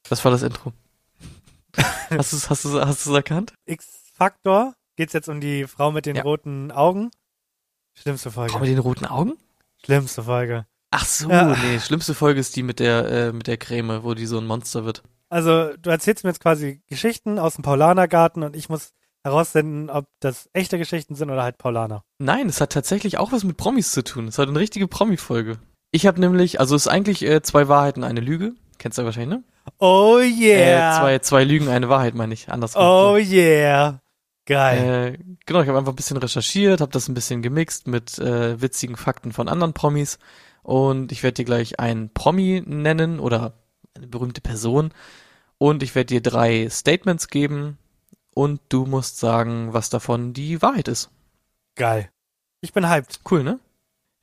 Das 0.09 0.25
war 0.25 0.31
das 0.31 0.43
Intro. 0.43 0.73
Hast 2.17 2.33
du 2.33 2.37
es 2.37 2.51
hast 2.51 2.65
du's, 2.65 2.75
hast 2.75 3.07
du's 3.07 3.15
erkannt? 3.15 3.55
X-Faktor. 3.67 4.75
Geht's 4.97 5.13
jetzt 5.13 5.29
um 5.29 5.41
die 5.41 5.67
Frau 5.67 5.93
mit 5.93 6.07
den 6.07 6.17
Ja. 6.17 6.23
roten 6.23 6.71
Augen? 6.73 7.11
Schlimmste 7.95 8.31
Folge. 8.31 8.53
Frau 8.53 8.61
mit 8.61 8.69
den 8.69 8.79
roten 8.79 9.05
Augen? 9.07 9.35
Schlimmste 9.85 10.23
Folge. 10.23 10.67
Ach 10.91 11.05
so, 11.05 11.29
Ja. 11.31 11.55
nee, 11.63 11.79
schlimmste 11.81 12.15
Folge 12.15 12.41
ist 12.41 12.57
die 12.57 12.63
mit 12.63 12.79
der, 12.81 13.09
äh, 13.09 13.33
mit 13.33 13.47
der 13.47 13.57
Creme, 13.57 14.03
wo 14.05 14.15
die 14.15 14.27
so 14.27 14.39
ein 14.39 14.47
Monster 14.47 14.85
wird. 14.85 15.03
Also, 15.29 15.77
du 15.77 15.91
erzählst 15.91 16.25
mir 16.25 16.31
jetzt 16.31 16.41
quasi 16.41 16.81
Geschichten 16.87 17.39
aus 17.39 17.57
dem 17.57 17.63
Paulanergarten 17.65 18.43
und 18.43 18.55
ich 18.57 18.69
muss 18.69 18.93
herausfinden, 19.25 19.91
ob 19.91 20.07
das 20.21 20.49
echte 20.53 20.79
Geschichten 20.79 21.17
sind 21.17 21.31
oder 21.31 21.43
halt 21.43 21.59
Paulaner. 21.59 22.05
Nein, 22.19 22.49
es 22.49 22.61
hat 22.61 22.73
tatsächlich 22.73 23.19
auch 23.19 23.33
was 23.33 23.43
mit 23.43 23.57
Promis 23.57 23.91
zu 23.91 24.05
tun. 24.05 24.29
Es 24.29 24.39
hat 24.39 24.49
eine 24.49 24.61
richtige 24.61 24.87
Promi-Folge. 24.87 25.59
Ich 25.91 26.07
habe 26.07 26.21
nämlich, 26.21 26.61
also 26.61 26.77
es 26.77 26.83
ist 26.87 26.93
eigentlich 26.93 27.23
äh, 27.25 27.43
zwei 27.43 27.67
Wahrheiten, 27.69 28.05
eine 28.05 28.21
Lüge. 28.21 28.55
Kennst 28.79 28.99
du 28.99 29.05
wahrscheinlich, 29.05 29.39
ne? 29.39 29.45
Oh 29.79 30.19
yeah. 30.19 30.97
Äh, 30.97 31.01
zwei, 31.01 31.19
zwei 31.21 31.45
Lügen, 31.45 31.69
eine 31.69 31.89
Wahrheit, 31.89 32.15
meine 32.15 32.35
ich. 32.35 32.49
Andersrum. 32.49 32.83
oh 32.83 33.17
yeah. 33.17 34.01
Geil. 34.47 35.19
Äh, 35.19 35.35
genau, 35.45 35.61
ich 35.61 35.69
habe 35.69 35.79
einfach 35.79 35.93
ein 35.93 35.97
bisschen 35.97 36.17
recherchiert, 36.17 36.81
habe 36.81 36.93
das 36.93 37.09
ein 37.09 37.15
bisschen 37.15 37.43
gemixt 37.43 37.89
mit 37.89 38.19
äh, 38.19 38.61
witzigen 38.61 38.97
Fakten 38.97 39.33
von 39.33 39.49
anderen 39.49 39.73
Promis 39.73 40.19
und 40.63 41.11
ich 41.11 41.25
werde 41.25 41.35
dir 41.35 41.45
gleich 41.45 41.81
einen 41.81 42.11
Promi 42.15 42.63
nennen 42.65 43.19
oder 43.19 43.55
eine 43.97 44.07
berühmte 44.07 44.41
Person 44.41 44.93
und 45.59 45.83
ich 45.83 45.97
werde 45.97 46.07
dir 46.07 46.23
drei 46.23 46.69
Statements 46.71 47.27
geben 47.27 47.79
und 48.35 48.61
du 48.69 48.87
musst 48.87 49.19
sagen, 49.19 49.73
was 49.73 49.91
davon 49.91 50.33
die 50.33 50.63
Wahrheit 50.63 50.87
ist. 50.87 51.11
Geil. 51.75 52.09
Ich 52.61 52.73
bin 52.73 52.89
hyped. 52.89 53.21
Cool, 53.29 53.43
ne? 53.43 53.59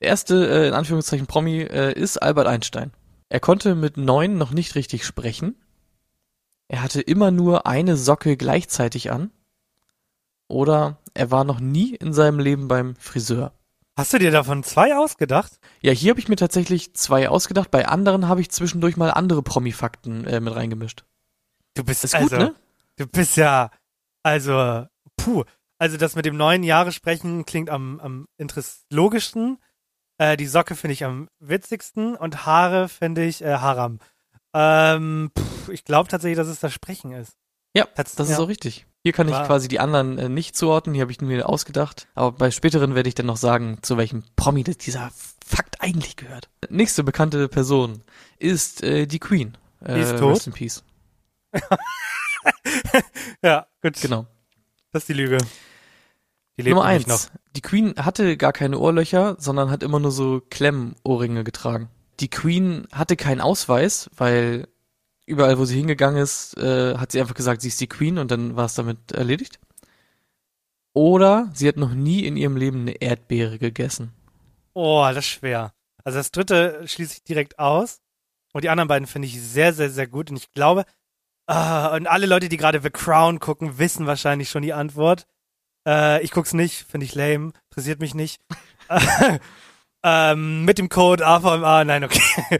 Der 0.00 0.08
erste, 0.08 0.48
äh, 0.48 0.68
in 0.68 0.74
Anführungszeichen, 0.74 1.26
Promi 1.26 1.60
äh, 1.62 1.92
ist 1.92 2.18
Albert 2.18 2.46
Einstein. 2.46 2.92
Er 3.28 3.40
konnte 3.40 3.74
mit 3.74 3.96
neun 3.96 4.38
noch 4.38 4.50
nicht 4.52 4.74
richtig 4.74 5.04
sprechen. 5.04 5.56
Er 6.68 6.82
hatte 6.82 7.00
immer 7.00 7.30
nur 7.30 7.66
eine 7.66 7.96
Socke 7.96 8.36
gleichzeitig 8.36 9.10
an. 9.10 9.30
Oder 10.48 10.98
er 11.14 11.30
war 11.30 11.44
noch 11.44 11.60
nie 11.60 11.94
in 11.94 12.12
seinem 12.12 12.38
Leben 12.38 12.68
beim 12.68 12.96
Friseur. 12.96 13.52
Hast 13.96 14.12
du 14.12 14.18
dir 14.18 14.32
davon 14.32 14.64
zwei 14.64 14.96
ausgedacht? 14.96 15.60
Ja, 15.80 15.92
hier 15.92 16.10
habe 16.10 16.20
ich 16.20 16.28
mir 16.28 16.36
tatsächlich 16.36 16.94
zwei 16.94 17.28
ausgedacht. 17.28 17.70
Bei 17.70 17.86
anderen 17.86 18.28
habe 18.28 18.40
ich 18.40 18.50
zwischendurch 18.50 18.96
mal 18.96 19.10
andere 19.10 19.42
Promi-Fakten 19.42 20.24
äh, 20.26 20.40
mit 20.40 20.54
reingemischt. 20.54 21.04
Du 21.74 21.84
bist 21.84 22.02
Ist 22.02 22.14
also, 22.14 22.28
gut, 22.28 22.38
ne? 22.38 22.54
du 22.96 23.06
bist 23.06 23.36
ja, 23.36 23.70
also, 24.22 24.86
puh. 25.16 25.44
Also 25.78 25.96
das 25.96 26.16
mit 26.16 26.24
dem 26.24 26.36
neuen 26.36 26.62
Jahre 26.62 26.92
sprechen 26.92 27.44
klingt 27.46 27.68
am, 27.68 28.00
am 28.00 28.26
logischsten. 28.90 29.58
Äh, 30.18 30.36
die 30.36 30.46
Socke 30.46 30.74
finde 30.76 30.92
ich 30.92 31.04
am 31.04 31.28
witzigsten 31.40 32.14
und 32.16 32.46
Haare 32.46 32.88
finde 32.88 33.24
ich 33.24 33.42
äh, 33.42 33.54
Haram. 33.56 33.98
Ähm, 34.52 35.30
pff, 35.36 35.68
ich 35.70 35.84
glaube 35.84 36.08
tatsächlich, 36.08 36.36
dass 36.36 36.46
es 36.48 36.60
das 36.60 36.72
Sprechen 36.72 37.12
ist. 37.12 37.32
Ja, 37.76 37.84
Tats- 37.86 38.14
das 38.14 38.28
ja. 38.28 38.34
ist 38.34 38.40
auch 38.40 38.48
richtig. 38.48 38.86
Hier 39.02 39.12
kann 39.12 39.28
ich 39.28 39.34
quasi 39.34 39.68
die 39.68 39.80
anderen 39.80 40.16
äh, 40.18 40.28
nicht 40.28 40.56
zuordnen, 40.56 40.94
hier 40.94 41.02
habe 41.02 41.12
ich 41.12 41.20
mir 41.20 41.46
ausgedacht. 41.48 42.08
Aber 42.14 42.32
bei 42.32 42.50
späteren 42.50 42.94
werde 42.94 43.08
ich 43.08 43.14
dann 43.14 43.26
noch 43.26 43.36
sagen, 43.36 43.78
zu 43.82 43.96
welchem 43.98 44.22
Promi 44.36 44.62
dieser 44.64 45.10
Fakt 45.44 45.80
eigentlich 45.82 46.16
gehört. 46.16 46.48
Nächste 46.70 47.04
bekannte 47.04 47.48
Person 47.48 48.02
ist 48.38 48.82
äh, 48.82 49.06
die 49.06 49.18
Queen. 49.18 49.58
Äh, 49.84 49.94
Die 49.96 50.00
ist 50.00 50.16
tot? 50.18 50.36
Rest 50.36 50.46
in 50.46 50.52
Peace. 50.54 50.84
Ja, 53.42 53.66
gut. 53.82 54.00
Genau. 54.00 54.26
Das 54.92 55.02
ist 55.02 55.08
die 55.08 55.12
Lüge. 55.14 55.38
Nummer 56.58 56.84
eins. 56.84 57.30
Die 57.56 57.60
Queen 57.60 57.94
hatte 57.96 58.36
gar 58.36 58.52
keine 58.52 58.78
Ohrlöcher, 58.78 59.36
sondern 59.38 59.70
hat 59.70 59.82
immer 59.82 60.00
nur 60.00 60.12
so 60.12 60.40
Klemmohrringe 60.50 61.44
getragen. 61.44 61.88
Die 62.20 62.28
Queen 62.28 62.86
hatte 62.92 63.16
keinen 63.16 63.40
Ausweis, 63.40 64.08
weil 64.16 64.68
überall, 65.26 65.58
wo 65.58 65.64
sie 65.64 65.76
hingegangen 65.76 66.22
ist, 66.22 66.56
äh, 66.58 66.96
hat 66.96 67.12
sie 67.12 67.20
einfach 67.20 67.34
gesagt, 67.34 67.62
sie 67.62 67.68
ist 67.68 67.80
die 67.80 67.88
Queen 67.88 68.18
und 68.18 68.30
dann 68.30 68.56
war 68.56 68.66
es 68.66 68.74
damit 68.74 69.12
erledigt. 69.12 69.58
Oder 70.92 71.50
sie 71.54 71.66
hat 71.66 71.76
noch 71.76 71.92
nie 71.92 72.24
in 72.24 72.36
ihrem 72.36 72.56
Leben 72.56 72.82
eine 72.82 73.02
Erdbeere 73.02 73.58
gegessen. 73.58 74.12
Oh, 74.74 75.04
das 75.08 75.18
ist 75.18 75.26
schwer. 75.26 75.72
Also 76.04 76.18
das 76.18 76.30
dritte 76.30 76.82
schließe 76.86 77.14
ich 77.14 77.24
direkt 77.24 77.58
aus. 77.58 78.00
Und 78.52 78.62
die 78.62 78.68
anderen 78.68 78.88
beiden 78.88 79.08
finde 79.08 79.26
ich 79.26 79.40
sehr, 79.40 79.72
sehr, 79.72 79.90
sehr 79.90 80.06
gut. 80.06 80.30
Und 80.30 80.36
ich 80.36 80.52
glaube, 80.52 80.84
ah, 81.46 81.96
und 81.96 82.06
alle 82.06 82.26
Leute, 82.26 82.48
die 82.48 82.56
gerade 82.56 82.80
The 82.80 82.90
Crown 82.90 83.40
gucken, 83.40 83.78
wissen 83.78 84.06
wahrscheinlich 84.06 84.48
schon 84.48 84.62
die 84.62 84.72
Antwort. 84.72 85.26
Äh, 85.86 86.22
ich 86.22 86.30
guck's 86.30 86.54
nicht, 86.54 86.86
finde 86.88 87.06
ich 87.06 87.14
lame, 87.14 87.52
interessiert 87.70 88.00
mich 88.00 88.14
nicht. 88.14 88.40
ähm, 90.02 90.64
mit 90.64 90.78
dem 90.78 90.88
Code 90.88 91.26
AVMA, 91.26 91.84
nein, 91.84 92.04
okay. 92.04 92.58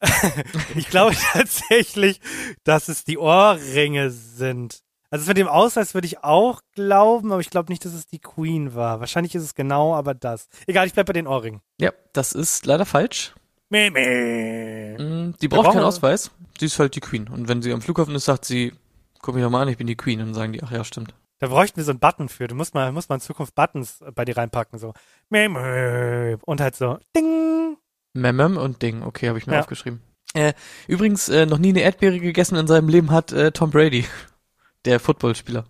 ich 0.74 0.88
glaube 0.88 1.14
tatsächlich, 1.32 2.20
dass 2.64 2.88
es 2.88 3.04
die 3.04 3.18
Ohrringe 3.18 4.10
sind. 4.10 4.80
Also 5.10 5.28
mit 5.28 5.36
dem 5.36 5.48
Ausweis 5.48 5.94
würde 5.94 6.06
ich 6.06 6.24
auch 6.24 6.60
glauben, 6.74 7.30
aber 7.32 7.40
ich 7.40 7.50
glaube 7.50 7.70
nicht, 7.72 7.84
dass 7.84 7.94
es 7.94 8.06
die 8.06 8.18
Queen 8.18 8.74
war. 8.74 9.00
Wahrscheinlich 9.00 9.34
ist 9.34 9.44
es 9.44 9.54
genau 9.54 9.94
aber 9.94 10.14
das. 10.14 10.48
Egal, 10.66 10.86
ich 10.86 10.94
bleib 10.94 11.06
bei 11.06 11.12
den 11.12 11.26
Ohrringen. 11.26 11.60
Ja, 11.80 11.92
das 12.12 12.32
ist 12.32 12.66
leider 12.66 12.84
falsch. 12.84 13.34
Meh, 13.68 13.90
meh. 13.90 14.96
Mm, 14.98 15.34
Die 15.40 15.48
braucht 15.48 15.72
keinen 15.72 15.84
Ausweis. 15.84 16.30
Sie 16.58 16.66
ist 16.66 16.78
halt 16.78 16.94
die 16.96 17.00
Queen. 17.00 17.28
Und 17.28 17.48
wenn 17.48 17.62
sie 17.62 17.72
am 17.72 17.82
Flughafen 17.82 18.14
ist, 18.14 18.24
sagt 18.24 18.44
sie, 18.44 18.72
guck 19.22 19.34
mich 19.34 19.44
doch 19.44 19.50
mal 19.50 19.62
an, 19.62 19.68
ich 19.68 19.76
bin 19.76 19.86
die 19.86 19.96
Queen. 19.96 20.20
Und 20.20 20.26
dann 20.26 20.34
sagen 20.34 20.52
die, 20.52 20.62
ach 20.62 20.70
ja, 20.70 20.84
stimmt. 20.84 21.14
Da 21.38 21.48
bräuchten 21.48 21.76
wir 21.76 21.84
so 21.84 21.90
einen 21.90 22.00
Button 22.00 22.28
für. 22.28 22.46
Du 22.48 22.54
musst 22.54 22.74
mal, 22.74 22.90
musst 22.92 23.08
mal 23.10 23.16
in 23.16 23.20
Zukunft 23.20 23.54
Buttons 23.54 24.02
bei 24.14 24.24
dir 24.24 24.36
reinpacken, 24.36 24.78
so. 24.78 24.94
Und 25.30 26.60
halt 26.60 26.76
so, 26.76 26.98
ding. 27.14 27.76
Memem 28.14 28.56
und 28.56 28.80
Ding. 28.80 29.02
Okay, 29.02 29.28
habe 29.28 29.38
ich 29.38 29.46
mir 29.46 29.54
Ja. 29.54 29.60
aufgeschrieben. 29.60 30.00
Äh, 30.34 30.54
übrigens, 30.88 31.28
äh, 31.28 31.44
noch 31.46 31.58
nie 31.58 31.68
eine 31.70 31.80
Erdbeere 31.80 32.18
gegessen 32.20 32.56
in 32.56 32.66
seinem 32.66 32.88
Leben 32.88 33.10
hat 33.10 33.32
äh, 33.32 33.52
Tom 33.52 33.70
Brady. 33.70 34.06
Der 34.84 35.00
Footballspieler. 35.00 35.64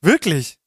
Wirklich? 0.00 0.58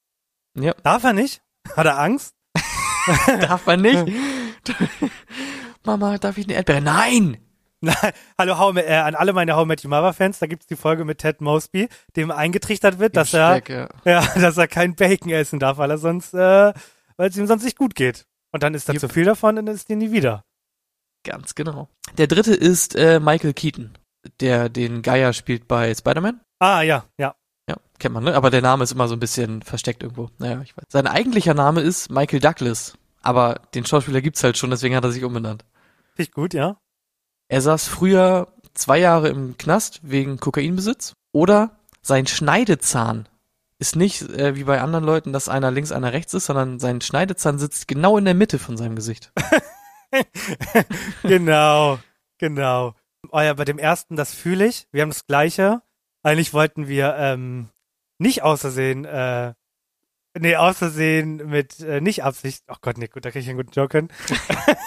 Ja. 0.57 0.73
Darf 0.83 1.03
er 1.03 1.13
nicht? 1.13 1.41
Hat 1.75 1.85
er 1.85 1.99
Angst? 1.99 2.33
Darf 3.27 3.65
man 3.65 3.81
nicht? 3.81 4.05
Mama, 5.83 6.17
darf 6.17 6.37
ich 6.37 6.45
eine 6.45 6.55
Erdbeere? 6.55 6.81
Nein! 6.81 7.37
Hallo, 8.37 8.57
How, 8.57 8.75
äh, 8.75 8.93
an 8.93 9.15
alle 9.15 9.33
meine 9.33 9.55
How 9.55 9.65
Met 9.65 9.83
Your 9.83 9.89
Mother 9.89 10.13
Fans, 10.13 10.39
da 10.39 10.47
gibt's 10.47 10.67
die 10.67 10.75
Folge 10.75 11.05
mit 11.05 11.19
Ted 11.19 11.41
Mosby, 11.41 11.89
dem 12.15 12.31
eingetrichtert 12.31 12.99
wird, 12.99 13.15
dass 13.15 13.33
er, 13.33 13.57
Speck, 13.57 13.69
ja. 13.69 13.89
ja, 14.05 14.27
dass 14.39 14.57
er 14.57 14.67
kein 14.67 14.95
Bacon 14.95 15.31
essen 15.31 15.59
darf, 15.59 15.77
weil 15.77 15.91
er 15.91 15.97
sonst, 15.97 16.33
äh, 16.33 16.73
weil 17.17 17.29
es 17.29 17.37
ihm 17.37 17.47
sonst 17.47 17.63
nicht 17.63 17.77
gut 17.77 17.95
geht. 17.95 18.25
Und 18.51 18.63
dann 18.63 18.73
ist 18.73 18.87
da 18.87 18.93
Jupp. 18.93 19.01
zu 19.01 19.09
viel 19.09 19.25
davon 19.25 19.57
und 19.57 19.65
dann 19.65 19.75
ist 19.75 19.89
die 19.89 19.95
nie 19.95 20.11
wieder. 20.11 20.45
Ganz 21.23 21.55
genau. 21.55 21.89
Der 22.17 22.27
dritte 22.27 22.53
ist 22.53 22.95
äh, 22.95 23.19
Michael 23.19 23.53
Keaton, 23.53 23.97
der 24.39 24.69
den 24.69 25.01
Geier 25.01 25.33
spielt 25.33 25.67
bei 25.67 25.93
Spider-Man. 25.93 26.39
Ah, 26.59 26.81
ja, 26.81 27.05
ja. 27.17 27.35
Ja, 27.67 27.77
kennt 27.99 28.13
man, 28.13 28.23
ne? 28.23 28.35
Aber 28.35 28.51
der 28.51 28.61
Name 28.61 28.83
ist 28.83 28.91
immer 28.91 29.07
so 29.07 29.15
ein 29.15 29.19
bisschen 29.19 29.61
versteckt 29.63 30.03
irgendwo. 30.03 30.29
Naja, 30.37 30.61
ich 30.61 30.77
weiß. 30.77 30.85
Sein 30.87 31.07
eigentlicher 31.07 31.55
Name 31.55 31.81
ist 31.81 32.11
Michael 32.11 32.39
Douglas. 32.39 32.97
Aber 33.23 33.59
den 33.73 33.85
Schauspieler 33.85 34.21
gibt's 34.21 34.43
halt 34.43 34.55
schon, 34.57 34.69
deswegen 34.69 34.95
hat 34.95 35.03
er 35.03 35.11
sich 35.11 35.23
umbenannt. 35.23 35.65
Finde 36.13 36.29
ich 36.29 36.31
gut, 36.31 36.53
ja. 36.53 36.77
Er 37.47 37.62
saß 37.62 37.88
früher 37.88 38.47
zwei 38.73 38.99
Jahre 38.99 39.29
im 39.29 39.58
Knast 39.58 40.01
wegen 40.03 40.39
Kokainbesitz. 40.39 41.13
Oder 41.31 41.79
sein 42.01 42.27
Schneidezahn 42.27 43.27
ist 43.79 43.95
nicht 43.95 44.21
äh, 44.21 44.55
wie 44.55 44.63
bei 44.63 44.81
anderen 44.81 45.03
Leuten, 45.03 45.34
dass 45.34 45.49
einer 45.49 45.71
links, 45.71 45.91
einer 45.91 46.13
rechts 46.13 46.34
ist, 46.34 46.45
sondern 46.45 46.79
sein 46.79 47.01
Schneidezahn 47.01 47.60
sitzt 47.60 47.88
genau 47.88 48.17
in 48.17 48.25
der 48.25 48.34
Mitte 48.34 48.60
von 48.60 48.77
seinem 48.77 48.95
Gesicht. 48.95 49.34
genau, 51.23 51.99
genau. 52.38 52.95
Oh 53.31 53.41
ja, 53.41 53.53
bei 53.53 53.65
dem 53.65 53.79
ersten, 53.79 54.15
das 54.15 54.34
fühle 54.34 54.65
ich. 54.65 54.88
Wir 54.91 55.01
haben 55.01 55.10
das 55.10 55.27
gleiche. 55.27 55.81
Eigentlich 56.23 56.53
wollten 56.53 56.88
wir 56.88 57.15
ähm, 57.17 57.69
nicht 58.17 58.43
außersehen, 58.43 59.05
äh, 59.05 59.53
nee, 60.39 60.55
außersehen 60.55 61.38
mit 61.49 61.79
äh, 61.81 62.01
nicht 62.01 62.23
Absicht. 62.23 62.63
Oh 62.69 62.77
Gott, 62.81 62.97
nee, 62.97 63.08
gut, 63.08 63.25
da 63.25 63.31
krieg 63.31 63.41
ich 63.41 63.49
einen 63.49 63.58
guten 63.58 63.71
Joke 63.71 63.97
hin. 63.97 64.10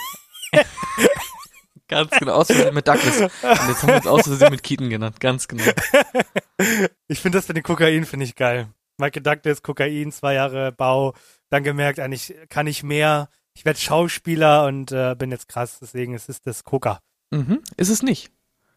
Ganz 1.88 2.11
genau, 2.18 2.35
aus 2.35 2.48
Versehen 2.48 2.74
mit 2.74 2.87
Douglas. 2.87 3.20
Und 3.20 3.31
jetzt 3.68 3.83
haben 3.83 3.88
wir 3.88 3.96
uns 3.96 4.07
aus 4.07 4.22
Versehen 4.22 4.51
mit 4.51 4.62
Keaton 4.62 4.90
genannt, 4.90 5.20
ganz 5.20 5.48
genau. 5.48 5.64
ich 7.09 7.20
finde 7.20 7.38
das 7.38 7.48
mit 7.48 7.57
dem 7.57 7.64
Kokain, 7.64 8.05
finde 8.05 8.24
ich 8.24 8.37
geil. 8.37 8.68
Michael 8.98 9.22
Douglas, 9.22 9.62
Kokain, 9.62 10.12
zwei 10.12 10.35
Jahre 10.35 10.72
Bau, 10.72 11.14
dann 11.51 11.62
gemerkt, 11.62 11.98
eigentlich 11.98 12.35
kann 12.51 12.66
ich 12.66 12.83
mehr. 12.83 13.31
Ich 13.55 13.64
werde 13.64 13.79
Schauspieler 13.79 14.66
und 14.66 14.92
äh, 14.92 15.14
bin 15.16 15.31
jetzt 15.31 15.48
krass, 15.48 15.79
deswegen 15.81 16.14
es 16.14 16.29
ist 16.29 16.46
das 16.46 16.64
Coca. 16.64 17.01
Mhm, 17.31 17.62
ist 17.77 17.88
es 17.88 18.03
nicht. 18.03 18.31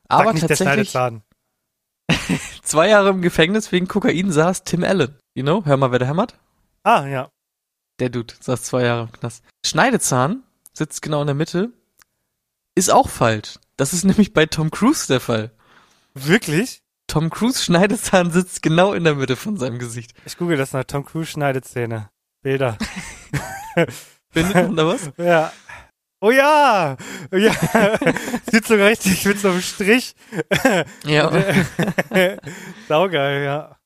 Sag 0.09 0.19
Aber 0.19 0.33
nicht 0.33 0.43
der 0.43 0.57
tatsächlich 0.57 0.91
Schneidezahn. 0.91 1.23
zwei 2.63 2.87
Jahre 2.89 3.09
im 3.09 3.21
Gefängnis 3.21 3.71
wegen 3.71 3.87
Kokain 3.87 4.31
saß 4.31 4.63
Tim 4.63 4.83
Allen. 4.83 5.17
You 5.33 5.43
know, 5.43 5.65
hör 5.65 5.77
mal, 5.77 5.91
wer 5.91 5.99
da 5.99 6.05
hämmert? 6.05 6.35
Ah, 6.83 7.05
ja. 7.05 7.29
Der 7.99 8.09
Dude 8.09 8.33
saß 8.39 8.63
zwei 8.63 8.83
Jahre 8.83 9.03
im 9.03 9.11
Knast. 9.11 9.43
Schneidezahn 9.65 10.43
sitzt 10.73 11.01
genau 11.01 11.21
in 11.21 11.27
der 11.27 11.35
Mitte. 11.35 11.71
Ist 12.75 12.91
auch 12.91 13.09
falsch. 13.09 13.59
Das 13.77 13.93
ist 13.93 14.03
nämlich 14.05 14.33
bei 14.33 14.45
Tom 14.45 14.71
Cruise 14.71 15.07
der 15.07 15.19
Fall. 15.19 15.51
Wirklich? 16.13 16.81
Tom 17.07 17.29
Cruise 17.29 17.61
Schneidezahn 17.63 18.31
sitzt 18.31 18.61
genau 18.61 18.93
in 18.93 19.03
der 19.03 19.15
Mitte 19.15 19.35
von 19.35 19.57
seinem 19.57 19.79
Gesicht. 19.79 20.13
Ich 20.25 20.37
google 20.37 20.57
das 20.57 20.71
nach 20.71 20.85
Tom 20.85 21.03
Cruise 21.03 21.31
Schneidezähne. 21.31 22.09
Bilder. 22.41 22.77
Findet 24.31 24.55
man 24.55 24.75
da 24.75 24.87
was? 24.87 25.11
Ja. 25.17 25.51
Oh 26.23 26.31
ja! 26.31 26.97
Oh 27.31 27.35
ja! 27.35 27.51
Sieht 28.51 28.65
sogar 28.67 28.89
richtig 28.89 29.25
mit 29.25 29.39
so 29.39 29.49
einem 29.49 29.61
Strich. 29.61 30.15
Ja. 31.03 31.31
Saugeil, 32.87 33.43
ja. 33.43 33.77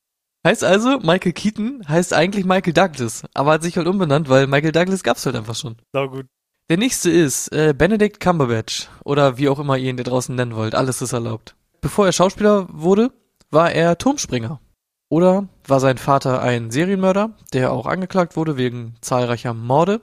Heißt 0.45 0.63
also, 0.63 0.99
Michael 0.99 1.31
Keaton 1.31 1.83
heißt 1.87 2.13
eigentlich 2.13 2.45
Michael 2.45 2.73
Douglas, 2.73 3.23
aber 3.33 3.53
hat 3.53 3.63
sich 3.63 3.77
halt 3.77 3.87
umbenannt, 3.87 4.27
weil 4.27 4.47
Michael 4.47 4.73
Douglas 4.73 5.01
gab's 5.01 5.25
halt 5.25 5.35
einfach 5.35 5.55
schon. 5.55 5.77
Saugut. 5.93 6.27
Der 6.69 6.77
nächste 6.77 7.11
ist 7.11 7.49
äh, 7.53 7.73
Benedict 7.77 8.19
Cumberbatch 8.19 8.89
oder 9.03 9.37
wie 9.37 9.49
auch 9.49 9.59
immer 9.59 9.77
ihr 9.77 9.89
ihn 9.91 9.97
da 9.97 10.03
draußen 10.03 10.33
nennen 10.35 10.55
wollt. 10.55 10.73
Alles 10.73 11.01
ist 11.01 11.13
erlaubt. 11.13 11.55
Bevor 11.81 12.07
er 12.07 12.11
Schauspieler 12.11 12.67
wurde, 12.71 13.11
war 13.51 13.71
er 13.71 13.97
Turmspringer. 13.99 14.59
Oder 15.07 15.47
war 15.67 15.79
sein 15.79 15.99
Vater 15.99 16.41
ein 16.41 16.71
Serienmörder, 16.71 17.35
der 17.53 17.71
auch 17.71 17.85
angeklagt 17.85 18.35
wurde 18.35 18.57
wegen 18.57 18.95
zahlreicher 19.01 19.53
Morde. 19.53 20.01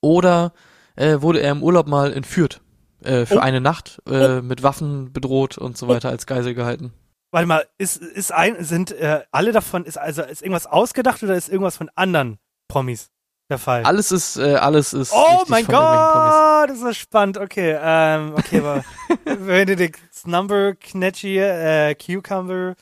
Oder 0.00 0.54
äh, 0.96 1.20
wurde 1.20 1.40
er 1.40 1.52
im 1.52 1.62
Urlaub 1.62 1.86
mal 1.88 2.14
entführt. 2.14 2.62
Äh, 3.02 3.26
für 3.26 3.36
Oh. 3.36 3.40
eine 3.40 3.60
Nacht 3.60 4.00
äh, 4.08 4.40
mit 4.40 4.62
Waffen 4.62 5.12
bedroht 5.12 5.58
und 5.58 5.76
so 5.76 5.88
weiter 5.88 6.08
als 6.08 6.26
Geisel 6.26 6.54
gehalten. 6.54 6.94
Warte 7.32 7.46
mal, 7.46 7.66
ist, 7.76 7.98
ist 7.98 8.32
ein, 8.32 8.64
sind 8.64 8.92
äh, 8.92 9.22
alle 9.30 9.52
davon, 9.52 9.84
ist 9.84 9.98
also 9.98 10.22
ist 10.22 10.40
irgendwas 10.40 10.66
ausgedacht 10.66 11.22
oder 11.22 11.34
ist 11.34 11.50
irgendwas 11.50 11.76
von 11.76 11.90
anderen 11.96 12.38
Promis 12.68 13.10
der 13.54 13.58
Fall? 13.58 13.84
Alles 13.84 14.12
ist, 14.12 14.36
äh, 14.36 14.54
alles 14.54 14.92
ist. 14.92 15.12
oh 15.12 15.44
mein. 15.48 15.66
Gott, 15.66 16.70
das 16.70 16.82
ist 16.82 16.96
spannend. 16.96 17.38
Okay, 17.38 17.78
ähm, 17.80 18.34
okay, 18.36 18.58
aber 18.58 18.84
Benedict 19.24 20.00
Number 20.26 20.74
Knetchy, 20.74 21.38
äh, 21.38 21.94
Cucumber 21.94 22.74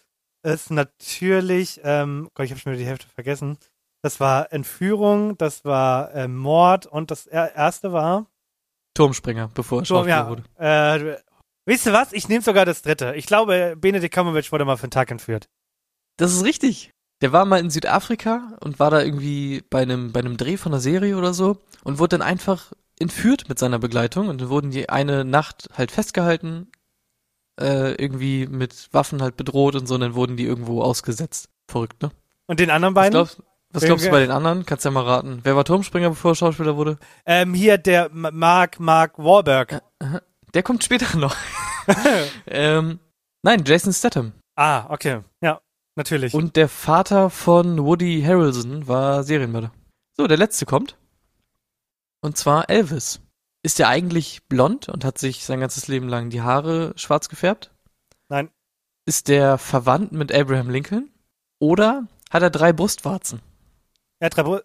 ist 0.43 0.71
natürlich, 0.71 1.81
ähm, 1.85 2.29
Gott, 2.35 2.47
ich 2.47 2.53
habe 2.53 2.61
schon 2.61 2.73
wieder 2.73 2.83
die 2.83 2.89
Hälfte 2.89 3.07
vergessen. 3.09 3.59
Das 4.03 4.19
war 4.19 4.53
Entführung, 4.53 5.39
das 5.39 5.65
war 5.65 6.13
äh, 6.15 6.27
Mord 6.27 6.87
und 6.87 7.11
das 7.11 7.27
er 7.27 7.55
erste 7.55 7.93
war. 7.93 8.27
Turmspringer, 8.95 9.51
bevor 9.55 9.83
er 9.83 9.85
Schauspieler 9.85 10.17
ja, 10.17 10.29
wurde. 10.29 10.43
äh, 10.59 11.71
weißt 11.71 11.87
du 11.87 11.93
was? 11.93 12.13
Ich 12.13 12.29
nehme 12.29 12.43
sogar 12.43 12.65
das 12.65 12.83
dritte. 12.83 13.15
Ich 13.15 13.27
glaube, 13.27 13.77
Benedict 13.79 14.13
Cumberbatch 14.13 14.51
wurde 14.51 14.65
mal 14.65 14.77
für 14.77 14.85
einen 14.85 14.91
Tag 14.91 15.11
entführt. 15.11 15.49
Das 16.17 16.33
ist 16.33 16.45
richtig. 16.45 16.91
Der 17.23 17.33
war 17.33 17.45
mal 17.45 17.61
in 17.61 17.71
Südafrika 17.71 18.57
und 18.61 18.81
war 18.81 18.91
da 18.91 19.01
irgendwie 19.01 19.63
bei 19.71 19.83
einem, 19.83 20.13
bei 20.13 20.21
einem 20.21 20.37
Dreh 20.37 20.57
von 20.57 20.73
einer 20.73 20.81
Serie 20.81 21.17
oder 21.17 21.33
so 21.33 21.57
und 21.85 21.99
wurde 22.01 22.19
dann 22.19 22.27
einfach 22.27 22.73
entführt 22.99 23.49
mit 23.49 23.61
seiner 23.61 23.79
Begleitung 23.79 24.29
und 24.29 24.41
dann 24.41 24.49
wurden 24.49 24.73
die 24.73 24.89
eine 24.89 25.25
Nacht 25.25 25.69
halt 25.77 25.93
festgehalten, 25.93 26.73
äh, 27.61 27.93
irgendwie 27.95 28.49
mit 28.49 28.89
Waffen 28.93 29.23
halt 29.23 29.37
bedroht 29.37 29.77
und 29.77 29.87
so 29.87 29.95
und 29.95 30.01
dann 30.01 30.15
wurden 30.15 30.37
die 30.37 30.45
irgendwo 30.45 30.83
ausgesetzt. 30.83 31.49
Verrückt, 31.71 32.03
ne? 32.03 32.11
Und 32.47 32.59
den 32.59 32.71
anderen 32.71 32.95
Was 32.97 33.03
beiden? 33.03 33.13
glaubst, 33.13 33.43
was 33.71 33.85
glaubst 33.85 34.05
du 34.05 34.11
bei 34.11 34.21
den 34.21 34.33
anderen? 34.33 34.67
Kannst 34.67 34.85
ja 34.85 34.91
mal 34.91 35.05
raten. 35.05 35.41
Wer 35.45 35.55
war 35.55 35.65
Turmspringer, 35.65 36.11
bevor 36.11 36.33
er 36.33 36.35
Schauspieler 36.35 36.77
wurde? 36.77 36.99
Ähm, 37.25 37.55
hier 37.55 37.79
der 37.79 38.11
Mark, 38.13 38.81
Mark 38.81 39.17
Wahlberg. 39.17 39.81
Der 40.55 40.63
kommt 40.65 40.83
später 40.83 41.17
noch. 41.17 41.37
ähm, 42.47 42.99
nein, 43.43 43.63
Jason 43.65 43.93
Statham. 43.93 44.33
ah, 44.57 44.87
okay. 44.91 45.21
Ja, 45.41 45.61
natürlich. 45.97 46.35
Und 46.35 46.57
der 46.57 46.69
Vater 46.69 47.31
von 47.31 47.85
Woody 47.85 48.23
Harrelson 48.23 48.87
war 48.89 49.25
Serienmörder. 49.25 49.73
So, 50.17 50.27
der 50.27 50.37
letzte 50.37 50.67
kommt. 50.67 50.97
Und 52.21 52.37
zwar 52.37 52.71
Elvis. 52.71 53.21
Ist 53.65 53.79
er 53.81 53.89
eigentlich 53.89 54.43
blond 54.49 54.89
und 54.89 55.05
hat 55.05 55.19
sich 55.19 55.45
sein 55.45 55.61
ganzes 55.61 55.89
Leben 55.89 56.09
lang 56.09 56.31
die 56.31 56.43
Haare 56.43 56.93
schwarz 56.97 57.29
gefärbt? 57.29 57.71
Nein. 58.29 58.51
Ist 59.07 59.29
der 59.29 59.59
verwandt 59.59 60.13
mit 60.13 60.33
Abraham 60.33 60.71
Lincoln? 60.71 61.11
Oder 61.61 62.07
hat 62.31 62.43
er 62.43 62.51
drei 62.51 62.73
Brustwarzen? 62.73 63.41
Er 64.21 64.27
hat 64.27 64.37
drei 64.37 64.43
Bru- 64.43 64.63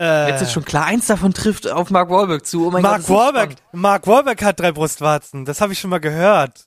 äh, 0.00 0.30
Jetzt 0.30 0.42
ist 0.42 0.52
schon 0.52 0.64
klar, 0.64 0.86
eins 0.86 1.06
davon 1.06 1.34
trifft 1.34 1.68
auf 1.68 1.90
Mark 1.90 2.08
Wahlberg 2.10 2.46
zu. 2.46 2.66
Oh 2.66 2.70
mein 2.70 2.82
Mark 2.82 3.02
Gott, 3.06 3.08
Wahlberg. 3.16 3.56
Mark 3.72 4.06
Wahlberg 4.06 4.42
hat 4.42 4.60
drei 4.60 4.72
Brustwarzen. 4.72 5.44
Das 5.44 5.60
habe 5.60 5.72
ich 5.74 5.78
schon 5.80 5.90
mal 5.90 6.00
gehört. 6.00 6.66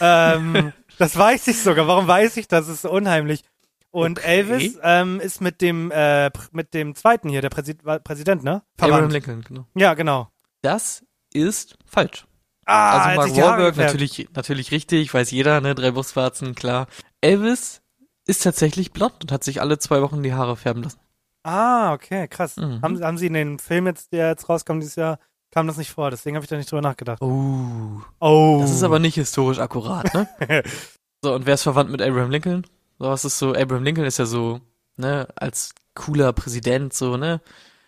ähm, 0.00 0.72
das 0.98 1.16
weiß 1.16 1.48
ich 1.48 1.62
sogar. 1.62 1.86
Warum 1.86 2.06
weiß 2.06 2.36
ich 2.36 2.48
das? 2.48 2.66
Das 2.66 2.76
ist 2.76 2.82
so 2.82 2.90
unheimlich. 2.90 3.44
Und 3.90 4.18
Okay. 4.18 4.38
Elvis 4.38 4.78
ähm, 4.82 5.20
ist 5.20 5.40
mit 5.40 5.60
dem 5.60 5.90
äh, 5.90 6.30
mit 6.50 6.72
dem 6.72 6.94
zweiten 6.94 7.28
hier, 7.28 7.42
der 7.42 7.50
Präsi 7.50 7.76
war 7.82 7.98
Präsident, 7.98 8.42
ne? 8.42 8.62
Abraham 8.78 8.90
Verwandt. 8.94 9.12
Lincoln, 9.12 9.44
genau. 9.46 9.66
Ja, 9.74 9.94
genau. 9.94 10.28
Das 10.62 11.04
ist 11.34 11.76
falsch. 11.84 12.26
Ah, 12.64 13.08
also 13.10 13.34
Mark 13.34 13.36
Wahlberg 13.36 13.76
natürlich, 13.76 14.28
natürlich 14.34 14.70
richtig, 14.70 15.12
weiß 15.12 15.30
jeder, 15.30 15.60
ne, 15.60 15.74
drei 15.74 15.90
Brustwarzen, 15.90 16.54
klar. 16.54 16.86
Elvis 17.20 17.82
ist 18.26 18.44
tatsächlich 18.44 18.92
blond 18.92 19.14
und 19.20 19.32
hat 19.32 19.44
sich 19.44 19.60
alle 19.60 19.78
zwei 19.78 20.00
Wochen 20.00 20.22
die 20.22 20.32
Haare 20.32 20.56
färben 20.56 20.84
lassen. 20.84 21.00
Ah, 21.42 21.92
okay, 21.92 22.28
krass. 22.28 22.56
Mhm. 22.56 22.80
Haben, 22.82 23.02
haben 23.04 23.18
Sie 23.18 23.26
in 23.26 23.34
dem 23.34 23.58
Film 23.58 23.86
jetzt, 23.86 24.12
der 24.12 24.28
jetzt 24.28 24.48
rauskam 24.48 24.78
dieses 24.78 24.94
Jahr, 24.94 25.18
kam 25.52 25.66
das 25.66 25.76
nicht 25.76 25.90
vor. 25.90 26.10
Deswegen 26.10 26.34
habe 26.34 26.44
ich 26.44 26.50
da 26.50 26.56
nicht 26.56 26.70
drüber 26.70 26.82
nachgedacht. 26.82 27.22
Oh. 27.22 28.00
Oh. 28.18 28.58
Das 28.60 28.72
ist 28.72 28.82
aber 28.82 28.98
nicht 28.98 29.14
historisch 29.14 29.58
akkurat, 29.58 30.12
ne? 30.14 30.26
so, 31.22 31.34
und 31.34 31.46
wer 31.46 31.54
ist 31.54 31.62
verwandt 31.62 31.90
mit 31.90 32.02
Abraham 32.02 32.30
Lincoln? 32.30 32.66
So, 32.98 33.06
was 33.06 33.24
ist 33.24 33.38
so, 33.38 33.54
Abraham 33.54 33.84
Lincoln 33.84 34.06
ist 34.06 34.18
ja 34.18 34.26
so, 34.26 34.60
ne, 34.96 35.28
als 35.36 35.74
cooler 35.94 36.32
Präsident, 36.32 36.92
so, 36.92 37.16
ne? 37.16 37.40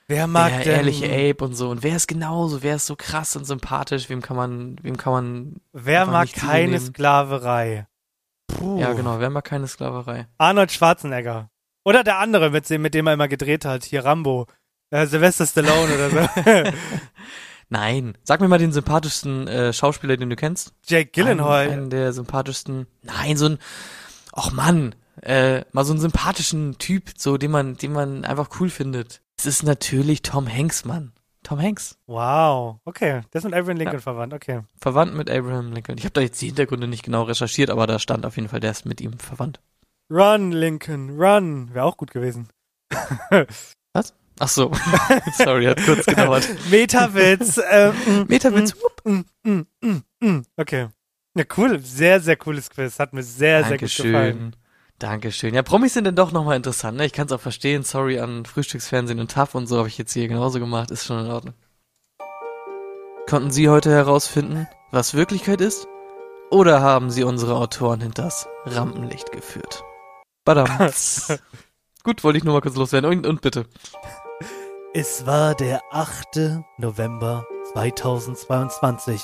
Wer 0.06 0.26
mag 0.26 0.50
der 0.50 0.64
denn, 0.64 0.74
ehrliche 0.74 1.06
Abe 1.06 1.44
und 1.44 1.54
so. 1.54 1.70
Und 1.70 1.82
wer 1.82 1.96
ist 1.96 2.06
genauso, 2.06 2.62
wer 2.62 2.76
ist 2.76 2.86
so 2.86 2.94
krass 2.94 3.34
und 3.36 3.46
sympathisch, 3.46 4.10
wem 4.10 4.20
kann 4.20 4.36
man, 4.36 4.76
wem 4.82 4.98
kann 4.98 5.12
man, 5.12 5.56
wer 5.72 6.04
mag 6.04 6.30
keine. 6.32 6.78
Sklaverei? 6.78 7.86
Puh. 8.48 8.78
ja 8.78 8.92
genau, 8.92 9.18
wer 9.18 9.30
mag 9.30 9.44
keine 9.44 9.66
Sklaverei? 9.66 10.26
Arnold 10.36 10.70
Schwarzenegger. 10.72 11.48
Oder 11.84 12.04
der 12.04 12.18
andere, 12.18 12.50
mit 12.50 12.68
dem, 12.68 12.82
mit 12.82 12.92
dem 12.92 13.06
er 13.06 13.14
immer 13.14 13.28
gedreht 13.28 13.64
hat, 13.64 13.84
hier 13.84 14.04
Rambo. 14.04 14.46
Äh, 14.90 15.06
Sylvester 15.06 15.46
Stallone 15.46 15.94
oder 15.94 16.10
so. 16.10 16.70
Nein, 17.74 18.16
sag 18.22 18.40
mir 18.40 18.46
mal 18.46 18.60
den 18.60 18.70
sympathischsten 18.70 19.48
äh, 19.48 19.72
Schauspieler, 19.72 20.16
den 20.16 20.30
du 20.30 20.36
kennst. 20.36 20.72
Jake 20.86 21.10
Gyllenhaal. 21.10 21.62
Einen, 21.64 21.72
einen 21.72 21.90
der 21.90 22.12
sympathischsten. 22.12 22.86
Nein, 23.02 23.36
so 23.36 23.46
ein. 23.46 23.58
Och 24.32 24.52
Mann, 24.52 24.94
äh, 25.22 25.62
mal 25.72 25.84
so 25.84 25.92
einen 25.92 26.00
sympathischen 26.00 26.78
Typ, 26.78 27.10
so 27.16 27.36
den 27.36 27.50
man, 27.50 27.76
den 27.76 27.92
man 27.92 28.24
einfach 28.24 28.48
cool 28.60 28.70
findet. 28.70 29.22
Es 29.36 29.46
ist 29.46 29.64
natürlich 29.64 30.22
Tom 30.22 30.46
Hanks, 30.48 30.84
Mann. 30.84 31.14
Tom 31.42 31.60
Hanks. 31.60 31.98
Wow. 32.06 32.76
Okay. 32.84 33.22
Der 33.32 33.38
ist 33.40 33.44
mit 33.44 33.54
Abraham 33.54 33.76
Lincoln 33.78 33.98
Ja. 33.98 34.02
verwandt. 34.02 34.34
Okay. 34.34 34.60
Verwandt 34.80 35.16
mit 35.16 35.28
Abraham 35.28 35.72
Lincoln. 35.72 35.98
Ich 35.98 36.04
habe 36.04 36.12
da 36.12 36.20
jetzt 36.20 36.40
die 36.40 36.46
Hintergründe 36.46 36.86
nicht 36.86 37.02
genau 37.02 37.24
recherchiert, 37.24 37.70
aber 37.70 37.88
da 37.88 37.98
stand 37.98 38.24
auf 38.24 38.36
jeden 38.36 38.48
Fall, 38.48 38.60
der 38.60 38.70
ist 38.70 38.86
mit 38.86 39.00
ihm 39.00 39.18
verwandt. 39.18 39.58
Run, 40.08 40.52
Lincoln, 40.52 41.10
run. 41.20 41.74
Wäre 41.74 41.84
auch 41.86 41.96
gut 41.96 42.12
gewesen. 42.12 42.48
Ach 44.38 44.48
so. 44.48 44.72
Sorry, 45.38 45.66
hat 45.66 45.84
kurz 45.84 46.06
gedauert. 46.06 46.48
Metawitz. 46.70 47.58
äh, 47.58 47.92
mm, 47.92 48.26
Metawitz. 48.28 48.74
Mm, 49.04 49.20
mm, 49.44 49.66
mm, 49.80 50.02
mm. 50.20 50.42
Okay. 50.56 50.88
Ja, 51.36 51.44
cool. 51.56 51.80
Sehr, 51.80 52.20
sehr 52.20 52.36
cooles 52.36 52.70
Quiz. 52.70 52.98
Hat 52.98 53.12
mir 53.12 53.22
sehr, 53.22 53.64
sehr 53.64 53.78
gut 53.78 53.94
gefallen. 53.96 54.12
Dankeschön. 54.12 54.56
Dankeschön. 54.98 55.54
Ja, 55.54 55.62
Promis 55.62 55.94
sind 55.94 56.04
dann 56.04 56.16
doch 56.16 56.32
nochmal 56.32 56.56
interessant, 56.56 56.96
ne? 56.96 57.06
Ich 57.06 57.12
kann 57.12 57.26
es 57.26 57.32
auch 57.32 57.40
verstehen. 57.40 57.82
Sorry 57.82 58.18
an 58.20 58.44
Frühstücksfernsehen 58.44 59.20
und 59.20 59.30
TAF 59.30 59.54
und 59.54 59.66
so 59.66 59.78
habe 59.78 59.88
ich 59.88 59.98
jetzt 59.98 60.12
hier 60.12 60.28
genauso 60.28 60.60
gemacht. 60.60 60.90
Ist 60.90 61.04
schon 61.04 61.24
in 61.24 61.30
Ordnung. 61.30 61.54
Konnten 63.28 63.50
Sie 63.50 63.68
heute 63.68 63.90
herausfinden, 63.90 64.68
was 64.90 65.14
Wirklichkeit 65.14 65.60
ist? 65.60 65.88
Oder 66.50 66.80
haben 66.80 67.10
Sie 67.10 67.24
unsere 67.24 67.56
Autoren 67.56 68.00
hinters 68.00 68.46
Rampenlicht 68.64 69.32
geführt? 69.32 69.82
Badam. 70.44 70.68
Gut, 72.04 72.22
wollte 72.22 72.38
ich 72.38 72.44
nur 72.44 72.54
mal 72.54 72.60
kurz 72.60 72.76
loswerden. 72.76 73.10
Und, 73.10 73.26
und 73.26 73.40
bitte. 73.40 73.64
Es 74.96 75.26
war 75.26 75.56
der 75.56 75.80
8. 75.90 76.62
November 76.78 77.44
2022. 77.72 79.22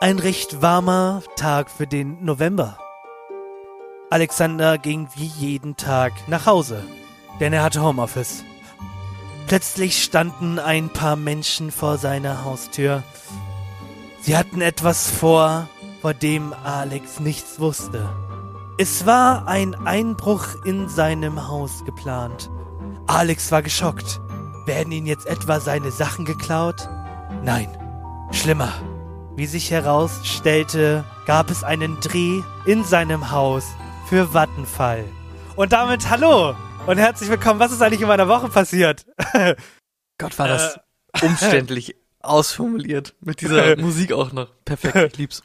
Ein 0.00 0.20
recht 0.20 0.62
warmer 0.62 1.24
Tag 1.34 1.68
für 1.68 1.88
den 1.88 2.24
November. 2.24 2.78
Alexander 4.10 4.78
ging 4.78 5.08
wie 5.16 5.26
jeden 5.26 5.76
Tag 5.76 6.12
nach 6.28 6.46
Hause, 6.46 6.84
denn 7.40 7.52
er 7.52 7.64
hatte 7.64 7.82
Homeoffice. 7.82 8.44
Plötzlich 9.48 10.04
standen 10.04 10.60
ein 10.60 10.88
paar 10.88 11.16
Menschen 11.16 11.72
vor 11.72 11.98
seiner 11.98 12.44
Haustür. 12.44 13.02
Sie 14.20 14.36
hatten 14.36 14.60
etwas 14.60 15.10
vor, 15.10 15.68
vor 16.00 16.14
dem 16.14 16.54
Alex 16.62 17.18
nichts 17.18 17.58
wusste. 17.58 18.08
Es 18.78 19.04
war 19.04 19.48
ein 19.48 19.74
Einbruch 19.84 20.64
in 20.64 20.88
seinem 20.88 21.48
Haus 21.48 21.84
geplant. 21.84 22.52
Alex 23.08 23.50
war 23.50 23.62
geschockt. 23.62 24.20
Werden 24.70 24.92
ihn 24.92 25.04
jetzt 25.04 25.26
etwa 25.26 25.58
seine 25.58 25.90
Sachen 25.90 26.24
geklaut? 26.24 26.88
Nein, 27.42 27.68
schlimmer. 28.30 28.72
Wie 29.34 29.46
sich 29.46 29.72
herausstellte, 29.72 31.04
gab 31.26 31.50
es 31.50 31.64
einen 31.64 31.98
Dreh 31.98 32.40
in 32.66 32.84
seinem 32.84 33.32
Haus 33.32 33.64
für 34.08 34.32
Vattenfall. 34.32 35.04
Und 35.56 35.72
damit 35.72 36.08
hallo 36.08 36.54
und 36.86 36.98
herzlich 36.98 37.28
willkommen. 37.28 37.58
Was 37.58 37.72
ist 37.72 37.82
eigentlich 37.82 38.02
in 38.02 38.06
meiner 38.06 38.28
Woche 38.28 38.48
passiert? 38.48 39.06
Gott, 40.18 40.38
war 40.38 40.46
das 40.46 40.78
umständlich 41.20 41.96
ausformuliert. 42.20 43.16
Mit 43.18 43.40
dieser 43.40 43.76
Musik 43.80 44.12
auch 44.12 44.30
noch. 44.30 44.52
Perfekt, 44.64 44.94
ich 44.94 45.18
lieb's. 45.18 45.42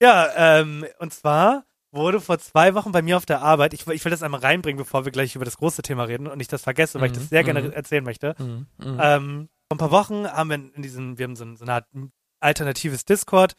Ja, 0.00 0.58
ähm, 0.58 0.84
und 0.98 1.14
zwar 1.14 1.66
wurde 1.92 2.20
vor 2.20 2.38
zwei 2.38 2.74
Wochen 2.74 2.90
bei 2.92 3.02
mir 3.02 3.16
auf 3.16 3.26
der 3.26 3.42
Arbeit, 3.42 3.74
ich, 3.74 3.86
ich 3.86 4.04
will 4.04 4.10
das 4.10 4.22
einmal 4.22 4.40
reinbringen, 4.40 4.78
bevor 4.78 5.04
wir 5.04 5.12
gleich 5.12 5.36
über 5.36 5.44
das 5.44 5.58
große 5.58 5.82
Thema 5.82 6.04
reden 6.04 6.26
und 6.26 6.40
ich 6.40 6.48
das 6.48 6.62
vergesse, 6.62 6.98
weil 7.00 7.06
ich 7.08 7.12
das 7.12 7.24
Mhm, 7.24 7.28
sehr 7.28 7.44
gerne 7.44 7.62
mhm. 7.62 7.72
erzählen 7.72 8.02
möchte. 8.04 8.34
Mhm. 8.38 8.66
Ähm, 8.80 9.48
vor 9.68 9.74
ein 9.76 9.78
paar 9.78 9.90
Wochen 9.90 10.26
haben 10.26 10.48
wir 10.50 10.54
in 10.74 10.82
diesem, 10.82 11.18
wir 11.18 11.24
haben 11.24 11.36
so, 11.36 11.44
ein- 11.44 11.56
so 11.56 11.64
eine 11.64 11.74
Art 11.74 11.86
alternatives 12.40 13.04
Discord, 13.04 13.54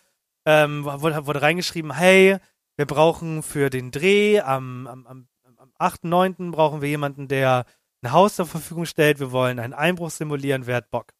ähm, 0.46 0.84
wurde, 0.84 1.26
wurde 1.26 1.42
reingeschrieben, 1.42 1.94
hey, 1.96 2.38
wir 2.76 2.86
brauchen 2.86 3.44
für 3.44 3.70
den 3.70 3.92
Dreh 3.92 4.40
am, 4.42 4.88
am, 4.88 5.06
am, 5.08 5.28
am 5.58 5.72
8.9. 5.80 6.52
brauchen 6.52 6.82
wir 6.82 6.90
jemanden, 6.90 7.28
der 7.28 7.66
ein 8.02 8.12
Haus 8.12 8.36
zur 8.36 8.46
Verfügung 8.48 8.86
stellt. 8.86 9.20
Wir 9.20 9.32
wollen 9.32 9.60
einen 9.60 9.74
Einbruch 9.74 10.10
simulieren, 10.10 10.66
wer 10.66 10.78
hat 10.78 10.90
Bock? 10.90 11.14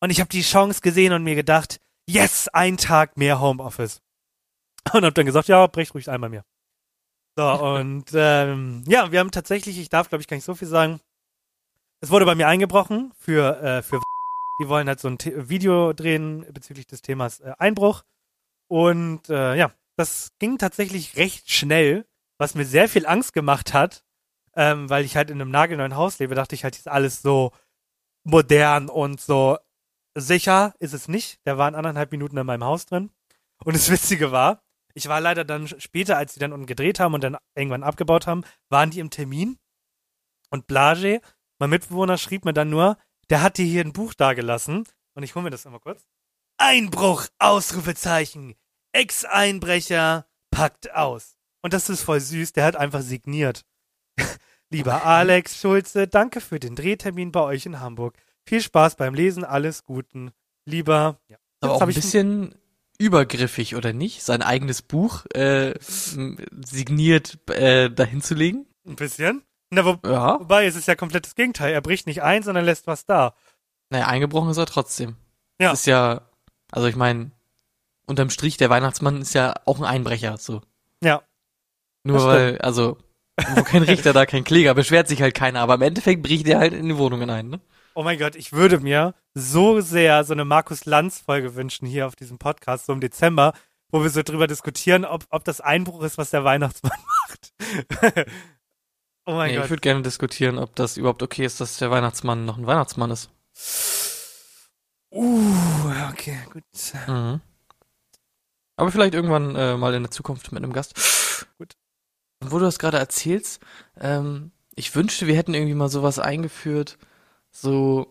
Und 0.00 0.10
ich 0.10 0.20
habe 0.20 0.28
die 0.28 0.42
Chance 0.42 0.80
gesehen 0.82 1.12
und 1.14 1.22
mir 1.22 1.34
gedacht, 1.36 1.80
yes, 2.06 2.48
ein 2.48 2.76
Tag 2.76 3.16
mehr 3.16 3.40
Homeoffice. 3.40 4.02
Und 4.92 5.04
habe 5.04 5.12
dann 5.12 5.26
gesagt, 5.26 5.48
ja, 5.48 5.66
brecht 5.66 5.94
ruhig 5.94 6.08
ein 6.10 6.20
bei 6.20 6.28
mir. 6.28 6.44
So, 7.36 7.44
und 7.76 8.10
ähm, 8.14 8.84
ja, 8.86 9.10
wir 9.10 9.20
haben 9.20 9.30
tatsächlich, 9.30 9.78
ich 9.78 9.88
darf 9.88 10.08
glaube 10.08 10.22
ich 10.22 10.28
gar 10.28 10.36
nicht 10.36 10.44
so 10.44 10.54
viel 10.54 10.68
sagen, 10.68 11.00
es 12.00 12.10
wurde 12.10 12.26
bei 12.26 12.34
mir 12.34 12.48
eingebrochen 12.48 13.12
für, 13.16 13.60
äh, 13.62 13.82
für 13.82 14.00
die 14.60 14.68
wollen 14.68 14.88
halt 14.88 15.00
so 15.00 15.08
ein 15.08 15.18
The 15.20 15.48
Video 15.48 15.92
drehen 15.92 16.46
bezüglich 16.52 16.86
des 16.86 17.02
Themas 17.02 17.40
äh, 17.40 17.54
Einbruch. 17.58 18.04
Und 18.68 19.28
äh, 19.28 19.56
ja, 19.56 19.72
das 19.96 20.32
ging 20.38 20.58
tatsächlich 20.58 21.16
recht 21.16 21.50
schnell, 21.50 22.06
was 22.38 22.54
mir 22.54 22.64
sehr 22.64 22.88
viel 22.88 23.06
Angst 23.06 23.32
gemacht 23.32 23.72
hat, 23.74 24.04
ähm, 24.54 24.88
weil 24.90 25.04
ich 25.04 25.16
halt 25.16 25.30
in 25.30 25.40
einem 25.40 25.50
nagelneuen 25.50 25.96
Haus 25.96 26.18
lebe, 26.18 26.34
dachte 26.34 26.54
ich 26.54 26.64
halt, 26.64 26.76
ist 26.76 26.88
alles 26.88 27.22
so 27.22 27.52
modern 28.24 28.88
und 28.88 29.20
so 29.20 29.58
sicher 30.16 30.74
ist 30.78 30.92
es 30.92 31.08
nicht. 31.08 31.44
Der 31.46 31.58
war 31.58 31.68
in 31.68 31.74
anderthalb 31.74 32.12
Minuten 32.12 32.36
in 32.36 32.46
meinem 32.46 32.64
Haus 32.64 32.86
drin. 32.86 33.10
Und 33.64 33.74
das 33.74 33.90
Witzige 33.90 34.32
war, 34.32 34.62
ich 34.94 35.08
war 35.08 35.20
leider 35.20 35.44
dann 35.44 35.68
später, 35.68 36.16
als 36.16 36.34
sie 36.34 36.40
dann 36.40 36.52
unten 36.52 36.66
gedreht 36.66 37.00
haben 37.00 37.14
und 37.14 37.22
dann 37.22 37.36
irgendwann 37.54 37.82
abgebaut 37.82 38.26
haben, 38.26 38.44
waren 38.68 38.90
die 38.90 39.00
im 39.00 39.10
Termin. 39.10 39.58
Und 40.50 40.66
Blage, 40.68 41.20
mein 41.58 41.70
Mitbewohner, 41.70 42.16
schrieb 42.16 42.44
mir 42.44 42.54
dann 42.54 42.70
nur, 42.70 42.96
der 43.28 43.42
hat 43.42 43.58
dir 43.58 43.66
hier 43.66 43.84
ein 43.84 43.92
Buch 43.92 44.14
dagelassen. 44.14 44.86
Und 45.14 45.22
ich 45.22 45.34
hole 45.34 45.42
mir 45.42 45.50
das 45.50 45.66
einmal 45.66 45.80
kurz. 45.80 46.06
Einbruch, 46.58 47.26
Ausrufezeichen. 47.38 48.54
Ex-Einbrecher 48.92 50.26
packt 50.50 50.94
aus. 50.94 51.36
Und 51.62 51.72
das 51.72 51.88
ist 51.88 52.02
voll 52.02 52.20
süß, 52.20 52.52
der 52.52 52.64
hat 52.64 52.76
einfach 52.76 53.00
signiert. 53.00 53.64
Lieber 54.70 55.04
Alex 55.04 55.58
Schulze, 55.60 56.06
danke 56.06 56.40
für 56.40 56.60
den 56.60 56.76
Drehtermin 56.76 57.32
bei 57.32 57.40
euch 57.40 57.66
in 57.66 57.80
Hamburg. 57.80 58.16
Viel 58.46 58.60
Spaß 58.60 58.96
beim 58.96 59.14
Lesen, 59.14 59.44
alles 59.44 59.84
Guten. 59.84 60.30
Lieber, 60.66 61.18
ja. 61.28 61.38
Aber 61.60 61.74
auch 61.74 61.80
ein 61.80 61.88
bisschen 61.88 62.54
übergriffig, 63.04 63.76
oder 63.76 63.92
nicht? 63.92 64.22
Sein 64.22 64.42
eigenes 64.42 64.82
Buch 64.82 65.26
äh, 65.34 65.74
signiert 65.80 67.38
äh, 67.50 67.90
dahin 67.90 68.22
zu 68.22 68.34
legen? 68.34 68.66
Ein 68.86 68.96
bisschen. 68.96 69.42
Na, 69.70 69.84
wo, 69.84 69.96
Ja. 70.08 70.40
wobei, 70.40 70.66
es 70.66 70.76
ist 70.76 70.88
ja 70.88 70.94
komplett 70.94 71.26
das 71.26 71.34
Gegenteil. 71.34 71.72
Er 71.72 71.80
bricht 71.80 72.06
nicht 72.06 72.22
ein, 72.22 72.42
sondern 72.42 72.64
lässt 72.64 72.86
was 72.86 73.06
da. 73.06 73.34
Naja, 73.90 74.06
eingebrochen 74.06 74.50
ist 74.50 74.56
er 74.56 74.66
trotzdem. 74.66 75.16
Ja. 75.60 75.70
Das 75.70 75.80
ist 75.80 75.86
ja, 75.86 76.22
also 76.70 76.86
ich 76.88 76.96
meine, 76.96 77.30
unterm 78.06 78.30
Strich, 78.30 78.56
der 78.56 78.70
Weihnachtsmann 78.70 79.20
ist 79.22 79.34
ja 79.34 79.54
auch 79.66 79.78
ein 79.78 79.84
Einbrecher, 79.84 80.36
so. 80.38 80.62
Ja. 81.02 81.22
Nur 82.04 82.24
weil, 82.26 82.58
also, 82.58 82.98
wo 83.54 83.62
kein 83.62 83.82
Richter, 83.82 84.12
da 84.12 84.26
kein 84.26 84.44
Kläger, 84.44 84.74
beschwert 84.74 85.08
sich 85.08 85.22
halt 85.22 85.34
keiner, 85.34 85.60
aber 85.60 85.74
im 85.74 85.82
Endeffekt 85.82 86.22
bricht 86.22 86.46
er 86.46 86.58
halt 86.58 86.72
in 86.72 86.88
die 86.88 86.98
Wohnungen 86.98 87.30
ein, 87.30 87.48
ne? 87.48 87.60
Oh 87.96 88.02
mein 88.02 88.18
Gott, 88.18 88.34
ich 88.34 88.52
würde 88.52 88.80
mir 88.80 89.14
so 89.34 89.80
sehr 89.80 90.24
so 90.24 90.32
eine 90.32 90.44
Markus 90.44 90.84
Lanz-Folge 90.84 91.54
wünschen 91.54 91.86
hier 91.86 92.08
auf 92.08 92.16
diesem 92.16 92.38
Podcast, 92.38 92.86
so 92.86 92.92
im 92.92 93.00
Dezember, 93.00 93.52
wo 93.90 94.02
wir 94.02 94.10
so 94.10 94.22
drüber 94.24 94.48
diskutieren, 94.48 95.04
ob, 95.04 95.26
ob 95.30 95.44
das 95.44 95.60
Einbruch 95.60 96.02
ist, 96.02 96.18
was 96.18 96.30
der 96.30 96.42
Weihnachtsmann 96.42 96.98
macht. 97.28 97.52
oh 99.26 99.32
mein 99.34 99.50
Nee, 99.50 99.54
ich 99.54 99.60
Gott. 99.60 99.70
würde 99.70 99.80
gerne 99.80 100.02
diskutieren, 100.02 100.58
ob 100.58 100.74
das 100.74 100.96
überhaupt 100.96 101.22
okay 101.22 101.44
ist, 101.44 101.60
dass 101.60 101.76
der 101.78 101.92
Weihnachtsmann 101.92 102.44
noch 102.44 102.58
ein 102.58 102.66
Weihnachtsmann 102.66 103.12
ist. 103.12 103.30
Uh, 105.12 105.92
okay, 106.10 106.38
gut. 106.52 106.64
Mhm. 107.06 107.40
Aber 108.76 108.90
vielleicht 108.90 109.14
irgendwann 109.14 109.54
äh, 109.54 109.76
mal 109.76 109.94
in 109.94 110.02
der 110.02 110.10
Zukunft 110.10 110.50
mit 110.50 110.64
einem 110.64 110.72
Gast. 110.72 111.46
Gut. 111.58 111.76
Und 112.42 112.50
wo 112.50 112.58
du 112.58 112.64
das 112.64 112.80
gerade 112.80 112.98
erzählst, 112.98 113.62
ähm, 114.00 114.50
ich 114.74 114.92
wünschte, 114.96 115.28
wir 115.28 115.36
hätten 115.36 115.54
irgendwie 115.54 115.74
mal 115.74 115.88
sowas 115.88 116.18
eingeführt, 116.18 116.98
so, 117.54 118.06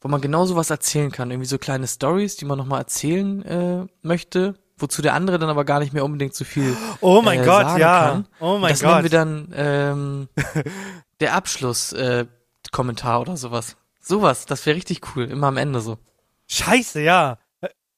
wo 0.00 0.08
man 0.08 0.20
genau 0.20 0.44
sowas 0.44 0.70
erzählen 0.70 1.10
kann. 1.10 1.30
Irgendwie 1.30 1.48
so 1.48 1.58
kleine 1.58 1.88
Stories, 1.88 2.36
die 2.36 2.44
man 2.44 2.58
nochmal 2.58 2.80
erzählen 2.80 3.42
äh, 3.42 3.86
möchte, 4.02 4.54
wozu 4.76 5.02
der 5.02 5.14
andere 5.14 5.38
dann 5.38 5.48
aber 5.48 5.64
gar 5.64 5.80
nicht 5.80 5.92
mehr 5.92 6.04
unbedingt 6.04 6.34
so 6.34 6.44
viel. 6.44 6.76
Oh 7.00 7.22
mein 7.22 7.40
äh, 7.40 7.44
Gott, 7.44 7.62
sagen 7.62 7.80
ja. 7.80 8.00
kann. 8.00 8.28
Oh 8.38 8.58
mein 8.58 8.70
das 8.70 8.82
nennen 8.82 8.94
Gott. 8.94 9.02
wir 9.04 9.10
dann 9.10 9.52
ähm, 9.56 10.28
der 11.20 11.34
Abschluss-Kommentar 11.34 12.20
äh, 12.20 12.26
Kommentar 12.70 13.20
oder 13.22 13.36
sowas. 13.36 13.76
Sowas, 14.00 14.46
das 14.46 14.66
wäre 14.66 14.76
richtig 14.76 15.00
cool, 15.16 15.24
immer 15.24 15.48
am 15.48 15.56
Ende 15.56 15.80
so. 15.80 15.98
Scheiße, 16.46 17.00
ja. 17.00 17.38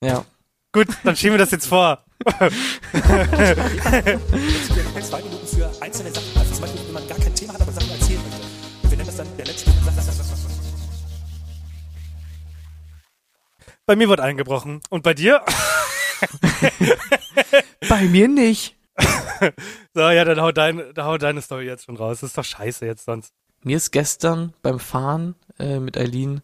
Ja. 0.01 0.25
Gut, 0.73 0.89
dann 1.03 1.17
schieben 1.17 1.35
wir 1.35 1.39
das 1.39 1.51
jetzt 1.51 1.67
vor. 1.67 2.05
zwei 5.03 5.23
Minuten 5.23 5.47
für 5.47 5.71
einzelne 5.81 6.11
Sachen. 6.13 6.37
Also 6.37 6.53
zum 6.53 6.63
Beispiel, 6.63 6.81
wenn 6.87 6.95
man 6.95 7.09
gar 7.09 7.19
kein 7.19 7.35
Thema 7.35 7.55
hat, 7.55 7.63
aber 7.63 7.73
Sachen 7.73 7.91
erzählen 7.91 8.21
möchte. 8.23 8.47
Wir 8.83 8.97
nennen 8.97 9.07
das 9.07 9.17
dann 9.17 9.27
der 9.37 9.47
letzte. 9.47 9.71
Bei 13.89 13.97
mir 13.97 14.11
wird 14.11 14.21
eingebrochen. 14.21 14.83
Und 14.91 15.03
bei 15.03 15.15
dir? 15.15 15.43
Bei 17.89 18.03
mir 18.03 18.29
nicht. 18.29 18.77
So, 19.95 20.01
ja, 20.01 20.25
dann 20.25 20.41
hau, 20.41 20.53
dein, 20.53 20.83
dann 20.95 21.07
hau 21.07 21.17
deine 21.17 21.41
Story 21.41 21.65
jetzt 21.65 21.87
schon 21.87 21.97
raus. 21.97 22.21
Das 22.21 22.31
ist 22.31 22.39
doch 22.39 22.45
scheiße 22.45 22.85
jetzt 22.85 23.05
sonst. 23.07 23.33
Mir 23.63 23.77
ist 23.77 23.93
gestern 23.93 24.53
beim 24.63 24.79
Fahren 24.79 25.37
äh, 25.59 25.79
mit 25.79 25.97
Eileen 25.97 26.43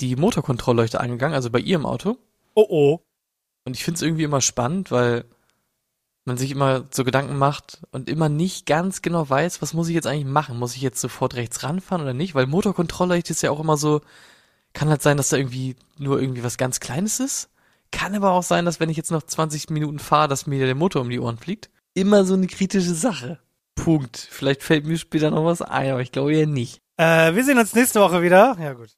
die 0.00 0.16
Motorkontrollleuchte 0.16 1.00
angegangen, 1.00 1.34
also 1.34 1.50
bei 1.50 1.60
ihr 1.60 1.76
im 1.76 1.86
Auto. 1.86 2.16
Oh 2.54 2.66
oh. 2.68 3.00
Und 3.64 3.76
ich 3.76 3.84
finde 3.84 3.96
es 3.96 4.02
irgendwie 4.02 4.24
immer 4.24 4.40
spannend, 4.40 4.90
weil 4.90 5.26
man 6.24 6.38
sich 6.38 6.50
immer 6.50 6.86
so 6.90 7.04
Gedanken 7.04 7.36
macht 7.36 7.82
und 7.92 8.08
immer 8.08 8.28
nicht 8.28 8.66
ganz 8.66 9.02
genau 9.02 9.28
weiß, 9.28 9.62
was 9.62 9.74
muss 9.74 9.88
ich 9.88 9.94
jetzt 9.94 10.06
eigentlich 10.06 10.24
machen? 10.24 10.58
Muss 10.58 10.74
ich 10.74 10.82
jetzt 10.82 11.00
sofort 11.00 11.34
rechts 11.36 11.62
ranfahren 11.62 12.02
oder 12.02 12.14
nicht? 12.14 12.34
Weil 12.34 12.46
Motorkontrollleuchte 12.46 13.32
ist 13.32 13.42
ja 13.42 13.50
auch 13.50 13.60
immer 13.60 13.76
so, 13.76 14.00
kann 14.72 14.88
halt 14.88 15.02
sein, 15.02 15.16
dass 15.16 15.28
da 15.30 15.36
irgendwie 15.36 15.76
nur 15.98 16.20
irgendwie 16.20 16.44
was 16.44 16.58
ganz 16.58 16.80
Kleines 16.80 17.20
ist. 17.20 17.48
Kann 17.90 18.14
aber 18.14 18.30
auch 18.30 18.42
sein, 18.42 18.64
dass 18.64 18.78
wenn 18.80 18.88
ich 18.88 18.96
jetzt 18.96 19.10
noch 19.10 19.22
20 19.22 19.70
Minuten 19.70 19.98
fahre, 19.98 20.28
dass 20.28 20.46
mir 20.46 20.64
der 20.64 20.74
Motor 20.74 21.02
um 21.02 21.10
die 21.10 21.18
Ohren 21.18 21.38
fliegt. 21.38 21.70
Immer 21.94 22.24
so 22.24 22.34
eine 22.34 22.46
kritische 22.46 22.94
Sache. 22.94 23.40
Punkt. 23.74 24.16
Vielleicht 24.30 24.62
fällt 24.62 24.86
mir 24.86 24.96
später 24.98 25.30
noch 25.30 25.44
was 25.44 25.62
ein, 25.62 25.90
aber 25.90 26.00
ich 26.00 26.12
glaube 26.12 26.34
ja 26.36 26.46
nicht. 26.46 26.80
Äh, 26.96 27.34
wir 27.34 27.44
sehen 27.44 27.58
uns 27.58 27.74
nächste 27.74 28.00
Woche 28.00 28.22
wieder. 28.22 28.56
Ja, 28.60 28.74
gut. 28.74 28.90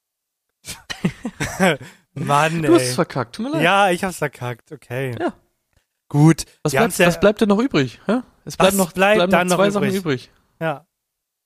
Mann, 2.14 2.62
Du 2.62 2.74
hast 2.74 2.82
es 2.82 2.88
ey. 2.90 2.94
verkackt, 2.94 3.36
tut 3.36 3.46
mir 3.46 3.52
leid. 3.52 3.62
Ja, 3.62 3.90
ich 3.90 4.04
hab's 4.04 4.18
verkackt. 4.18 4.72
Okay. 4.72 5.14
Ja. 5.18 5.32
Gut. 6.08 6.44
Was 6.62 6.72
bleibt, 6.72 6.98
ja, 6.98 7.06
was 7.06 7.20
bleibt 7.20 7.40
denn 7.40 7.48
noch 7.48 7.58
übrig? 7.58 8.00
Hä? 8.06 8.20
Es 8.44 8.56
bleiben 8.56 8.76
noch, 8.76 8.92
bleibt 8.92 9.16
bleiben 9.16 9.30
dann 9.32 9.46
noch 9.46 9.56
noch 9.56 9.64
zwei 9.64 9.70
Sachen 9.70 9.88
übrig? 9.88 10.00
übrig. 10.00 10.30
Ja. 10.60 10.86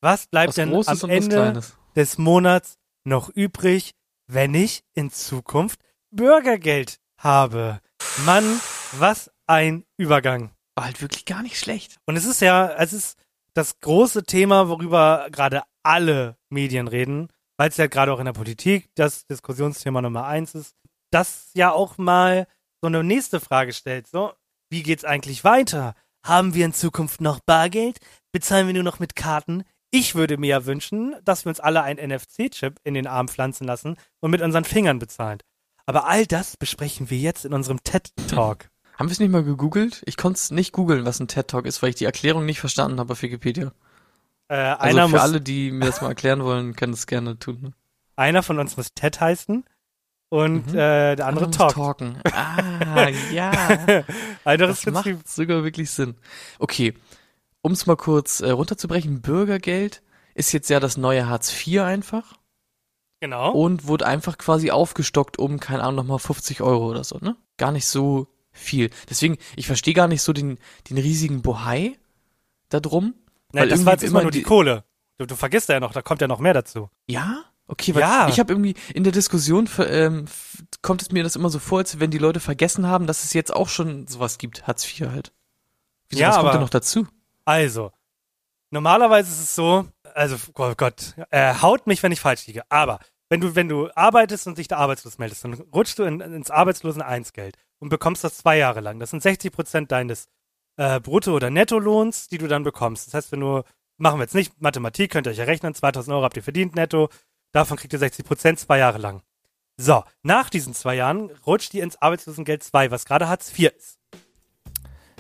Was 0.01 0.27
bleibt 0.27 0.49
Was 0.49 0.55
denn 0.57 0.71
Großes 0.71 1.05
am 1.05 1.11
Ende 1.11 1.61
des 1.95 2.19
Monats 2.19 2.79
noch 3.05 3.29
übrig, 3.29 3.95
wenn 4.27 4.55
ich 4.55 4.85
in 4.95 5.11
Zukunft 5.11 5.81
Bürgergeld 6.11 6.99
habe? 7.19 7.81
Mann, 8.25 8.61
was 8.93 9.31
ein 9.47 9.85
Übergang. 9.97 10.51
War 10.75 10.87
halt 10.87 11.01
wirklich 11.01 11.25
gar 11.25 11.43
nicht 11.43 11.59
schlecht. 11.59 11.97
Und 12.07 12.17
es 12.17 12.27
ist 12.27 12.41
ja, 12.41 12.69
es 12.77 12.93
ist 12.93 13.19
das 13.55 13.81
große 13.81 14.25
Thema, 14.25 14.69
worüber 14.69 15.29
gerade 15.31 15.62
alle 15.83 16.37
Medien 16.51 16.89
reden, 16.89 17.29
weil 17.57 17.71
es 17.71 17.77
ja 17.77 17.87
gerade 17.87 18.12
auch 18.12 18.19
in 18.19 18.27
der 18.27 18.33
Politik 18.33 18.91
das 18.95 19.27
Diskussionsthema 19.27 20.03
Nummer 20.03 20.27
eins 20.27 20.55
ist, 20.55 20.75
das 21.11 21.51
ja 21.55 21.73
auch 21.73 21.97
mal 21.97 22.47
so 22.83 22.89
eine 22.89 23.03
nächste 23.03 23.41
Frage 23.41 23.73
stellt. 23.73 24.07
So, 24.07 24.33
wie 24.71 24.83
geht's 24.83 25.05
eigentlich 25.05 25.45
weiter? 25.45 25.95
Haben 26.25 26.55
wir 26.55 26.67
in 26.67 26.75
Zukunft 26.75 27.21
noch 27.21 27.41
Bargeld? 27.41 27.99
Bezahlen 28.33 28.67
wir 28.67 28.75
nur 28.75 28.83
noch 28.83 28.99
mit 28.99 29.17
Karten? 29.17 29.65
Ich 29.98 30.14
würde 30.14 30.37
mir 30.37 30.48
ja 30.48 30.66
wünschen, 30.66 31.16
dass 31.24 31.44
wir 31.44 31.50
uns 31.50 31.61
alle 31.61 31.82
einen 31.82 32.11
NFC-Chip 32.11 32.80
in 32.85 32.94
den 32.94 33.06
Arm 33.06 33.28
pflanzen 33.28 33.66
lassen 33.66 33.96
und 34.20 34.30
mit 34.30 34.42
unseren 34.42 34.64
Fingern 34.64 34.98
bezahlen. 34.98 35.38
Aber 35.87 36.06
all 36.06 36.26
das 36.26 36.56
besprechen 36.56 37.09
wir 37.11 37.18
jetzt 37.18 37.44
in 37.44 37.54
unserem 37.54 37.82
TED-Talk. 37.82 38.68
Haben 38.98 39.09
wir 39.09 39.12
es 39.12 39.20
nicht 39.20 39.30
mal 39.30 39.44
gegoogelt? 39.44 40.02
Ich 40.06 40.16
konnte 40.16 40.37
es 40.38 40.50
nicht 40.50 40.72
googeln, 40.72 41.04
was 41.06 41.20
ein 41.20 41.28
TED 41.28 41.48
Talk 41.48 41.66
ist, 41.66 41.82
weil 41.82 41.90
ich 41.90 41.96
die 41.96 42.04
Erklärung 42.06 42.44
nicht 42.46 42.61
verstanden 42.61 42.98
habe 42.98 43.12
auf 43.12 43.22
Wikipedia. 43.22 43.72
Äh, 44.48 44.54
Also 44.56 44.98
für 45.00 45.09
muss, 45.09 45.20
alle, 45.20 45.40
die 45.40 45.70
mir 45.70 45.87
das 45.87 46.00
mal 46.02 46.09
erklären 46.09 46.42
wollen, 46.44 46.76
können 46.76 46.92
das 46.92 47.06
gerne 47.06 47.38
tun. 47.38 47.59
Ne? 47.62 47.72
einer 48.18 48.42
von 48.42 48.59
uns 48.59 48.76
muss 48.78 48.94
TED 48.94 49.20
heißen 49.20 49.64
und 50.30 50.66
Mhm. 50.72 50.78
äh, 50.78 51.16
der 51.16 51.26
andere 51.26 51.46
muss 51.48 51.56
Talk. 51.56 51.74
talken. 51.74 52.18
Ah, 52.32 53.09
ja. 53.30 53.50
Anderes 54.44 54.80
Das 54.82 54.92
macht 54.94 55.28
sogar 55.28 55.62
wirklich 55.64 55.90
Sinn. 55.90 56.14
Okay, 56.59 56.94
um 57.66 57.72
es 57.72 57.87
mal 57.87 57.96
kurz 57.96 58.40
äh, 58.40 58.50
runterzubrechen, 58.50 59.20
Bürgergeld 59.22 60.02
ist 60.35 60.52
jetzt 60.52 60.70
ja 60.70 60.79
das 60.81 60.96
neue 60.96 61.29
Hartz 61.29 61.52
IV 61.66 61.81
einfach 61.83 62.35
Genau. 63.20 63.52
und 63.52 63.87
wurde 63.88 64.07
einfach 64.07 64.38
quasi 64.38 64.70
aufgestockt 64.70 65.38
um, 65.38 65.59
keine 65.59 65.83
Ahnung, 65.83 65.96
nochmal 65.96 66.18
50 66.18 66.61
Euro 66.61 66.88
oder 66.90 67.02
so, 67.02 67.18
ne? 67.20 67.35
Gar 67.57 67.72
nicht 67.72 67.87
so 67.87 68.29
viel. 68.52 68.90
Deswegen, 69.09 69.38
ich 69.57 69.66
verstehe 69.66 69.94
gar 69.94 70.07
nicht 70.09 70.22
so 70.22 70.33
den, 70.33 70.59
den 70.90 70.98
riesigen 70.98 71.42
Bohai 71.42 71.98
da 72.68 72.79
drum. 72.81 73.14
Nein, 73.52 73.68
das 73.68 73.85
war 73.85 73.94
jetzt 73.94 74.05
immer 74.05 74.22
nur 74.22 74.31
die 74.31 74.38
die- 74.38 74.44
Kohle. 74.44 74.85
Du, 75.18 75.24
du 75.26 75.35
vergisst 75.35 75.68
ja 75.70 75.81
noch, 75.81 75.92
da 75.92 76.02
kommt 76.02 76.20
ja 76.20 76.29
noch 76.29 76.40
mehr 76.40 76.52
dazu. 76.55 76.90
Ja? 77.07 77.42
Okay, 77.68 77.94
weil 77.94 78.02
Ja. 78.02 78.29
ich 78.29 78.38
habe 78.38 78.52
irgendwie 78.52 78.74
in 78.94 79.02
der 79.02 79.12
Diskussion 79.14 79.68
ähm, 79.79 80.26
kommt 80.83 81.00
es 81.02 81.11
mir 81.11 81.22
das 81.24 81.35
immer 81.37 81.48
so 81.48 81.59
vor, 81.59 81.79
als 81.79 81.98
wenn 81.98 82.11
die 82.11 82.18
Leute 82.18 82.38
vergessen 82.38 82.87
haben, 82.87 83.07
dass 83.07 83.24
es 83.24 83.33
jetzt 83.33 83.52
auch 83.52 83.68
schon 83.68 84.07
sowas 84.07 84.37
gibt, 84.38 84.66
Hartz 84.66 84.85
IV 84.87 85.09
halt. 85.09 85.33
Wieso, 86.11 86.20
Ja, 86.20 86.29
was 86.29 86.37
kommt 86.37 86.44
aber- 86.48 86.52
denn 86.59 86.61
noch 86.61 86.70
dazu? 86.70 87.07
Also, 87.46 87.92
normalerweise 88.70 89.30
ist 89.30 89.40
es 89.40 89.54
so, 89.54 89.87
also, 90.14 90.37
oh 90.54 90.74
Gott, 90.76 91.14
äh, 91.30 91.54
haut 91.54 91.87
mich, 91.87 92.02
wenn 92.02 92.12
ich 92.12 92.20
falsch 92.20 92.46
liege, 92.46 92.64
aber 92.70 92.98
wenn 93.28 93.40
du, 93.40 93.54
wenn 93.54 93.68
du 93.68 93.88
arbeitest 93.94 94.46
und 94.46 94.59
dich 94.59 94.68
da 94.68 94.76
arbeitslos 94.76 95.18
meldest, 95.18 95.44
dann 95.44 95.54
rutschst 95.54 95.98
du 95.98 96.04
in, 96.04 96.20
ins 96.20 96.50
Arbeitslosen-Einsgeld 96.50 97.56
und 97.78 97.88
bekommst 97.88 98.24
das 98.24 98.37
zwei 98.37 98.59
Jahre 98.59 98.80
lang. 98.80 98.98
Das 98.98 99.11
sind 99.11 99.22
60 99.22 99.52
Prozent 99.52 99.92
deines 99.92 100.28
äh, 100.76 101.00
Brutto- 101.00 101.35
oder 101.35 101.50
Nettolohns, 101.50 102.28
die 102.28 102.38
du 102.38 102.48
dann 102.48 102.62
bekommst. 102.62 103.06
Das 103.06 103.14
heißt, 103.14 103.32
wenn 103.32 103.40
du, 103.40 103.62
machen 103.96 104.18
wir 104.18 104.24
jetzt 104.24 104.35
nicht 104.35 104.61
Mathematik, 104.61 105.12
könnt 105.12 105.26
ihr 105.26 105.30
euch 105.30 105.38
ja 105.38 105.44
rechnen, 105.44 105.74
2000 105.74 106.14
Euro 106.14 106.24
habt 106.24 106.37
ihr 106.37 106.42
verdient 106.42 106.74
netto, 106.74 107.09
davon 107.52 107.76
kriegt 107.76 107.92
ihr 107.92 107.98
60 107.98 108.24
Prozent 108.24 108.61
zwei 108.61 108.78
Jahre 108.78 108.98
lang. 108.98 109.22
So, 109.76 110.04
nach 110.22 110.48
diesen 110.50 110.74
zwei 110.74 110.94
Jahren 110.94 111.30
rutscht 111.46 111.74
ihr 111.74 111.82
ins 111.82 112.00
Arbeitslosengeld 112.00 112.62
2, 112.62 112.90
was 112.90 113.04
gerade 113.04 113.28
Hartz 113.28 113.56
IV 113.56 113.72
ist. 113.76 113.95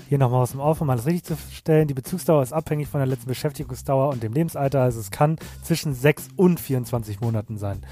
Hier 0.08 0.18
nochmal 0.18 0.42
aus 0.42 0.52
dem 0.52 0.60
Auf, 0.60 0.80
um 0.80 0.88
alles 0.88 1.06
richtig 1.06 1.36
zu 1.36 1.36
stellen. 1.52 1.88
Die 1.88 1.94
Bezugsdauer 1.94 2.42
ist 2.42 2.52
abhängig 2.52 2.88
von 2.88 3.00
der 3.00 3.08
letzten 3.08 3.26
Beschäftigungsdauer 3.26 4.10
und 4.10 4.22
dem 4.22 4.32
Lebensalter. 4.32 4.82
Also 4.82 5.00
es 5.00 5.10
kann 5.10 5.36
zwischen 5.62 5.94
6 5.94 6.28
und 6.36 6.60
24 6.60 7.20
Monaten 7.20 7.58
sein. 7.58 7.84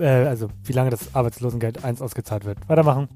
Äh, 0.00 0.06
also 0.06 0.48
wie 0.64 0.72
lange 0.72 0.88
das 0.88 1.14
Arbeitslosengeld 1.14 1.84
1 1.84 2.00
ausgezahlt 2.00 2.46
wird. 2.46 2.58
Weitermachen. 2.68 3.08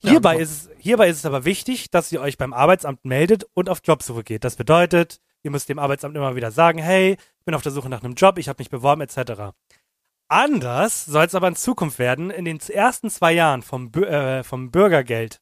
Hierbei, 0.00 0.36
ist 0.36 0.50
es, 0.50 0.70
hierbei 0.78 1.08
ist 1.08 1.18
es 1.18 1.26
aber 1.26 1.44
wichtig, 1.44 1.90
dass 1.90 2.12
ihr 2.12 2.20
euch 2.20 2.36
beim 2.36 2.52
Arbeitsamt 2.52 3.04
meldet 3.04 3.46
und 3.54 3.68
auf 3.68 3.80
Jobsuche 3.82 4.22
geht. 4.22 4.44
Das 4.44 4.56
bedeutet, 4.56 5.18
ihr 5.42 5.50
müsst 5.50 5.68
dem 5.68 5.78
Arbeitsamt 5.78 6.14
immer 6.14 6.36
wieder 6.36 6.50
sagen, 6.50 6.78
hey, 6.78 7.16
ich 7.38 7.44
bin 7.44 7.54
auf 7.54 7.62
der 7.62 7.72
Suche 7.72 7.88
nach 7.88 8.04
einem 8.04 8.14
Job, 8.14 8.38
ich 8.38 8.48
habe 8.48 8.60
mich 8.60 8.70
beworben, 8.70 9.00
etc. 9.00 9.54
Anders 10.28 11.06
soll 11.06 11.24
es 11.24 11.34
aber 11.34 11.48
in 11.48 11.56
Zukunft 11.56 11.98
werden, 11.98 12.30
in 12.30 12.44
den 12.44 12.60
ersten 12.60 13.08
zwei 13.08 13.32
Jahren 13.32 13.62
vom, 13.62 13.92
äh, 13.94 14.44
vom 14.44 14.70
Bürgergeld. 14.70 15.40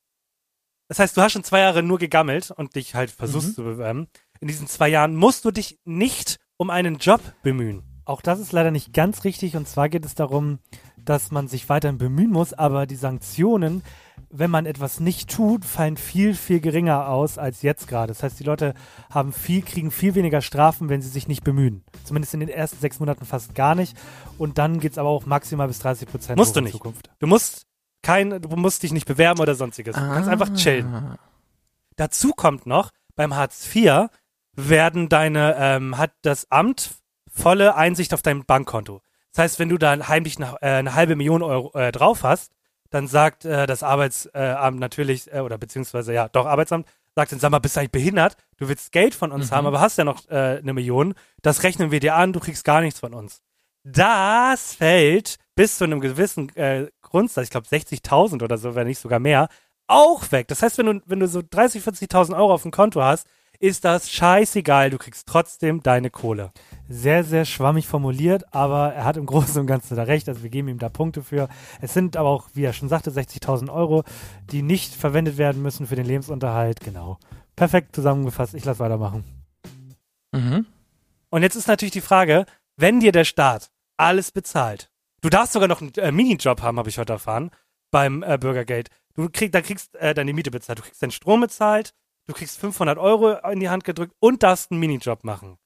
Das 0.93 0.99
heißt, 0.99 1.17
du 1.17 1.23
hast 1.23 1.33
schon 1.33 1.43
zwei 1.43 1.61
Jahre 1.61 1.83
nur 1.83 1.97
gegammelt 1.99 2.51
und 2.51 2.75
dich 2.77 2.95
halt 2.95 3.11
versuchst 3.11 3.49
Mhm. 3.49 3.55
zu 3.55 3.63
bewerben. 3.65 4.09
In 4.41 4.49
diesen 4.49 4.67
zwei 4.67 4.89
Jahren 4.91 5.17
musst 5.17 5.43
du 5.47 5.51
dich 5.51 5.79
nicht 5.87 6.37
um 6.59 6.69
einen 6.69 6.99
Job 6.99 7.23
bemühen. 7.43 7.83
Auch 8.05 8.21
das 8.21 8.39
ist 8.41 8.53
leider 8.53 8.71
nicht 8.71 8.93
ganz 8.93 9.25
richtig. 9.25 9.57
Und 9.57 9.67
zwar 9.67 9.89
geht 9.89 10.05
es 10.05 10.15
darum, 10.15 10.59
dass 10.99 11.31
man 11.31 11.49
sich 11.49 11.71
weiterhin 11.71 11.97
bemühen 11.97 12.29
muss, 12.31 12.53
aber 12.53 12.85
die 12.85 12.97
Sanktionen, 12.97 13.83
wenn 14.29 14.51
man 14.51 14.67
etwas 14.67 15.01
nicht 15.01 15.31
tut, 15.31 15.65
fallen 15.65 15.97
viel, 15.97 16.35
viel 16.35 16.61
geringer 16.61 17.09
aus 17.09 17.39
als 17.39 17.63
jetzt 17.63 17.89
gerade. 17.89 18.09
Das 18.09 18.23
heißt, 18.23 18.39
die 18.39 18.45
Leute 18.45 18.75
haben 19.09 19.33
viel, 19.33 19.63
kriegen 19.63 19.91
viel 19.91 20.15
weniger 20.15 20.43
Strafen, 20.43 20.91
wenn 20.91 21.01
sie 21.01 21.09
sich 21.09 21.27
nicht 21.27 21.43
bemühen. 21.43 21.85
Zumindest 22.05 22.35
in 22.35 22.41
den 22.41 22.51
ersten 22.51 22.81
sechs 22.81 23.01
Monaten 23.01 23.25
fast 23.25 23.55
gar 23.55 23.75
nicht. 23.75 23.97
Und 24.37 24.59
dann 24.59 24.79
geht 24.79 24.93
es 24.93 24.99
aber 24.99 25.09
auch 25.09 25.25
maximal 25.25 25.69
bis 25.69 25.79
30 25.79 26.07
Prozent 26.07 26.37
Musst 26.37 26.55
du 26.55 26.59
in 26.61 26.65
nicht. 26.65 26.73
Zukunft. 26.75 27.09
Du 27.19 27.27
musst 27.27 27.67
kein, 28.03 28.41
du 28.43 28.49
musst 28.57 28.83
dich 28.83 28.93
nicht 28.93 29.07
bewerben 29.07 29.41
oder 29.41 29.55
sonstiges. 29.55 29.95
Du 29.97 30.01
kannst 30.03 30.29
einfach 30.29 30.53
chillen. 30.55 30.93
Ah. 30.95 31.19
Dazu 31.97 32.33
kommt 32.33 32.67
noch, 32.67 32.91
beim 33.17 33.35
Hartz 33.37 33.69
IV 33.75 34.09
werden 34.55 35.09
deine, 35.09 35.57
ähm, 35.59 35.99
hat 35.99 36.13
das 36.23 36.51
Amt 36.51 36.91
volle 37.33 37.75
Einsicht 37.77 38.13
auf 38.15 38.23
dein 38.23 38.45
Bankkonto. 38.45 39.01
Das 39.33 39.45
heißt, 39.45 39.59
wenn 39.59 39.69
du 39.69 39.79
da 39.79 39.97
heimlich 40.09 40.37
eine, 40.37 40.57
äh, 40.61 40.79
eine 40.79 40.95
halbe 40.95 41.17
Million 41.17 41.43
Euro 41.43 41.73
äh, 41.79 41.93
drauf 41.93 42.23
hast, 42.23 42.53
dann 42.91 43.07
sagt 43.09 43.45
äh, 43.47 43.67
das 43.67 43.83
Arbeitsamt 43.83 44.35
Amt 44.37 44.79
natürlich, 44.81 45.33
äh, 45.33 45.41
oder 45.41 45.57
beziehungsweise 45.57 46.13
ja, 46.13 46.29
doch 46.29 46.45
Arbeitsamt, 46.47 46.87
sagt 47.15 47.33
dann, 47.33 47.39
sag 47.41 47.51
mal, 47.51 47.59
bist 47.59 47.77
du 47.77 47.81
eigentlich 47.81 47.93
behindert? 47.93 48.37
Du 48.59 48.69
willst 48.69 48.93
Geld 48.93 49.15
von 49.15 49.33
uns 49.33 49.51
Mhm. 49.51 49.55
haben, 49.55 49.67
aber 49.67 49.81
hast 49.81 49.97
ja 49.99 50.05
noch 50.05 50.29
äh, 50.31 50.59
eine 50.59 50.73
Million. 50.75 51.15
Das 51.41 51.63
rechnen 51.63 51.91
wir 51.91 52.01
dir 52.01 52.15
an, 52.15 52.33
du 52.35 52.41
kriegst 52.41 52.65
gar 52.65 52.81
nichts 52.83 53.01
von 53.01 53.15
uns. 53.15 53.41
Das 53.85 54.75
fällt 54.75 55.37
bis 55.55 55.77
zu 55.79 55.85
einem 55.85 56.01
gewissen 56.01 56.55
äh, 56.57 56.91
Grundsatz, 57.13 57.45
ich 57.45 57.51
glaube 57.51 57.69
60.000 57.69 58.43
oder 58.43 58.57
so, 58.57 58.75
wenn 58.75 58.87
nicht 58.87 58.99
sogar 58.99 59.19
mehr, 59.19 59.49
auch 59.87 60.33
weg. 60.33 60.49
Das 60.49 60.63
heißt, 60.63 60.79
wenn 60.79 60.87
du, 60.87 61.03
wenn 61.05 61.21
du 61.21 61.29
so 61.29 61.41
30.000, 61.41 62.09
40.000 62.09 62.37
Euro 62.37 62.55
auf 62.55 62.63
dem 62.63 62.71
Konto 62.71 63.03
hast, 63.03 63.27
ist 63.59 63.85
das 63.85 64.11
scheißegal. 64.11 64.89
Du 64.91 64.97
kriegst 64.99 65.29
trotzdem 65.29 65.83
deine 65.83 66.11
Kohle. 66.11 66.51
Sehr, 66.89 67.23
sehr 67.23 67.45
schwammig 67.45 67.87
formuliert, 67.87 68.53
aber 68.55 68.95
er 68.95 69.05
hat 69.05 69.19
im 69.19 69.27
Großen 69.33 69.61
und 69.61 69.67
Ganzen 69.67 69.95
da 69.97 70.05
recht. 70.05 70.29
Also 70.29 70.43
wir 70.43 70.51
geben 70.51 70.69
ihm 70.69 70.79
da 70.79 70.89
Punkte 70.89 71.23
für. 71.23 71.49
Es 71.83 71.93
sind 71.93 72.17
aber 72.17 72.31
auch, 72.31 72.49
wie 72.55 72.65
er 72.65 72.73
schon 72.73 72.89
sagte, 72.89 73.11
60.000 73.11 73.71
Euro, 73.71 74.05
die 74.51 74.63
nicht 74.63 74.95
verwendet 74.95 75.37
werden 75.37 75.63
müssen 75.63 75.87
für 75.87 75.97
den 75.97 76.07
Lebensunterhalt. 76.07 76.81
Genau. 76.81 77.19
Perfekt 77.55 77.95
zusammengefasst. 77.95 78.55
Ich 78.55 78.65
lasse 78.65 78.81
weitermachen. 78.81 79.25
Mhm. 80.33 80.65
Und 81.29 81.43
jetzt 81.43 81.57
ist 81.57 81.69
natürlich 81.69 81.93
die 81.93 82.01
Frage, 82.01 82.47
wenn 82.77 83.01
dir 83.01 83.13
der 83.13 83.25
Staat 83.25 83.71
alles 83.97 84.33
bezahlt, 84.33 84.91
du 85.23 85.31
darfst 85.31 85.55
sogar 85.55 85.69
noch 85.69 85.81
einen 85.81 85.95
äh, 85.95 86.13
Minijob 86.13 86.61
haben, 86.61 86.79
habe 86.79 86.91
ich 86.91 86.99
heute 86.99 87.15
erfahren, 87.15 87.51
beim 87.91 88.23
äh, 88.23 88.37
Bürgergeld. 88.39 88.91
Du 89.15 89.29
krieg, 89.31 89.53
da 89.53 89.61
kriegst 89.63 89.95
äh, 89.97 90.13
deine 90.15 90.33
Miete 90.35 90.51
bezahlt, 90.51 90.79
du 90.79 90.83
kriegst 90.83 91.03
deinen 91.03 91.11
Strom 91.11 91.41
bezahlt, 91.41 91.95
du 92.27 92.35
kriegst 92.35 92.59
500 92.59 92.99
Euro 92.99 93.33
in 93.51 93.61
die 93.61 93.69
Hand 93.71 93.85
gedrückt 93.85 94.15
und 94.21 94.43
darfst 94.43 94.71
einen 94.71 94.81
Minijob 94.81 95.25
machen. 95.25 95.57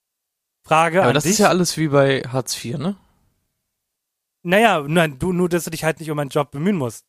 Frage 0.64 1.02
Aber 1.02 1.12
das 1.12 1.24
dich. 1.24 1.32
ist 1.32 1.38
ja 1.38 1.48
alles 1.48 1.76
wie 1.76 1.88
bei 1.88 2.22
Hartz 2.22 2.64
IV, 2.64 2.78
ne? 2.78 2.96
naja, 4.42 4.84
nein, 4.86 5.18
du, 5.18 5.32
nur, 5.32 5.48
dass 5.48 5.64
du 5.64 5.70
dich 5.70 5.84
halt 5.84 5.98
nicht 6.00 6.10
um 6.10 6.18
einen 6.18 6.30
Job 6.30 6.50
bemühen 6.52 6.76
musst. 6.76 7.04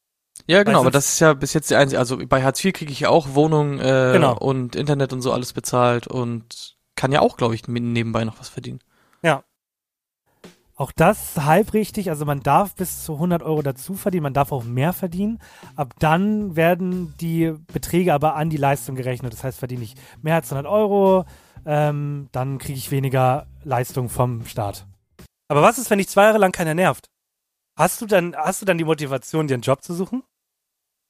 Ja, 0.47 0.61
genau, 0.63 0.81
aber 0.81 0.91
das 0.91 1.09
ist 1.09 1.19
ja 1.19 1.33
bis 1.33 1.53
jetzt 1.53 1.69
die 1.71 1.75
einzige, 1.75 1.99
also 1.99 2.17
bei 2.27 2.43
Hartz 2.43 2.63
IV 2.63 2.73
kriege 2.73 2.91
ich 2.91 2.99
ja 3.01 3.09
auch 3.09 3.33
Wohnung 3.33 3.79
äh, 3.79 4.11
Genau. 4.13 4.37
und 4.37 4.75
Internet 4.75 5.13
und 5.13 5.21
so 5.21 5.31
alles 5.33 5.53
bezahlt 5.53 6.07
und 6.07 6.77
kann 6.95 7.11
ja 7.11 7.21
auch, 7.21 7.37
glaube 7.37 7.55
ich, 7.55 7.67
nebenbei 7.67 8.23
noch 8.23 8.39
was 8.39 8.49
verdienen. 8.49 8.79
Auch 10.79 10.91
das 10.91 11.35
halb 11.37 11.73
richtig. 11.73 12.11
Also 12.11 12.23
man 12.23 12.41
darf 12.41 12.75
bis 12.75 13.03
zu 13.03 13.13
100 13.13 13.41
Euro 13.41 13.63
dazu 13.63 13.95
verdienen, 13.95 14.23
man 14.23 14.33
darf 14.33 14.51
auch 14.51 14.63
mehr 14.63 14.93
verdienen. 14.93 15.39
Ab 15.75 15.95
dann 15.97 16.55
werden 16.55 17.15
die 17.19 17.51
Beträge 17.73 18.13
aber 18.13 18.35
an 18.35 18.51
die 18.51 18.57
Leistung 18.57 18.95
gerechnet. 18.95 19.33
Das 19.33 19.43
heißt, 19.43 19.57
verdiene 19.57 19.83
ich 19.83 19.95
mehr 20.21 20.35
als 20.35 20.51
100 20.51 20.71
Euro, 20.71 21.25
ähm, 21.65 22.29
dann 22.31 22.59
kriege 22.59 22.77
ich 22.77 22.91
weniger 22.91 23.47
Leistung 23.63 24.07
vom 24.07 24.45
Staat. 24.45 24.85
Aber 25.47 25.63
was 25.63 25.79
ist, 25.79 25.89
wenn 25.89 25.97
dich 25.97 26.09
zwei 26.09 26.25
Jahre 26.25 26.37
lang 26.37 26.51
keiner 26.51 26.75
nervt? 26.75 27.09
Hast 27.75 27.99
du 28.01 28.05
dann, 28.05 28.35
hast 28.35 28.61
du 28.61 28.65
dann 28.65 28.77
die 28.77 28.83
Motivation, 28.83 29.47
dir 29.47 29.55
einen 29.55 29.63
Job 29.63 29.83
zu 29.83 29.95
suchen? 29.95 30.23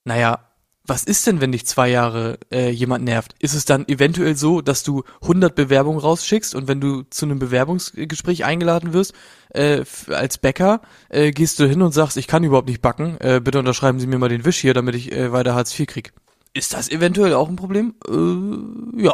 Naja, 0.05 0.39
was 0.88 1.03
ist 1.03 1.27
denn, 1.27 1.41
wenn 1.41 1.51
dich 1.51 1.65
zwei 1.67 1.89
Jahre 1.89 2.39
äh, 2.51 2.69
jemand 2.69 3.03
nervt? 3.03 3.35
Ist 3.39 3.53
es 3.53 3.65
dann 3.65 3.88
eventuell 3.88 4.35
so, 4.38 4.61
dass 4.61 4.83
du 4.83 5.03
100 5.21 5.53
Bewerbungen 5.53 5.99
rausschickst 5.99 6.55
und 6.55 6.67
wenn 6.67 6.79
du 6.81 7.03
zu 7.03 7.25
einem 7.25 7.39
Bewerbungsgespräch 7.39 8.45
eingeladen 8.45 8.93
wirst, 8.93 9.13
äh, 9.49 9.83
als 10.07 10.38
Bäcker, 10.38 10.81
äh, 11.09 11.31
gehst 11.31 11.59
du 11.59 11.67
hin 11.67 11.81
und 11.81 11.91
sagst, 11.91 12.17
ich 12.17 12.27
kann 12.27 12.43
überhaupt 12.43 12.69
nicht 12.69 12.81
backen, 12.81 13.17
äh, 13.19 13.41
bitte 13.43 13.59
unterschreiben 13.59 13.99
Sie 13.99 14.07
mir 14.07 14.17
mal 14.17 14.29
den 14.29 14.45
Wisch 14.45 14.57
hier, 14.59 14.73
damit 14.73 14.95
ich 14.95 15.11
äh, 15.11 15.31
weiter 15.31 15.53
Hartz 15.55 15.77
IV 15.77 15.88
krieg. 15.88 16.13
Ist 16.53 16.73
das 16.73 16.89
eventuell 16.89 17.33
auch 17.33 17.49
ein 17.49 17.55
Problem? 17.57 17.93
Äh, 18.07 19.03
ja. 19.03 19.13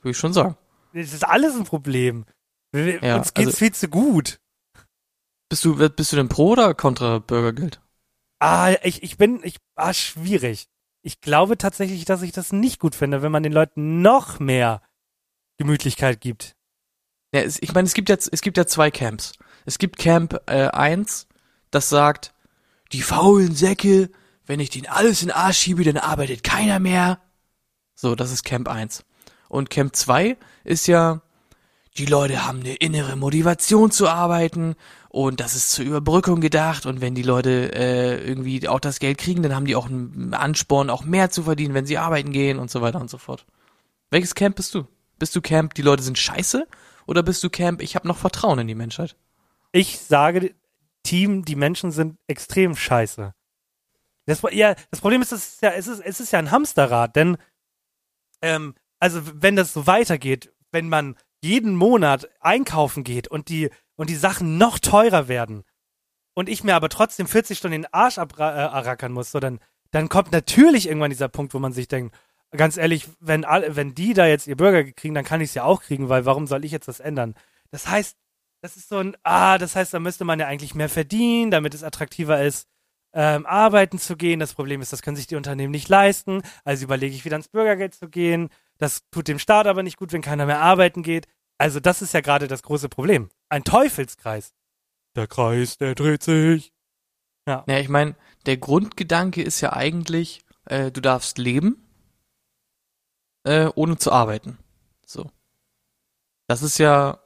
würde 0.00 0.10
ich 0.12 0.16
schon 0.16 0.32
sagen. 0.32 0.56
Das 0.94 1.12
ist 1.12 1.24
alles 1.24 1.54
ein 1.56 1.64
Problem. 1.64 2.24
Wir- 2.72 3.02
Ja, 3.02 3.16
Uns 3.16 3.34
geht's 3.34 3.48
also- 3.48 3.58
viel 3.58 3.72
zu 3.72 3.88
gut. 3.88 4.38
Bist 5.48 5.64
du, 5.64 5.76
bist 5.90 6.12
du 6.12 6.16
denn 6.16 6.28
pro 6.28 6.50
oder 6.52 6.74
kontra 6.74 7.18
Bürgergeld? 7.18 7.80
Ah, 8.38 8.72
ich, 8.84 9.02
ich 9.02 9.18
bin, 9.18 9.40
ich, 9.42 9.56
ah, 9.74 9.92
schwierig. 9.92 10.68
Ich 11.02 11.20
glaube 11.20 11.56
tatsächlich, 11.56 12.04
dass 12.04 12.22
ich 12.22 12.32
das 12.32 12.52
nicht 12.52 12.78
gut 12.78 12.94
finde, 12.94 13.22
wenn 13.22 13.32
man 13.32 13.42
den 13.42 13.52
Leuten 13.52 14.02
noch 14.02 14.38
mehr 14.38 14.82
Gemütlichkeit 15.56 16.20
gibt. 16.20 16.56
Ja, 17.32 17.42
ich 17.42 17.72
meine, 17.72 17.86
es 17.86 17.94
gibt 17.94 18.08
jetzt, 18.08 18.28
es 18.32 18.42
gibt 18.42 18.56
ja 18.56 18.66
zwei 18.66 18.90
Camps. 18.90 19.32
Es 19.64 19.78
gibt 19.78 19.98
Camp 19.98 20.40
äh, 20.46 20.68
1, 20.68 21.28
das 21.70 21.88
sagt, 21.88 22.34
die 22.92 23.02
faulen 23.02 23.54
Säcke, 23.54 24.10
wenn 24.46 24.60
ich 24.60 24.70
denen 24.70 24.86
alles 24.86 25.22
in 25.22 25.28
den 25.28 25.36
Arsch 25.36 25.58
schiebe, 25.58 25.84
dann 25.84 25.96
arbeitet 25.96 26.42
keiner 26.42 26.80
mehr. 26.80 27.20
So, 27.94 28.14
das 28.14 28.32
ist 28.32 28.42
Camp 28.42 28.68
1. 28.68 29.04
Und 29.48 29.70
Camp 29.70 29.94
2 29.94 30.36
ist 30.64 30.86
ja, 30.86 31.22
die 31.96 32.06
Leute 32.06 32.46
haben 32.46 32.60
eine 32.60 32.74
innere 32.74 33.16
Motivation 33.16 33.90
zu 33.90 34.08
arbeiten 34.08 34.76
und 35.12 35.40
das 35.40 35.56
ist 35.56 35.72
zur 35.72 35.84
Überbrückung 35.84 36.40
gedacht 36.40 36.86
und 36.86 37.00
wenn 37.00 37.16
die 37.16 37.22
Leute 37.22 37.74
äh, 37.74 38.24
irgendwie 38.24 38.68
auch 38.68 38.78
das 38.78 39.00
Geld 39.00 39.18
kriegen, 39.18 39.42
dann 39.42 39.56
haben 39.56 39.64
die 39.64 39.74
auch 39.74 39.86
einen 39.86 40.34
Ansporn, 40.34 40.88
auch 40.88 41.02
mehr 41.02 41.30
zu 41.30 41.42
verdienen, 41.42 41.74
wenn 41.74 41.84
sie 41.84 41.98
arbeiten 41.98 42.30
gehen 42.30 42.60
und 42.60 42.70
so 42.70 42.80
weiter 42.80 43.00
und 43.00 43.10
so 43.10 43.18
fort. 43.18 43.44
Welches 44.10 44.36
Camp 44.36 44.54
bist 44.54 44.72
du? 44.72 44.86
Bist 45.18 45.34
du 45.34 45.40
Camp, 45.40 45.74
die 45.74 45.82
Leute 45.82 46.04
sind 46.04 46.16
scheiße? 46.16 46.64
Oder 47.08 47.24
bist 47.24 47.42
du 47.42 47.50
Camp, 47.50 47.82
ich 47.82 47.96
habe 47.96 48.06
noch 48.06 48.18
Vertrauen 48.18 48.60
in 48.60 48.68
die 48.68 48.76
Menschheit? 48.76 49.16
Ich 49.72 49.98
sage, 49.98 50.54
Team, 51.02 51.44
die 51.44 51.56
Menschen 51.56 51.90
sind 51.90 52.16
extrem 52.28 52.76
scheiße. 52.76 53.34
Das, 54.26 54.42
ja, 54.52 54.76
das 54.92 55.00
Problem 55.00 55.22
ist, 55.22 55.32
es 55.32 55.54
ist 55.54 55.62
ja, 55.62 55.70
es 55.70 55.88
ist, 55.88 55.98
es 55.98 56.20
ist 56.20 56.30
ja 56.30 56.38
ein 56.38 56.52
Hamsterrad, 56.52 57.16
denn 57.16 57.36
ähm, 58.42 58.76
also 59.00 59.20
wenn 59.34 59.56
das 59.56 59.72
so 59.72 59.88
weitergeht, 59.88 60.52
wenn 60.70 60.88
man 60.88 61.16
jeden 61.42 61.74
Monat 61.74 62.28
einkaufen 62.38 63.02
geht 63.02 63.26
und 63.26 63.48
die 63.48 63.70
und 64.00 64.08
die 64.08 64.16
Sachen 64.16 64.56
noch 64.56 64.78
teurer 64.78 65.28
werden 65.28 65.62
und 66.32 66.48
ich 66.48 66.64
mir 66.64 66.74
aber 66.74 66.88
trotzdem 66.88 67.26
40 67.26 67.58
Stunden 67.58 67.82
den 67.82 67.92
Arsch 67.92 68.16
abrackern 68.16 69.12
muss, 69.12 69.30
so 69.30 69.40
dann 69.40 69.60
dann 69.90 70.08
kommt 70.08 70.32
natürlich 70.32 70.86
irgendwann 70.86 71.10
dieser 71.10 71.28
Punkt, 71.28 71.52
wo 71.52 71.58
man 71.58 71.74
sich 71.74 71.86
denkt, 71.86 72.16
ganz 72.52 72.78
ehrlich, 72.78 73.08
wenn 73.20 73.42
wenn 73.42 73.94
die 73.94 74.14
da 74.14 74.26
jetzt 74.26 74.46
ihr 74.46 74.56
Burger 74.56 74.84
kriegen, 74.84 75.14
dann 75.14 75.26
kann 75.26 75.42
ich 75.42 75.50
es 75.50 75.54
ja 75.54 75.64
auch 75.64 75.82
kriegen, 75.82 76.08
weil 76.08 76.24
warum 76.24 76.46
soll 76.46 76.64
ich 76.64 76.72
jetzt 76.72 76.88
das 76.88 77.00
ändern? 77.00 77.34
Das 77.72 77.88
heißt, 77.88 78.16
das 78.62 78.78
ist 78.78 78.88
so 78.88 78.96
ein, 78.96 79.18
ah, 79.22 79.58
das 79.58 79.76
heißt, 79.76 79.92
da 79.92 80.00
müsste 80.00 80.24
man 80.24 80.40
ja 80.40 80.46
eigentlich 80.46 80.74
mehr 80.74 80.88
verdienen, 80.88 81.50
damit 81.50 81.74
es 81.74 81.84
attraktiver 81.84 82.42
ist, 82.42 82.68
ähm, 83.12 83.44
arbeiten 83.44 83.98
zu 83.98 84.16
gehen. 84.16 84.40
Das 84.40 84.54
Problem 84.54 84.80
ist, 84.80 84.94
das 84.94 85.02
können 85.02 85.16
sich 85.16 85.26
die 85.26 85.36
Unternehmen 85.36 85.72
nicht 85.72 85.90
leisten. 85.90 86.40
Also 86.64 86.84
überlege 86.84 87.14
ich 87.14 87.26
wieder 87.26 87.34
ans 87.34 87.48
Bürgergeld 87.48 87.94
zu 87.94 88.08
gehen. 88.08 88.48
Das 88.78 89.02
tut 89.10 89.28
dem 89.28 89.38
Staat 89.38 89.66
aber 89.66 89.82
nicht 89.82 89.98
gut, 89.98 90.12
wenn 90.14 90.22
keiner 90.22 90.46
mehr 90.46 90.62
arbeiten 90.62 91.02
geht. 91.02 91.26
Also 91.58 91.80
das 91.80 92.00
ist 92.00 92.14
ja 92.14 92.22
gerade 92.22 92.48
das 92.48 92.62
große 92.62 92.88
Problem. 92.88 93.28
Ein 93.50 93.64
Teufelskreis. 93.64 94.54
Der 95.16 95.26
Kreis, 95.26 95.76
der 95.76 95.96
dreht 95.96 96.22
sich. 96.22 96.72
Ja, 97.46 97.64
ich 97.66 97.88
meine, 97.88 98.14
der 98.46 98.56
Grundgedanke 98.56 99.42
ist 99.42 99.60
ja 99.60 99.72
eigentlich, 99.72 100.44
äh, 100.66 100.92
du 100.92 101.00
darfst 101.00 101.36
leben, 101.36 101.84
äh, 103.44 103.68
ohne 103.74 103.98
zu 103.98 104.12
arbeiten. 104.12 104.58
So. 105.04 105.30
Das 106.46 106.62
ist 106.62 106.78
ja 106.78 107.18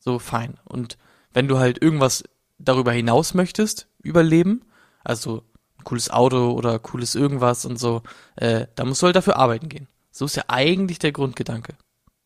so 0.00 0.18
fein. 0.18 0.58
Und 0.64 0.98
wenn 1.32 1.46
du 1.46 1.58
halt 1.58 1.80
irgendwas 1.80 2.24
darüber 2.58 2.92
hinaus 2.92 3.34
möchtest, 3.34 3.88
überleben, 4.02 4.64
also 5.04 5.44
ein 5.78 5.84
cooles 5.84 6.10
Auto 6.10 6.52
oder 6.52 6.80
cooles 6.80 7.14
irgendwas 7.14 7.64
und 7.64 7.76
so, 7.78 8.02
äh, 8.34 8.66
da 8.74 8.84
musst 8.84 9.02
du 9.02 9.06
halt 9.06 9.16
dafür 9.16 9.36
arbeiten 9.36 9.68
gehen. 9.68 9.86
So 10.10 10.24
ist 10.24 10.36
ja 10.36 10.44
eigentlich 10.48 10.98
der 10.98 11.12
Grundgedanke. 11.12 11.76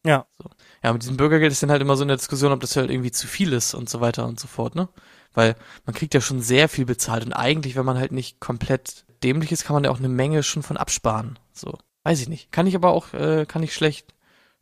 Ja. 0.05 0.27
So. 0.39 0.49
Ja, 0.83 0.93
mit 0.93 1.03
diesem 1.03 1.17
Bürgergeld 1.17 1.53
ist 1.53 1.63
dann 1.63 1.71
halt 1.71 1.83
immer 1.83 1.97
so 1.97 2.03
in 2.03 2.09
der 2.09 2.17
Diskussion, 2.17 2.53
ob 2.53 2.61
das 2.61 2.77
halt 2.77 2.91
irgendwie 2.91 3.11
zu 3.11 3.27
viel 3.27 3.53
ist 3.53 3.75
und 3.75 3.89
so 3.89 4.01
weiter 4.01 4.27
und 4.27 4.41
so 4.41 4.49
fort, 4.49 4.75
ne? 4.75 4.89
Weil 5.35 5.57
man 5.85 5.95
kriegt 5.95 6.15
ja 6.15 6.21
schon 6.21 6.41
sehr 6.41 6.69
viel 6.69 6.87
bezahlt 6.87 7.25
und 7.25 7.33
eigentlich, 7.33 7.77
wenn 7.77 7.85
man 7.85 7.99
halt 7.99 8.13
nicht 8.13 8.41
komplett 8.41 9.05
dämlich 9.23 9.53
ist, 9.53 9.65
kann 9.65 9.75
man 9.75 9.85
ja 9.85 9.91
auch 9.91 9.99
eine 9.99 10.09
Menge 10.09 10.43
schon 10.43 10.63
von 10.63 10.77
absparen. 10.77 11.39
So. 11.53 11.79
Weiß 12.03 12.21
ich 12.21 12.29
nicht. 12.29 12.51
Kann 12.51 12.67
ich 12.67 12.75
aber 12.75 12.91
auch, 12.91 13.13
äh, 13.13 13.47
kann 13.47 13.63
ich 13.63 13.75
schlecht, 13.75 14.15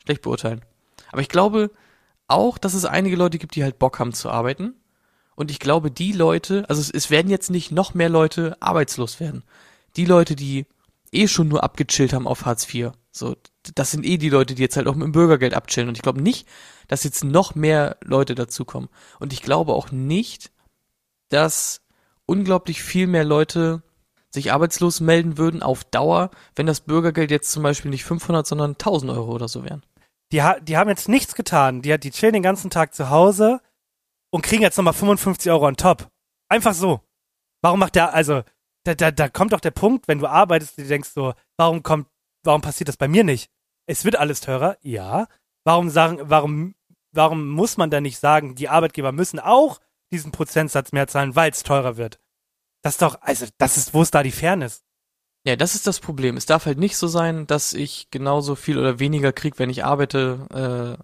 schlecht 0.05 0.23
beurteilen. 0.23 0.65
Aber 1.11 1.23
ich 1.23 1.29
glaube 1.29 1.71
auch, 2.27 2.59
dass 2.59 2.75
es 2.75 2.85
einige 2.85 3.17
Leute 3.17 3.39
gibt, 3.39 3.55
die 3.55 3.63
halt 3.63 3.79
Bock 3.79 3.99
haben 3.99 4.13
zu 4.13 4.29
arbeiten. 4.29 4.75
Und 5.35 5.51
ich 5.51 5.61
glaube, 5.61 5.91
die 5.91 6.13
Leute, 6.13 6.65
also 6.69 6.81
es, 6.81 6.91
es 6.91 7.11
werden 7.11 7.31
jetzt 7.31 7.51
nicht 7.51 7.71
noch 7.71 7.95
mehr 7.95 8.09
Leute 8.09 8.57
arbeitslos 8.61 9.21
werden. 9.21 9.45
Die 9.97 10.05
Leute, 10.05 10.37
die 10.37 10.67
eh 11.13 11.29
schon 11.29 11.49
nur 11.49 11.63
abgechillt 11.63 12.13
haben 12.13 12.27
auf 12.27 12.45
Hartz 12.45 12.73
IV. 12.73 12.91
So, 13.19 13.37
das 13.75 13.91
sind 13.91 14.07
eh 14.07 14.17
die 14.17 14.31
Leute, 14.31 14.55
die 14.55 14.63
jetzt 14.63 14.77
halt 14.77 14.87
auch 14.87 14.95
mit 14.95 15.05
dem 15.05 15.13
Bürgergeld 15.13 15.55
abchillen. 15.55 15.89
Und 15.89 15.97
ich 15.97 16.03
glaube 16.03 16.23
nicht, 16.23 16.49
dass 16.87 17.05
jetzt 17.05 17.25
noch 17.25 17.55
mehr 17.55 17.97
Leute 18.03 18.35
dazukommen. 18.35 18.89
Und 19.21 19.33
ich 19.33 19.43
glaube 19.43 19.73
auch 19.73 19.91
nicht, 19.91 20.51
dass 21.29 21.83
unglaublich 22.27 22.83
viel 22.83 23.07
mehr 23.07 23.25
Leute 23.25 23.83
sich 24.31 24.53
arbeitslos 24.53 25.01
melden 25.01 25.39
würden 25.39 25.63
auf 25.63 25.85
Dauer, 25.85 26.31
wenn 26.55 26.67
das 26.67 26.81
Bürgergeld 26.81 27.31
jetzt 27.31 27.51
zum 27.51 27.63
Beispiel 27.63 27.91
nicht 27.91 28.05
500, 28.05 28.47
sondern 28.47 28.73
1000 28.73 29.13
Euro 29.13 29.33
oder 29.33 29.49
so 29.49 29.65
wären. 29.65 29.85
Die, 30.33 30.43
ha 30.43 30.61
die 30.61 30.77
haben 30.77 30.91
jetzt 30.91 31.09
nichts 31.09 31.35
getan. 31.35 31.81
Die, 31.83 31.99
die 31.99 32.11
chillen 32.11 32.35
den 32.35 32.43
ganzen 32.43 32.71
Tag 32.71 32.95
zu 32.95 33.09
Hause 33.09 33.61
und 34.31 34.43
kriegen 34.43 34.63
jetzt 34.63 34.77
nochmal 34.77 34.93
55 34.93 35.51
Euro 35.51 35.67
on 35.67 35.77
top. 35.77 36.09
Einfach 36.49 36.75
so. 36.75 37.01
Warum 37.63 37.81
macht 37.81 37.95
der, 37.95 38.15
also, 38.15 38.43
da, 38.85 38.95
da, 38.95 39.11
da 39.11 39.29
kommt 39.29 39.53
doch 39.53 39.61
der 39.61 39.71
Punkt, 39.71 40.09
wenn 40.09 40.19
du 40.19 40.27
arbeitest, 40.27 40.79
du 40.79 40.87
denkst 40.87 41.11
so, 41.15 41.35
warum 41.57 41.83
kommt, 41.83 42.09
warum 42.45 42.61
passiert 42.61 42.89
das 42.89 42.97
bei 42.97 43.09
mir 43.09 43.25
nicht? 43.25 43.51
Es 43.87 44.05
wird 44.05 44.17
alles 44.17 44.41
teurer, 44.41 44.77
ja. 44.83 45.27
Warum 45.65 45.91
sagen, 45.91 46.19
warum, 46.23 46.75
warum 47.13 47.49
muss 47.49 47.77
man 47.77 47.91
dann 47.91 48.03
nicht 48.03 48.19
sagen, 48.19 48.55
die 48.55 48.69
Arbeitgeber 48.69 49.13
müssen 49.13 49.41
auch 49.41 49.81
diesen 50.13 50.33
Prozentsatz 50.33 50.93
mehr 50.93 51.09
zahlen, 51.09 51.37
weil 51.37 51.51
es 51.51 51.63
teurer 51.63 51.97
wird? 51.97 52.19
Das 52.83 52.95
ist 52.95 53.03
doch, 53.03 53.21
also, 53.23 53.47
das 53.59 53.77
ist, 53.77 53.95
wo 53.95 54.03
ist 54.03 54.15
da 54.15 54.23
die 54.23 54.31
Fairness? 54.31 54.85
Ja, 55.45 55.57
das 55.57 55.75
ist 55.75 55.87
das 55.87 56.01
Problem. 56.01 56.37
Es 56.37 56.47
darf 56.47 56.67
halt 56.67 56.79
nicht 56.79 56.97
so 56.97 57.07
sein, 57.07 57.47
dass 57.47 57.73
ich 57.73 58.11
genauso 58.11 58.55
viel 58.55 58.79
oder 58.79 58.99
weniger 58.99 59.33
krieg, 59.33 59.59
wenn 59.59 59.71
ich 59.71 59.85
arbeite, 59.85 60.99
äh, 61.01 61.03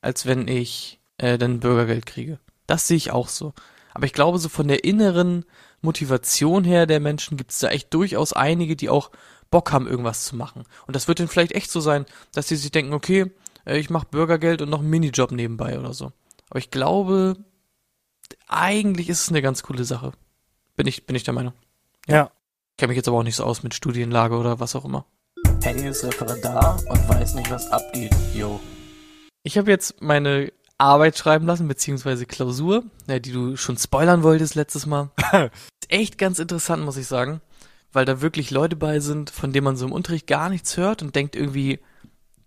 als 0.00 0.26
wenn 0.26 0.48
ich 0.48 1.00
äh, 1.18 1.38
dann 1.38 1.60
Bürgergeld 1.60 2.06
kriege. 2.06 2.38
Das 2.66 2.86
sehe 2.86 2.96
ich 2.96 3.10
auch 3.10 3.28
so. 3.28 3.52
Aber 3.92 4.06
ich 4.06 4.12
glaube, 4.12 4.38
so 4.38 4.48
von 4.48 4.68
der 4.68 4.84
inneren 4.84 5.44
Motivation 5.82 6.64
her 6.64 6.86
der 6.86 7.00
Menschen 7.00 7.36
gibt 7.36 7.50
es 7.50 7.58
da 7.58 7.68
echt 7.68 7.92
durchaus 7.92 8.32
einige, 8.32 8.76
die 8.76 8.88
auch 8.88 9.10
Bock 9.50 9.72
haben, 9.72 9.86
irgendwas 9.86 10.24
zu 10.24 10.36
machen. 10.36 10.64
Und 10.86 10.96
das 10.96 11.08
wird 11.08 11.20
dann 11.20 11.28
vielleicht 11.28 11.52
echt 11.52 11.70
so 11.70 11.80
sein, 11.80 12.06
dass 12.32 12.48
sie 12.48 12.56
sich 12.56 12.70
denken, 12.70 12.92
okay, 12.92 13.30
äh, 13.64 13.78
ich 13.78 13.90
mache 13.90 14.06
Bürgergeld 14.10 14.62
und 14.62 14.70
noch 14.70 14.80
einen 14.80 14.90
Minijob 14.90 15.32
nebenbei 15.32 15.78
oder 15.78 15.92
so. 15.92 16.12
Aber 16.48 16.58
ich 16.58 16.70
glaube, 16.70 17.36
eigentlich 18.48 19.08
ist 19.08 19.22
es 19.22 19.28
eine 19.28 19.42
ganz 19.42 19.62
coole 19.62 19.84
Sache. 19.84 20.12
Bin 20.76 20.86
ich, 20.86 21.06
bin 21.06 21.16
ich 21.16 21.24
der 21.24 21.34
Meinung. 21.34 21.52
Ja. 22.06 22.30
Kenne 22.78 22.88
mich 22.88 22.96
jetzt 22.96 23.08
aber 23.08 23.18
auch 23.18 23.22
nicht 23.22 23.36
so 23.36 23.44
aus 23.44 23.62
mit 23.62 23.74
Studienlage 23.74 24.36
oder 24.36 24.60
was 24.60 24.74
auch 24.74 24.84
immer. 24.84 25.04
Henny 25.62 25.88
ist 25.88 26.04
Referendar 26.04 26.80
und 26.88 27.08
weiß 27.08 27.34
nicht, 27.34 27.50
was 27.50 27.70
abgeht. 27.70 28.14
Yo. 28.34 28.60
Ich 29.42 29.58
habe 29.58 29.70
jetzt 29.70 30.00
meine 30.00 30.52
Arbeit 30.78 31.18
schreiben 31.18 31.46
lassen, 31.46 31.68
beziehungsweise 31.68 32.24
Klausur, 32.24 32.84
ja, 33.06 33.18
die 33.18 33.32
du 33.32 33.56
schon 33.56 33.76
spoilern 33.76 34.22
wolltest 34.22 34.54
letztes 34.54 34.86
Mal. 34.86 35.10
ist 35.32 35.90
echt 35.90 36.16
ganz 36.16 36.38
interessant, 36.38 36.84
muss 36.84 36.96
ich 36.96 37.06
sagen, 37.06 37.42
weil 37.92 38.04
da 38.04 38.20
wirklich 38.20 38.50
Leute 38.50 38.76
bei 38.76 39.00
sind, 39.00 39.30
von 39.30 39.52
denen 39.52 39.64
man 39.64 39.76
so 39.76 39.86
im 39.86 39.92
Unterricht 39.92 40.26
gar 40.26 40.48
nichts 40.48 40.76
hört 40.76 41.02
und 41.02 41.14
denkt 41.16 41.36
irgendwie, 41.36 41.80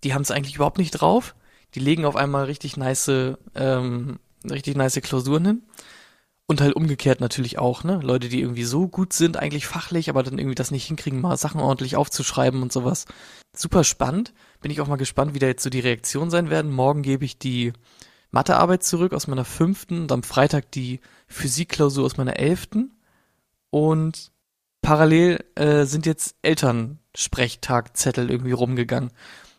die 0.04 0.14
haben 0.14 0.22
es 0.22 0.32
eigentlich 0.32 0.56
überhaupt 0.56 0.78
nicht 0.78 0.92
drauf. 0.92 1.36
Die 1.76 1.80
legen 1.80 2.06
auf 2.06 2.16
einmal 2.16 2.46
richtig 2.46 2.78
nice, 2.78 3.12
ähm, 3.56 4.20
richtig 4.50 4.76
nice 4.76 5.00
Klausuren 5.02 5.46
hin. 5.46 5.64
Und 6.46 6.60
halt 6.60 6.76
umgekehrt 6.76 7.22
natürlich 7.22 7.58
auch, 7.58 7.86
ne? 7.86 8.02
Leute, 8.04 8.28
die 8.28 8.42
irgendwie 8.42 8.66
so 8.66 8.90
gut 8.90 9.14
sind, 9.14 9.38
eigentlich 9.38 9.66
fachlich, 9.66 10.10
aber 10.10 10.24
dann 10.24 10.38
irgendwie 10.38 10.56
das 10.56 10.72
nicht 10.72 10.86
hinkriegen, 10.86 11.22
mal 11.22 11.38
Sachen 11.38 11.62
ordentlich 11.62 11.96
aufzuschreiben 11.96 12.62
und 12.62 12.72
sowas. 12.72 13.06
Super 13.56 13.86
spannend. 13.86 14.34
Bin 14.62 14.70
ich 14.70 14.82
auch 14.82 14.88
mal 14.88 14.98
gespannt, 14.98 15.34
wie 15.34 15.40
da 15.40 15.48
jetzt 15.48 15.64
so 15.64 15.70
die 15.70 15.80
Reaktionen 15.80 16.30
sein 16.30 16.50
werden. 16.50 16.72
Morgen 16.72 17.02
gebe 17.02 17.24
ich 17.24 17.40
die 17.40 17.72
Mathearbeit 18.30 18.84
zurück 18.84 19.14
aus 19.14 19.28
meiner 19.28 19.46
fünften 19.46 20.02
und 20.02 20.12
am 20.12 20.24
Freitag 20.24 20.70
die 20.72 21.00
Physikklausur 21.28 22.06
aus 22.06 22.18
meiner 22.18 22.38
elften. 22.38 22.92
Und 23.70 24.33
parallel 24.84 25.44
äh, 25.56 25.86
sind 25.86 26.06
jetzt 26.06 26.36
Elternsprechtagzettel 26.44 28.30
irgendwie 28.30 28.52
rumgegangen. 28.52 29.10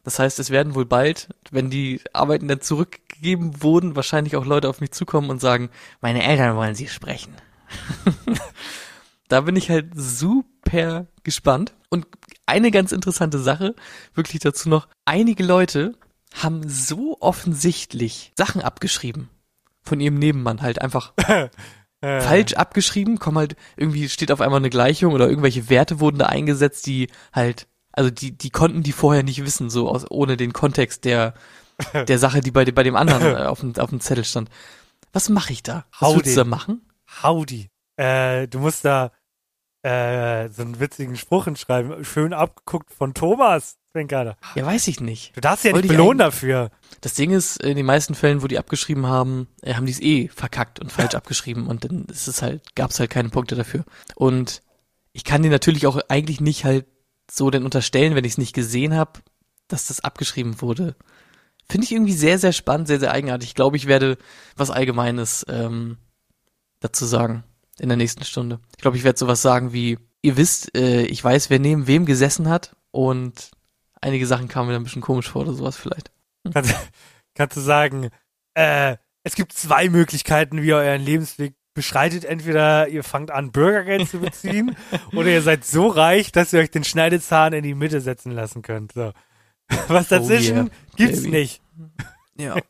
Das 0.04 0.18
heißt, 0.18 0.38
es 0.38 0.50
werden 0.50 0.76
wohl 0.76 0.84
bald, 0.84 1.30
wenn 1.50 1.70
die 1.70 2.00
Arbeiten 2.12 2.46
dann 2.46 2.60
zurückgegeben 2.60 3.62
wurden, 3.62 3.96
wahrscheinlich 3.96 4.36
auch 4.36 4.44
Leute 4.44 4.68
auf 4.68 4.80
mich 4.80 4.92
zukommen 4.92 5.30
und 5.30 5.40
sagen, 5.40 5.70
meine 6.00 6.22
Eltern 6.22 6.56
wollen 6.56 6.74
sie 6.74 6.86
sprechen. 6.86 7.34
da 9.28 9.40
bin 9.40 9.56
ich 9.56 9.70
halt 9.70 9.92
super 9.96 11.06
gespannt. 11.24 11.74
Und 11.88 12.06
eine 12.44 12.70
ganz 12.70 12.92
interessante 12.92 13.38
Sache, 13.38 13.74
wirklich 14.14 14.42
dazu 14.42 14.68
noch, 14.68 14.88
einige 15.06 15.42
Leute 15.42 15.96
haben 16.34 16.68
so 16.68 17.16
offensichtlich 17.20 18.32
Sachen 18.36 18.60
abgeschrieben. 18.60 19.30
Von 19.82 20.00
ihrem 20.00 20.18
Nebenmann 20.18 20.60
halt 20.60 20.82
einfach 20.82 21.14
falsch 22.20 22.54
abgeschrieben, 22.54 23.18
kommen 23.18 23.38
halt, 23.38 23.56
irgendwie 23.76 24.08
steht 24.08 24.32
auf 24.32 24.40
einmal 24.40 24.60
eine 24.60 24.70
Gleichung 24.70 25.12
oder 25.12 25.28
irgendwelche 25.28 25.68
Werte 25.70 26.00
wurden 26.00 26.18
da 26.18 26.26
eingesetzt, 26.26 26.86
die 26.86 27.08
halt 27.32 27.66
also 27.96 28.10
die, 28.10 28.36
die 28.36 28.50
konnten 28.50 28.82
die 28.82 28.92
vorher 28.92 29.22
nicht 29.22 29.44
wissen, 29.44 29.70
so 29.70 29.88
aus, 29.88 30.04
ohne 30.10 30.36
den 30.36 30.52
Kontext 30.52 31.04
der, 31.04 31.34
der 32.08 32.18
Sache, 32.18 32.40
die 32.40 32.50
bei, 32.50 32.64
bei 32.64 32.82
dem 32.82 32.96
anderen 32.96 33.22
äh, 33.22 33.46
auf, 33.46 33.60
dem, 33.60 33.76
auf 33.76 33.90
dem 33.90 34.00
Zettel 34.00 34.24
stand. 34.24 34.50
Was 35.12 35.28
mache 35.28 35.52
ich 35.52 35.62
da? 35.62 35.84
Was 36.00 36.14
willst 36.14 36.36
du 36.36 36.40
da 36.40 36.44
machen? 36.44 36.82
Howdy. 37.22 37.70
Äh, 37.96 38.48
du 38.48 38.58
musst 38.58 38.84
da 38.84 39.12
äh, 39.84 40.48
so 40.48 40.62
einen 40.62 40.80
witzigen 40.80 41.16
Spruch 41.16 41.44
hinschreiben. 41.44 42.04
Schön 42.04 42.32
abgeguckt 42.32 42.90
von 42.90 43.12
Thomas. 43.12 43.76
Zwinker. 43.92 44.36
Ja, 44.56 44.66
weiß 44.66 44.88
ich 44.88 45.00
nicht. 45.00 45.36
Du 45.36 45.40
darfst 45.40 45.64
ja 45.64 45.70
nicht 45.70 45.82
Wollte 45.82 45.88
belohnen 45.88 46.18
dafür. 46.18 46.70
Das 47.02 47.14
Ding 47.14 47.30
ist, 47.30 47.62
in 47.62 47.76
den 47.76 47.86
meisten 47.86 48.14
Fällen, 48.14 48.42
wo 48.42 48.48
die 48.48 48.58
abgeschrieben 48.58 49.06
haben, 49.06 49.46
äh, 49.62 49.74
haben 49.74 49.86
die 49.86 49.92
es 49.92 50.00
eh 50.00 50.28
verkackt 50.28 50.80
und 50.80 50.90
falsch 50.90 51.14
abgeschrieben 51.14 51.66
und 51.66 51.84
dann 51.84 52.06
ist 52.06 52.26
es 52.26 52.42
halt, 52.42 52.74
gab's 52.74 52.98
halt 52.98 53.10
keine 53.10 53.28
Punkte 53.28 53.54
dafür. 53.54 53.84
Und 54.16 54.62
ich 55.12 55.22
kann 55.22 55.42
dir 55.42 55.50
natürlich 55.50 55.86
auch 55.86 56.00
eigentlich 56.08 56.40
nicht 56.40 56.64
halt 56.64 56.86
so 57.30 57.50
denn 57.50 57.64
unterstellen, 57.64 58.16
wenn 58.16 58.24
ich 58.24 58.32
es 58.32 58.38
nicht 58.38 58.54
gesehen 58.54 58.94
habe, 58.94 59.20
dass 59.68 59.86
das 59.86 60.00
abgeschrieben 60.00 60.60
wurde. 60.60 60.96
Finde 61.68 61.84
ich 61.84 61.92
irgendwie 61.92 62.14
sehr, 62.14 62.38
sehr 62.38 62.52
spannend, 62.52 62.88
sehr, 62.88 63.00
sehr 63.00 63.12
eigenartig. 63.12 63.50
Ich 63.50 63.54
glaube, 63.54 63.76
ich 63.76 63.86
werde 63.86 64.18
was 64.56 64.70
Allgemeines 64.70 65.46
ähm, 65.48 65.98
dazu 66.80 67.04
sagen 67.04 67.44
in 67.78 67.88
der 67.88 67.96
nächsten 67.96 68.24
Stunde. 68.24 68.60
Ich 68.76 68.82
glaube, 68.82 68.96
ich 68.96 69.04
werde 69.04 69.18
sowas 69.18 69.42
sagen 69.42 69.72
wie, 69.72 69.98
ihr 70.22 70.36
wisst, 70.36 70.76
äh, 70.76 71.02
ich 71.02 71.22
weiß, 71.22 71.50
wer 71.50 71.58
neben 71.58 71.86
wem 71.86 72.06
gesessen 72.06 72.48
hat 72.48 72.76
und 72.90 73.50
einige 74.00 74.26
Sachen 74.26 74.48
kamen 74.48 74.68
mir 74.68 74.74
dann 74.74 74.82
ein 74.82 74.84
bisschen 74.84 75.02
komisch 75.02 75.30
vor 75.30 75.42
oder 75.42 75.54
sowas 75.54 75.76
vielleicht. 75.76 76.10
Kannst, 76.52 76.74
kannst 77.34 77.56
du 77.56 77.60
sagen, 77.60 78.10
äh, 78.54 78.96
es 79.22 79.34
gibt 79.34 79.52
zwei 79.52 79.88
Möglichkeiten, 79.88 80.62
wie 80.62 80.68
ihr 80.68 80.76
euren 80.76 81.02
Lebensweg 81.02 81.54
beschreitet. 81.74 82.24
Entweder 82.24 82.88
ihr 82.88 83.02
fangt 83.02 83.30
an, 83.30 83.50
Bürgergeld 83.50 84.08
zu 84.08 84.20
beziehen 84.20 84.76
oder 85.12 85.28
ihr 85.28 85.42
seid 85.42 85.64
so 85.64 85.88
reich, 85.88 86.32
dass 86.32 86.52
ihr 86.52 86.60
euch 86.60 86.70
den 86.70 86.84
Schneidezahn 86.84 87.52
in 87.52 87.62
die 87.62 87.74
Mitte 87.74 88.00
setzen 88.00 88.32
lassen 88.32 88.62
könnt. 88.62 88.92
So. 88.92 89.12
Was 89.88 90.12
Oh 90.12 90.16
dazwischen 90.18 90.56
yeah, 90.56 90.68
gibt's 90.96 91.22
baby. 91.22 91.30
nicht. 91.30 91.62
Ja. 92.36 92.56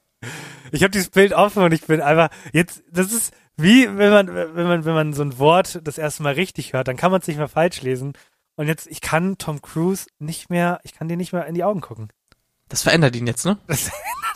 Ich 0.73 0.83
habe 0.83 0.91
dieses 0.91 1.11
Bild 1.11 1.35
offen 1.35 1.63
und 1.63 1.73
ich 1.73 1.83
bin 1.87 2.01
einfach 2.01 2.31
jetzt. 2.53 2.83
Das 2.91 3.13
ist 3.13 3.33
wie 3.57 3.87
wenn 3.97 4.11
man 4.11 4.27
wenn 4.35 4.67
man 4.67 4.85
wenn 4.85 4.95
man 4.95 5.13
so 5.13 5.23
ein 5.23 5.39
Wort 5.39 5.81
das 5.85 5.99
erste 5.99 6.23
Mal 6.23 6.35
richtig 6.35 6.73
hört, 6.73 6.89
dann 6.89 6.97
kann 6.97 7.11
man 7.11 7.21
es 7.21 7.27
nicht 7.29 7.37
mehr 7.39 7.49
falsch 7.49 7.83
lesen. 7.83 8.13
Und 8.57 8.67
jetzt 8.69 8.87
ich 8.87 9.01
kann 9.01 9.39
Tom 9.39 9.63
Cruise 9.63 10.07
nicht 10.19 10.51
mehr, 10.51 10.81
ich 10.85 10.93
kann 10.95 11.09
dir 11.09 11.17
nicht 11.17 11.33
mehr 11.33 11.47
in 11.47 11.55
die 11.55 11.65
Augen 11.65 11.81
gucken. 11.81 12.09
Das 12.69 12.83
verändert 12.83 13.15
ihn 13.17 13.27
jetzt, 13.27 13.45
ne? 13.45 13.59
Das, 13.67 13.91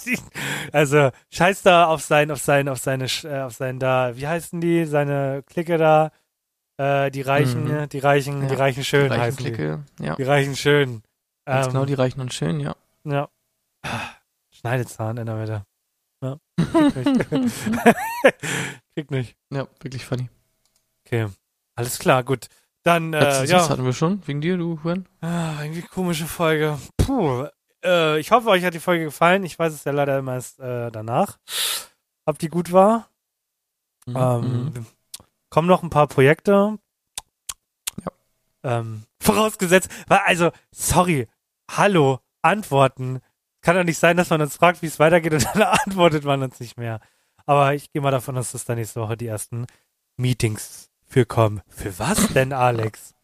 also 0.73 1.11
scheiß 1.33 1.63
da 1.63 1.87
auf 1.87 2.03
sein 2.03 2.31
auf 2.31 2.41
sein 2.41 2.69
auf 2.69 2.79
seine 2.79 3.07
äh, 3.25 3.41
auf 3.43 3.55
sein 3.55 3.79
da 3.79 4.17
wie 4.17 4.27
heißen 4.27 4.61
die 4.61 4.85
seine 4.87 5.43
Clique 5.47 5.77
da 5.79 6.11
äh, 6.79 7.11
die 7.11 7.23
Reichen 7.23 7.65
Mhm. 7.65 7.89
die 7.89 7.99
Reichen 7.99 8.47
die 8.49 8.55
Ja, 8.55 8.59
Reichen 8.61 8.85
schön 8.85 9.05
Die 9.05 9.09
reichen 9.17 9.23
heißen 9.23 9.45
die. 9.45 9.53
Clique, 9.53 9.85
ja. 10.01 10.15
die 10.17 10.23
Reichen 10.23 10.57
schön 10.57 11.03
Ganz 11.45 11.67
Ähm, 11.67 11.73
genau, 11.73 11.85
die 11.87 11.95
reichen 11.95 12.21
und 12.21 12.33
schön, 12.33 12.61
ja. 12.61 12.77
ja 13.05 13.29
Schneidezahn 14.51 15.17
in 15.17 15.27
der 15.27 15.35
Mitte 15.37 15.65
ja. 16.23 16.37
Krieg 18.95 19.11
nicht. 19.11 19.37
Ja, 19.51 19.69
wirklich 19.81 20.05
funny. 20.05 20.29
okay 21.05 21.29
alles 21.77 21.99
klar 21.99 22.25
gut 22.25 22.49
dann 22.89 23.13
äh, 23.13 23.45
ja 23.45 23.69
hatten 23.69 23.85
wir 23.85 23.93
schon, 23.93 24.27
wegen 24.27 24.41
dir, 24.41 24.57
du 24.57 24.81
Juan. 24.83 25.07
Ah, 25.21 25.63
irgendwie 25.63 25.83
komische 25.83 26.27
Folge. 26.27 26.79
Puh. 26.97 27.47
Äh, 27.85 28.19
ich 28.19 28.31
hoffe, 28.31 28.49
euch 28.49 28.65
hat 28.65 28.73
die 28.73 28.81
Folge 28.81 29.05
gefallen. 29.05 29.45
Ich 29.45 29.59
weiß 29.59 29.75
es 29.75 29.85
ja 29.85 29.93
leider 29.93 30.19
immer 30.19 30.35
erst 30.35 30.59
äh, 30.59 30.91
danach, 30.91 31.39
ob 32.25 32.39
die 32.39 32.49
gut 32.49 32.73
war. 32.73 33.11
Mhm. 34.07 34.17
Ähm, 34.17 34.87
kommen 35.51 35.69
noch 35.69 35.83
ein 35.83 35.91
paar 35.91 36.07
Projekte. 36.07 36.79
Ähm, 38.65 39.05
vorausgesetzt, 39.21 39.91
weil, 40.09 40.21
also, 40.25 40.51
sorry, 40.71 41.29
hallo, 41.71 42.21
Antworten. 42.41 43.21
Kann 43.61 43.77
doch 43.77 43.85
nicht 43.85 43.99
sein, 43.99 44.17
dass 44.17 44.31
man 44.31 44.41
uns 44.41 44.57
fragt, 44.57 44.81
wie 44.81 44.87
es 44.87 44.99
weitergeht 44.99 45.35
und 45.35 45.45
dann 45.55 45.63
antwortet 45.63 46.25
man 46.25 46.43
uns 46.43 46.59
nicht 46.59 46.79
mehr. 46.79 47.01
Aber 47.49 47.73
ich 47.75 47.91
gehe 47.91 48.03
mal 48.03 48.11
davon 48.11 48.37
aus, 48.37 48.53
dass 48.53 48.65
da 48.67 48.75
nächste 48.75 49.01
Woche 49.01 49.17
die 49.17 49.27
ersten 49.27 49.67
Meetings 50.19 50.91
für 51.07 51.25
kommen. 51.25 51.63
Für 51.69 51.99
was 51.99 52.29
denn, 52.35 52.53
Alex? 52.53 53.15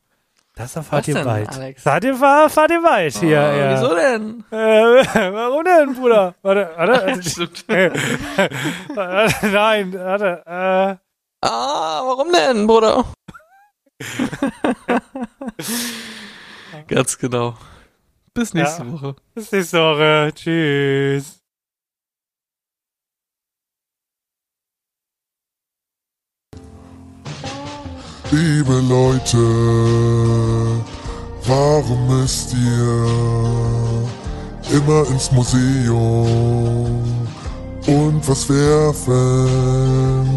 Das 0.54 0.76
erfahrt 0.76 1.08
ihr 1.08 1.14
denn, 1.14 1.24
bald. 1.24 1.48
Alex? 1.50 1.82
Fahrt 1.82 2.04
ihr, 2.04 2.14
fahr- 2.16 2.48
fahrt 2.48 2.70
ihr 2.70 2.80
bald 2.80 3.14
hier. 3.18 3.40
Ah, 3.40 3.54
ja. 3.56 3.72
Wieso 3.74 3.94
denn? 3.94 4.44
Äh, 4.50 4.56
warum 5.34 5.64
denn, 5.64 5.94
Bruder? 5.94 6.34
Warte, 6.42 6.70
warte. 6.76 7.22
Stimmt. 7.28 7.64
Warte, 8.94 9.46
Nein, 9.52 9.92
warte. 9.92 10.42
Äh, 10.46 10.96
Ah, 11.46 12.00
warum 12.06 12.32
denn, 12.32 12.66
Bruder? 12.66 13.04
Ganz 16.88 17.18
genau. 17.18 17.56
Bis 18.32 18.54
nächste 18.54 18.82
Ja. 18.84 18.92
Woche. 18.92 19.16
bis 19.34 19.52
nächste 19.52 19.78
Woche. 19.78 20.32
Tschüss. 20.34 21.43
Liebe 28.30 28.80
Leute, 28.88 29.38
warum 31.46 32.06
müsst 32.08 32.54
ihr 32.54 33.06
immer 34.76 35.06
ins 35.08 35.30
Museum 35.30 37.04
und 37.86 38.26
was 38.28 38.48
werfen? 38.48 40.34